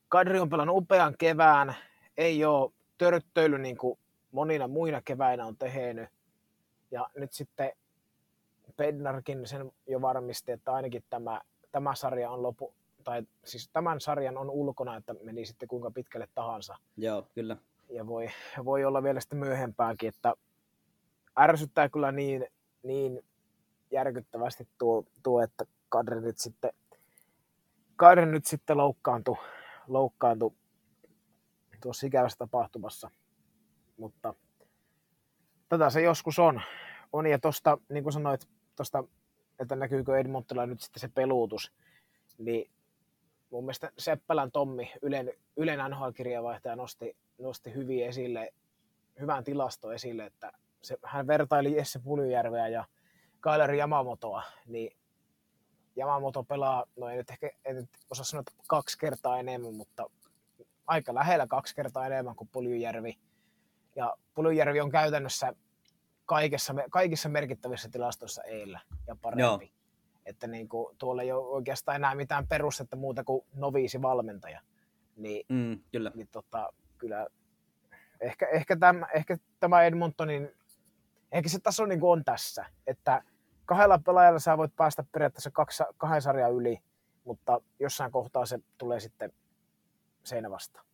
Kadri 0.09 0.39
on 0.39 0.49
pelannut 0.49 0.77
upean 0.77 1.15
kevään, 1.17 1.75
ei 2.17 2.45
ole 2.45 2.71
törttöily 2.97 3.57
niin 3.57 3.77
kuin 3.77 3.99
monina 4.31 4.67
muina 4.67 5.01
keväinä 5.01 5.45
on 5.45 5.57
tehnyt. 5.57 6.09
Ja 6.91 7.09
nyt 7.15 7.33
sitten 7.33 7.71
Pednarkin 8.77 9.47
sen 9.47 9.71
jo 9.87 10.01
varmisti, 10.01 10.51
että 10.51 10.73
ainakin 10.73 11.03
tämä, 11.09 11.41
tämä 11.71 11.95
sarja 11.95 12.31
on 12.31 12.43
lopu, 12.43 12.73
tai 13.03 13.23
siis 13.45 13.69
tämän 13.73 14.01
sarjan 14.01 14.37
on 14.37 14.49
ulkona, 14.49 14.95
että 14.95 15.15
meni 15.23 15.45
sitten 15.45 15.67
kuinka 15.67 15.91
pitkälle 15.91 16.27
tahansa. 16.35 16.75
Joo, 16.97 17.27
kyllä. 17.35 17.57
Ja 17.89 18.07
voi, 18.07 18.27
voi 18.65 18.85
olla 18.85 19.03
vielä 19.03 19.19
sitten 19.19 19.39
myöhempääkin, 19.39 20.09
että 20.09 20.33
ärsyttää 21.39 21.89
kyllä 21.89 22.11
niin 22.11 22.47
niin 22.83 23.25
järkyttävästi 23.91 24.67
tuo, 24.77 25.05
tuo 25.23 25.41
että 25.41 25.65
Kadri 25.89 26.21
nyt 26.21 26.37
sitten, 26.37 26.71
Kadri 27.95 28.25
nyt 28.25 28.45
sitten 28.45 28.77
loukkaantui, 28.77 29.37
loukkaantui 29.87 30.51
tuossa 31.81 32.07
ikävässä 32.07 32.37
tapahtumassa. 32.37 33.11
Mutta 33.97 34.33
tätä 35.69 35.89
se 35.89 36.01
joskus 36.01 36.39
on. 36.39 36.61
on 37.13 37.27
ja 37.27 37.39
tuosta, 37.39 37.77
niin 37.89 38.03
kuin 38.03 38.13
sanoit, 38.13 38.47
tosta, 38.75 39.03
että 39.59 39.75
näkyykö 39.75 40.19
Edmontilla 40.19 40.65
nyt 40.65 40.81
sitten 40.81 41.01
se 41.01 41.07
peluutus, 41.07 41.71
niin 42.37 42.71
mun 43.53 43.63
mielestä 43.63 43.91
Seppälän 43.97 44.51
Tommi, 44.51 44.91
Ylen, 45.01 45.33
Ylen 45.57 45.79
NHL-kirjavaihtaja, 45.79 46.75
nosti, 46.75 47.17
nosti 47.37 47.73
hyvin 47.73 48.05
esille, 48.05 48.53
hyvän 49.19 49.43
tilasto 49.43 49.91
esille, 49.91 50.25
että 50.25 50.51
se, 50.81 50.97
hän 51.03 51.27
vertaili 51.27 51.75
Jesse 51.75 51.99
Puljujärveä 51.99 52.67
ja 52.67 52.85
Kaileri 53.39 53.77
Yamamotoa, 53.77 54.43
niin 54.65 54.97
Yamamoto 55.97 56.43
pelaa, 56.43 56.85
no 56.95 57.09
ei 57.09 57.17
nyt 57.17 57.29
ehkä 57.29 57.49
en 57.65 57.75
nyt 57.75 57.89
osaa 58.09 58.25
sanoa, 58.25 58.39
että 58.39 58.63
kaksi 58.67 58.97
kertaa 58.97 59.39
enemmän, 59.39 59.73
mutta 59.73 60.09
aika 60.87 61.13
lähellä 61.13 61.47
kaksi 61.47 61.75
kertaa 61.75 62.05
enemmän 62.05 62.35
kuin 62.35 62.49
Puljujärvi. 62.51 63.17
Ja 63.95 64.17
Puljujärvi 64.33 64.81
on 64.81 64.91
käytännössä 64.91 65.53
kaikessa, 66.25 66.73
kaikissa 66.91 67.29
merkittävissä 67.29 67.89
tilastoissa 67.89 68.43
eillä 68.43 68.79
ja 69.07 69.15
parempi. 69.21 69.65
Joo. 69.65 69.82
Että 70.25 70.47
niin 70.47 70.69
kuin, 70.69 70.97
tuolla 70.97 71.21
ei 71.21 71.31
ole 71.31 71.47
oikeastaan 71.47 71.95
enää 71.95 72.15
mitään 72.15 72.47
perustetta 72.47 72.95
muuta 72.95 73.23
kuin 73.23 73.45
noviisi 73.55 74.01
valmentaja. 74.01 74.61
Niin, 75.15 75.45
mm, 75.49 75.79
kyllä. 75.91 76.11
Niin 76.15 76.27
tota, 76.31 76.73
kyllä 76.97 77.27
ehkä, 78.21 78.47
ehkä, 78.47 78.75
tämä, 78.75 79.07
ehkä 79.13 79.37
tämä 79.59 79.83
Edmontonin, 79.83 80.51
ehkä 81.31 81.49
se 81.49 81.59
taso 81.59 81.85
niin 81.85 81.99
on 82.03 82.23
tässä, 82.23 82.65
että 82.87 83.23
kahdella 83.65 83.99
pelaajalla 84.05 84.39
sä 84.39 84.57
voit 84.57 84.75
päästä 84.75 85.03
periaatteessa 85.11 85.51
kaksi, 85.51 85.83
kahden 85.97 86.21
sarjan 86.21 86.53
yli, 86.53 86.79
mutta 87.23 87.61
jossain 87.79 88.11
kohtaa 88.11 88.45
se 88.45 88.59
tulee 88.77 88.99
sitten 88.99 89.33
seinä 90.23 90.49
vastaan. 90.49 90.85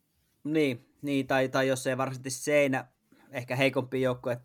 Niin, 0.44 0.96
niin 1.02 1.28
tai, 1.28 1.50
tai 1.50 1.68
jos 1.68 1.88
ei 1.88 1.98
varsinaisesti 1.98 2.30
seinä, 2.30 2.88
ehkä 3.32 3.56
heikompi 3.56 4.02
joukkue, 4.02 4.38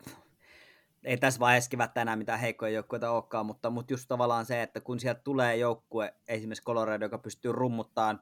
ei 1.05 1.17
tässä 1.17 1.39
vaiheessa 1.39 1.69
kevättä 1.69 2.01
enää 2.01 2.15
mitään 2.15 2.39
heikkoja 2.39 2.71
joukkueita 2.71 3.11
olekaan, 3.11 3.45
mutta, 3.45 3.69
mutta 3.69 3.93
just 3.93 4.05
tavallaan 4.07 4.45
se, 4.45 4.61
että 4.61 4.81
kun 4.81 4.99
sieltä 4.99 5.21
tulee 5.23 5.57
joukkue, 5.57 6.13
esimerkiksi 6.27 6.63
Colorado, 6.63 7.05
joka 7.05 7.17
pystyy 7.17 7.51
rummuttaan, 7.51 8.19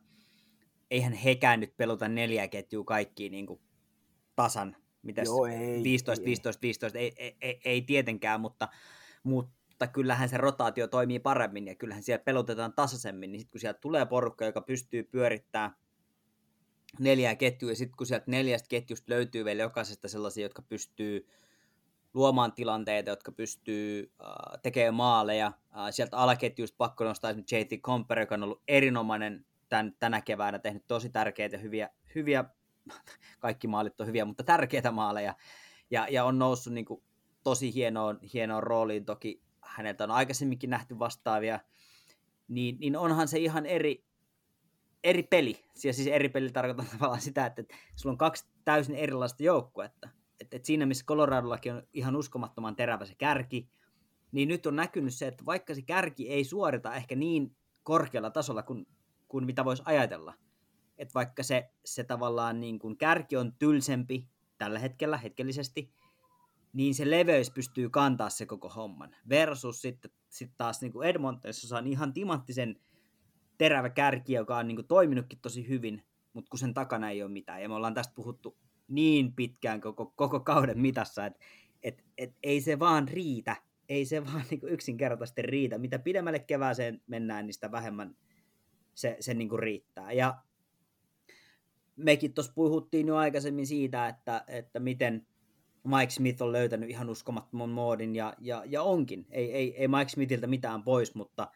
eihän 0.92 1.14
hekään 1.14 1.60
nyt 1.60 1.78
peluta 1.78 2.08
neljä 2.08 2.48
ketjua 2.48 2.84
kaikkiin 2.84 3.32
niin 3.32 3.46
kuin 3.46 3.62
tasan, 4.36 4.76
mitäs 5.02 5.26
Joo, 5.26 5.46
ei, 5.46 5.84
15, 5.84 6.22
ei. 6.22 6.26
15, 6.26 6.62
15, 6.62 7.00
ei, 7.00 7.14
ei, 7.18 7.38
ei, 7.42 7.62
ei 7.66 7.82
tietenkään, 7.82 8.42
mutta, 8.42 8.68
mutta 9.24 9.88
kyllähän 9.88 10.30
se 10.30 10.38
rotaatio 10.38 10.88
toimii 10.88 11.20
paremmin 11.20 11.68
ja 11.68 11.76
kyllähän 11.76 12.04
siellä 12.04 12.24
pelotetaan 12.24 12.74
tasaisemmin, 12.74 13.32
niin 13.32 13.40
sitten 13.40 13.52
kun 13.52 13.62
sieltä 13.62 13.80
tulee 13.80 14.06
porukka, 14.06 14.46
joka 14.46 14.62
pystyy 14.62 15.04
pyörittämään 15.04 15.76
neljää 17.00 17.36
ketjua, 17.36 17.72
ja 17.72 17.76
sitten 17.76 17.98
kun 17.98 18.08
sieltä 18.08 18.26
neljästä 18.28 18.68
ketjusta 18.68 19.06
löytyy 19.10 19.46
vielä 19.46 19.62
jokaisesta 19.62 20.08
sellaisia, 20.08 20.46
jotka 20.46 20.62
pystyy 20.62 21.28
luomaan 22.14 22.54
tilanteita, 22.54 23.10
jotka 23.10 23.32
pystyy 23.32 24.12
uh, 24.22 24.60
tekemään 24.62 24.94
maaleja. 24.94 25.48
Uh, 25.48 25.78
sieltä 25.92 26.18
alaketjuista 26.18 26.76
pakko 26.78 27.04
nostaa 27.04 27.30
esimerkiksi 27.30 27.56
JT 27.56 27.82
Comper, 27.82 28.20
joka 28.20 28.36
on 28.36 28.44
ollut 28.44 28.64
erinomainen 28.68 29.46
tän, 29.70 29.96
tänä 30.00 30.22
keväänä, 30.22 30.60
tehnyt 30.60 30.84
tosi 30.88 31.10
tärkeitä 31.10 31.58
hyviä, 31.58 31.90
hyviä 32.16 32.46
kaikki 33.40 33.68
maalit 33.68 34.02
on 34.02 34.08
hyviä, 34.08 34.26
mutta 34.26 34.44
tärkeitä 34.44 34.92
maaleja, 34.92 35.36
ja, 35.92 36.08
ja 36.10 36.24
on 36.24 36.40
noussut 36.40 36.74
niin 36.74 36.86
kuin, 36.86 37.04
tosi 37.44 37.74
hienoon, 37.74 38.20
hienoon 38.34 38.64
rooliin, 38.64 39.06
toki 39.06 39.42
häneltä 39.62 40.04
on 40.04 40.12
aikaisemminkin 40.12 40.70
nähty 40.70 41.00
vastaavia, 41.00 41.60
niin, 42.48 42.80
niin 42.80 42.98
onhan 42.98 43.28
se 43.28 43.40
ihan 43.40 43.66
eri, 43.66 44.06
eri 45.04 45.24
peli. 45.24 45.66
Siis 45.76 46.08
eri 46.08 46.30
peli 46.30 46.52
tarkoittaa 46.52 46.86
tavallaan 46.98 47.22
sitä, 47.22 47.46
että, 47.46 47.62
että 47.62 47.76
sulla 47.96 48.14
on 48.14 48.18
kaksi 48.18 48.46
täysin 48.66 48.96
erilaista 48.96 49.44
joukkuetta. 49.44 50.10
Että, 50.44 50.56
että 50.56 50.68
siinä, 50.68 50.86
missä 50.86 51.06
Coloradollakin 51.06 51.74
on 51.74 51.84
ihan 51.94 52.16
uskomattoman 52.16 52.76
terävä 52.76 53.06
se 53.06 53.16
kärki, 53.16 53.70
niin 54.32 54.48
nyt 54.48 54.66
on 54.66 54.76
näkynyt 54.76 55.14
se, 55.14 55.28
että 55.28 55.46
vaikka 55.46 55.76
se 55.76 55.82
kärki 55.82 56.30
ei 56.30 56.44
suorita 56.44 56.96
ehkä 56.96 57.16
niin 57.16 57.56
korkealla 57.84 58.30
tasolla 58.30 58.64
kuin, 58.64 58.88
kuin 59.28 59.46
mitä 59.46 59.66
voisi 59.66 59.84
ajatella, 59.86 60.34
että 60.98 61.14
vaikka 61.14 61.44
se, 61.44 61.70
se 61.86 62.04
tavallaan 62.04 62.60
niin 62.60 62.80
kuin 62.80 62.98
kärki 62.98 63.38
on 63.38 63.54
tylsempi 63.60 64.28
tällä 64.58 64.80
hetkellä 64.80 65.18
hetkellisesti, 65.18 65.94
niin 66.74 66.96
se 66.96 67.10
leveys 67.10 67.52
pystyy 67.52 67.90
kantaa 67.90 68.30
se 68.30 68.46
koko 68.46 68.70
homman. 68.70 69.16
Versus 69.30 69.82
sitten 69.82 70.12
sit 70.30 70.52
taas 70.58 70.82
niin 70.82 70.92
kuin 70.92 71.08
Edmontonissa 71.08 71.78
on 71.78 71.88
ihan 71.88 72.14
timanttisen 72.14 72.80
terävä 73.58 73.90
kärki, 73.90 74.34
joka 74.34 74.58
on 74.58 74.68
niin 74.68 74.76
kuin 74.76 74.88
toiminutkin 74.88 75.40
tosi 75.40 75.68
hyvin, 75.68 76.04
mutta 76.34 76.50
kun 76.50 76.60
sen 76.60 76.74
takana 76.74 77.10
ei 77.10 77.24
ole 77.24 77.32
mitään. 77.32 77.62
Ja 77.62 77.70
me 77.70 77.76
ollaan 77.76 77.94
tästä 77.94 78.14
puhuttu 78.16 78.58
niin 78.88 79.34
pitkään 79.34 79.82
koko, 79.82 80.14
koko 80.16 80.40
kauden 80.40 80.80
mitassa, 80.80 81.26
että 81.26 81.40
et, 81.84 82.04
et 82.18 82.36
ei 82.44 82.62
se 82.62 82.80
vaan 82.80 83.08
riitä. 83.08 83.56
Ei 83.90 84.06
se 84.06 84.26
vaan 84.26 84.44
niin 84.52 84.62
yksinkertaisesti 84.70 85.42
riitä. 85.42 85.78
Mitä 85.78 86.00
pidemmälle 86.00 86.40
kevääseen 86.40 87.02
mennään, 87.08 87.46
niin 87.46 87.54
sitä 87.54 87.72
vähemmän 87.72 88.16
se, 88.94 89.18
se 89.20 89.34
niin 89.34 89.60
riittää. 89.60 90.12
Ja 90.12 90.44
mekin 91.96 92.34
tuossa 92.34 92.54
puhuttiin 92.56 93.08
jo 93.08 93.16
aikaisemmin 93.16 93.68
siitä, 93.68 94.08
että, 94.08 94.44
että 94.48 94.80
miten 94.80 95.28
Mike 95.84 96.10
Smith 96.10 96.42
on 96.42 96.52
löytänyt 96.52 96.90
ihan 96.90 97.10
uskomattoman 97.10 97.70
moodin, 97.70 98.16
ja, 98.16 98.34
ja, 98.40 98.64
ja 98.66 98.84
onkin. 98.84 99.26
Ei, 99.30 99.54
ei, 99.54 99.78
ei 99.78 99.88
Mike 99.88 100.10
Smithiltä 100.10 100.48
mitään 100.48 100.84
pois, 100.84 101.16
mutta, 101.16 101.52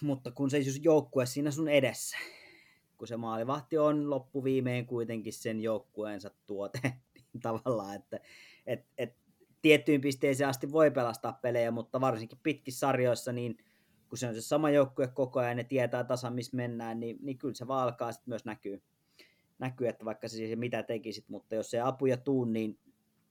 mutta 0.00 0.30
kun 0.30 0.50
se 0.50 0.58
joukkue 0.82 1.26
siinä 1.26 1.50
sun 1.50 1.68
edessä, 1.68 2.16
kun 3.00 3.08
se 3.08 3.16
maalivahti 3.16 3.78
on 3.78 4.10
loppuviimeen 4.10 4.86
kuitenkin 4.86 5.32
sen 5.32 5.60
joukkueensa 5.60 6.30
tuote, 6.46 6.80
niin 7.32 7.40
tavallaan, 7.42 7.96
että 7.96 8.20
et, 8.66 8.86
et, 8.98 9.16
tiettyyn 9.62 10.00
pisteeseen 10.00 10.50
asti 10.50 10.72
voi 10.72 10.90
pelastaa 10.90 11.32
pelejä, 11.32 11.70
mutta 11.70 12.00
varsinkin 12.00 12.38
pitkissä 12.42 12.78
sarjoissa, 12.78 13.32
niin 13.32 13.58
kun 14.08 14.18
se 14.18 14.28
on 14.28 14.34
se 14.34 14.40
sama 14.40 14.70
joukkue 14.70 15.08
koko 15.08 15.40
ajan 15.40 15.50
ja 15.50 15.54
ne 15.54 15.64
tietää 15.64 16.04
tasan, 16.04 16.34
missä 16.34 16.56
mennään, 16.56 17.00
niin, 17.00 17.18
niin 17.22 17.38
kyllä 17.38 17.54
se 17.54 17.66
vaan 17.66 17.82
alkaa 17.82 18.12
sitten 18.12 18.30
myös 18.30 18.44
näkyy, 18.44 18.82
näkyy, 19.58 19.88
että 19.88 20.04
vaikka 20.04 20.28
se 20.28 20.36
siis 20.36 20.58
mitä 20.58 20.82
tekisit, 20.82 21.28
mutta 21.28 21.54
jos 21.54 21.70
se 21.70 21.80
apuja 21.80 22.16
tuu, 22.16 22.44
niin, 22.44 22.78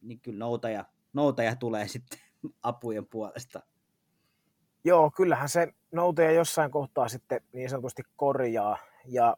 niin 0.01 0.19
kyllä 0.19 0.39
noutaja, 0.39 0.85
noutaja 1.13 1.55
tulee 1.55 1.87
sitten 1.97 2.19
apujen 2.61 3.05
puolesta. 3.05 3.61
Joo, 4.83 5.11
kyllähän 5.11 5.49
se 5.49 5.73
noutaja 5.91 6.31
jossain 6.31 6.71
kohtaa 6.71 7.07
sitten 7.09 7.41
niin 7.53 7.69
sanotusti 7.69 8.03
korjaa. 8.15 8.77
Ja, 9.05 9.37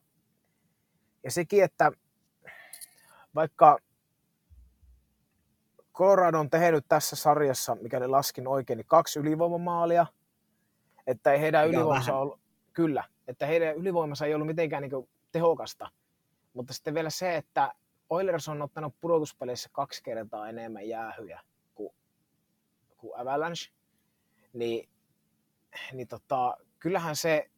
ja 1.24 1.32
sekin, 1.32 1.64
että 1.64 1.92
vaikka 3.36 3.80
Colorado 5.94 6.40
on 6.40 6.50
tehnyt 6.50 6.86
tässä 6.88 7.16
sarjassa, 7.16 7.76
mikäli 7.76 8.08
laskin 8.08 8.48
oikein, 8.48 8.78
niin 8.78 8.88
kaksi 8.88 9.20
ylivoimamaalia– 9.20 10.06
että 11.08 11.34
ei 11.34 11.42
heidän 11.42 11.68
ylivoimansa 11.68 12.18
ollut, 12.18 12.40
kyllä, 12.74 13.04
että 13.28 13.46
heidän 13.46 13.76
ylivoimansa 13.76 14.26
ei 14.26 14.34
ollut 14.34 14.48
mitenkään 14.48 14.82
niin 14.82 15.10
tehokasta. 15.32 15.92
Mutta 16.54 16.74
sitten 16.74 16.94
vielä 16.94 17.10
se, 17.10 17.36
että 17.36 17.74
Oilers 18.10 18.50
on 18.50 18.62
ottanut 18.62 18.96
pudotuspeleissä 19.02 19.70
kaksi 19.72 20.04
kertaa 20.04 20.50
enemmän 20.50 20.88
jäähyjä 20.88 21.42
kuin, 21.76 21.94
kuin 22.98 23.20
Avalanche, 23.20 23.72
niin, 24.54 24.90
niin 25.94 26.08
tota, 26.08 26.58
kyllähän 26.80 27.16
se, 27.16 27.50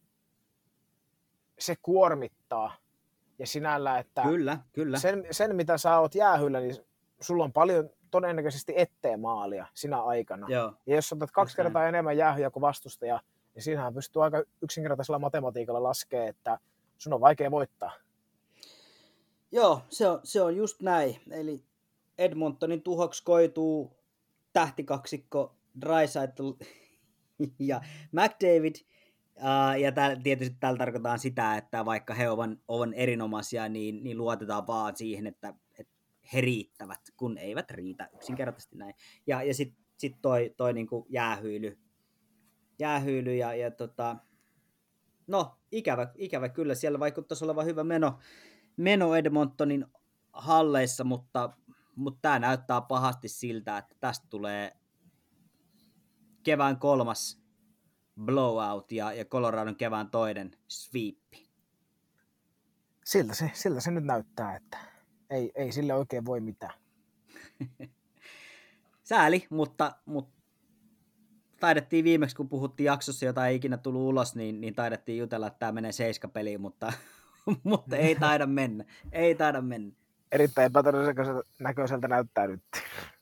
se 1.58 1.76
kuormittaa. 1.82 2.76
Ja 3.38 3.46
sinällä, 3.46 3.98
että 3.98 4.22
kyllä, 4.22 4.58
kyllä. 4.72 4.98
Sen, 4.98 5.26
sen, 5.30 5.56
mitä 5.56 5.78
sä 5.78 5.98
oot 5.98 6.14
jäähyllä, 6.14 6.60
niin 6.60 6.76
sulla 7.20 7.44
on 7.44 7.52
paljon 7.52 7.90
todennäköisesti 8.10 8.72
ettei 8.76 9.16
maalia 9.16 9.66
sinä 9.74 10.02
aikana. 10.02 10.46
Joo. 10.50 10.72
Ja 10.86 10.94
jos 10.94 11.12
otat 11.12 11.30
kaksi 11.30 11.56
kertaa 11.56 11.82
näin. 11.82 11.94
enemmän 11.94 12.16
jäähyjä 12.16 12.50
kuin 12.50 12.60
vastustaja, 12.60 13.20
niin 13.54 13.62
siinähän 13.62 13.94
pystyy 13.94 14.24
aika 14.24 14.42
yksinkertaisella 14.62 15.18
matematiikalla 15.18 15.82
laskemaan, 15.82 16.28
että 16.28 16.58
sun 16.98 17.12
on 17.12 17.20
vaikea 17.20 17.50
voittaa. 17.50 17.92
Joo, 19.52 19.82
se 19.88 20.08
on, 20.08 20.20
se 20.24 20.42
on 20.42 20.56
just 20.56 20.82
näin. 20.82 21.20
Eli 21.30 21.64
Edmontonin 22.18 22.82
tuhoksi 22.82 23.24
koituu 23.24 23.96
tähtikaksikko 24.52 25.54
Dreisaitl 25.80 26.52
ja 27.58 27.80
McDavid. 28.12 28.74
Uh, 29.36 29.80
ja 29.80 29.92
täl, 29.92 30.16
tietysti 30.22 30.56
tällä 30.60 30.78
tarkoitetaan 30.78 31.18
sitä, 31.18 31.56
että 31.56 31.84
vaikka 31.84 32.14
he 32.14 32.30
ovat, 32.30 32.50
ovat 32.68 32.90
erinomaisia, 32.94 33.68
niin, 33.68 34.04
niin 34.04 34.18
luotetaan 34.18 34.66
vaan 34.66 34.96
siihen, 34.96 35.26
että, 35.26 35.54
että 35.78 35.92
he 36.32 36.40
riittävät, 36.40 37.00
kun 37.16 37.38
eivät 37.38 37.70
riitä 37.70 38.08
yksinkertaisesti 38.14 38.76
näin. 38.76 38.94
Ja, 39.26 39.42
ja 39.42 39.54
sitten 39.54 39.84
sit 39.96 40.16
toi, 40.22 40.54
toi 40.56 40.72
niinku 40.72 41.06
jäähyily, 41.08 41.78
jäähyily 42.78 43.36
ja, 43.36 43.54
ja 43.54 43.70
tota, 43.70 44.16
no 45.26 45.58
ikävä, 45.72 46.12
ikävä 46.14 46.48
kyllä, 46.48 46.74
siellä 46.74 47.00
vaikuttaisi 47.00 47.44
olevan 47.44 47.66
hyvä 47.66 47.84
meno, 47.84 48.18
meno 48.76 49.14
Edmontonin 49.14 49.86
halleissa, 50.32 51.04
mutta, 51.04 51.52
mutta 51.96 52.18
tämä 52.22 52.38
näyttää 52.38 52.80
pahasti 52.80 53.28
siltä, 53.28 53.78
että 53.78 53.96
tästä 54.00 54.26
tulee 54.30 54.72
kevään 56.42 56.78
kolmas 56.78 57.43
blowout 58.20 58.92
ja, 58.92 59.12
ja 59.12 59.24
Coloradon 59.24 59.76
kevään 59.76 60.10
toinen 60.10 60.50
sweep. 60.68 61.18
Siltä 63.04 63.34
se, 63.34 63.50
siltä 63.54 63.80
se 63.80 63.90
nyt 63.90 64.04
näyttää, 64.04 64.56
että 64.56 64.78
ei, 65.30 65.52
ei 65.54 65.72
sille 65.72 65.94
oikein 65.94 66.24
voi 66.24 66.40
mitään. 66.40 66.74
Sääli, 69.02 69.46
mutta, 69.50 69.92
mutta 70.06 70.34
taidettiin 71.60 72.04
viimeksi, 72.04 72.36
kun 72.36 72.48
puhuttiin 72.48 72.84
jaksossa, 72.84 73.26
jota 73.26 73.46
ei 73.46 73.56
ikinä 73.56 73.76
tullut 73.76 74.02
ulos, 74.02 74.34
niin, 74.34 74.60
niin 74.60 74.74
taidettiin 74.74 75.18
jutella, 75.18 75.46
että 75.46 75.58
tämä 75.58 75.72
menee 75.72 75.92
seiskapeliin, 75.92 76.60
mutta, 76.60 76.92
mutta 77.62 77.96
ei 77.96 78.14
taida 78.14 78.46
mennä. 78.46 78.84
Ei 79.12 79.34
taida 79.34 79.60
mennä. 79.62 79.92
Erittäin 80.32 80.72
näköiseltä 81.60 82.08
näyttää 82.08 82.46
nyt. 82.46 82.62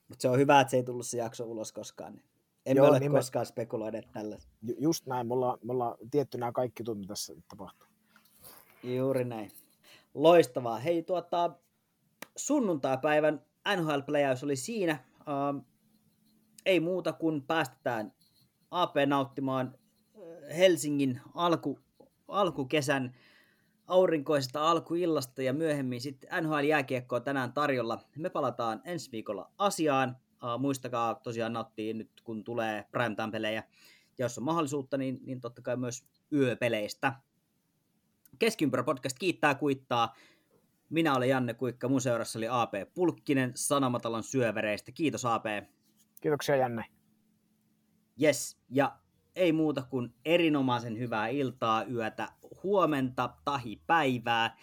Mutta 0.08 0.22
se 0.22 0.28
on 0.28 0.38
hyvä, 0.38 0.60
että 0.60 0.70
se 0.70 0.76
ei 0.76 0.82
tullut 0.82 1.06
se 1.06 1.18
jakso 1.18 1.44
ulos 1.44 1.72
koskaan. 1.72 2.12
Niin 2.12 2.24
emme 2.66 2.78
Joo, 2.78 2.88
ole 2.88 3.00
niin 3.00 3.12
koskaan 3.12 3.46
spekuloineet 3.46 4.12
tällä. 4.12 4.36
Ju- 4.62 4.76
just 4.78 5.06
näin, 5.06 5.26
me 5.26 5.34
ollaan, 5.34 5.58
me 5.64 5.72
ollaan 5.72 5.96
tietty 6.10 6.38
nämä 6.38 6.52
kaikki 6.52 6.82
mitä 6.94 7.08
tässä 7.08 7.34
tapahtuu. 7.48 7.88
Juuri 8.82 9.24
näin. 9.24 9.50
Loistavaa. 10.14 10.78
Hei, 10.78 11.02
tuota, 11.02 11.50
sunnuntaipäivän 12.36 13.42
NHL 13.76 14.00
Playoffs 14.06 14.44
oli 14.44 14.56
siinä. 14.56 15.04
Uh, 15.20 15.64
ei 16.66 16.80
muuta 16.80 17.12
kuin 17.12 17.42
päästetään 17.42 18.12
AP 18.70 18.94
nauttimaan 19.06 19.74
äh, 20.16 20.56
Helsingin 20.56 21.20
alku, 21.34 21.78
alkukesän 22.28 23.14
aurinkoisesta 23.86 24.70
alkuillasta 24.70 25.42
ja 25.42 25.52
myöhemmin 25.52 26.00
sitten 26.00 26.44
NHL-jääkiekkoa 26.44 27.20
tänään 27.20 27.52
tarjolla. 27.52 27.98
Me 28.16 28.30
palataan 28.30 28.80
ensi 28.84 29.12
viikolla 29.12 29.50
asiaan. 29.58 30.16
Uh, 30.42 30.60
muistakaa 30.60 31.14
tosiaan 31.14 31.52
nauttia 31.52 31.94
nyt, 31.94 32.10
kun 32.24 32.44
tulee 32.44 32.84
primetime-pelejä. 32.90 33.62
Ja 34.18 34.24
jos 34.24 34.38
on 34.38 34.44
mahdollisuutta, 34.44 34.96
niin, 34.96 35.20
niin 35.24 35.40
totta 35.40 35.62
kai 35.62 35.76
myös 35.76 36.06
yöpeleistä. 36.32 37.12
Keskiympärä 38.38 38.82
podcast 38.82 39.18
kiittää 39.18 39.54
kuittaa. 39.54 40.14
Minä 40.90 41.14
olen 41.14 41.28
Janne 41.28 41.54
Kuikka, 41.54 41.88
mun 41.88 42.00
seurassa 42.00 42.38
oli 42.38 42.46
AP 42.50 42.72
Pulkkinen 42.94 43.52
Sanomatalon 43.54 44.22
syövereistä. 44.22 44.92
Kiitos 44.92 45.24
AP. 45.24 45.44
Kiitoksia 46.20 46.56
Janne. 46.56 46.84
Yes, 48.22 48.58
ja 48.70 48.98
ei 49.36 49.52
muuta 49.52 49.82
kuin 49.82 50.14
erinomaisen 50.24 50.98
hyvää 50.98 51.28
iltaa, 51.28 51.84
yötä, 51.84 52.28
huomenta, 52.62 53.30
tahi 53.44 53.82
päivää. 53.86 54.56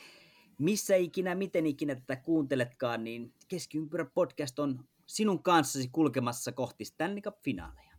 Missä 0.57 0.95
ikinä, 0.95 1.35
miten 1.35 1.65
ikinä 1.65 1.95
tätä 1.95 2.15
kuunteletkaan, 2.15 3.03
niin 3.03 3.33
Keskiympyrä 3.47 4.05
podcast 4.05 4.59
on 4.59 4.85
sinun 5.09 5.43
kanssasi 5.43 5.89
kulkemassa 5.91 6.51
kohti 6.51 6.85
Stanley 6.85 7.21
Cup-finaaleja. 7.21 7.93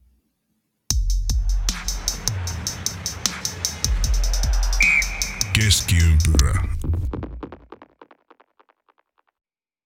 Keskiympyrä. 5.53 6.63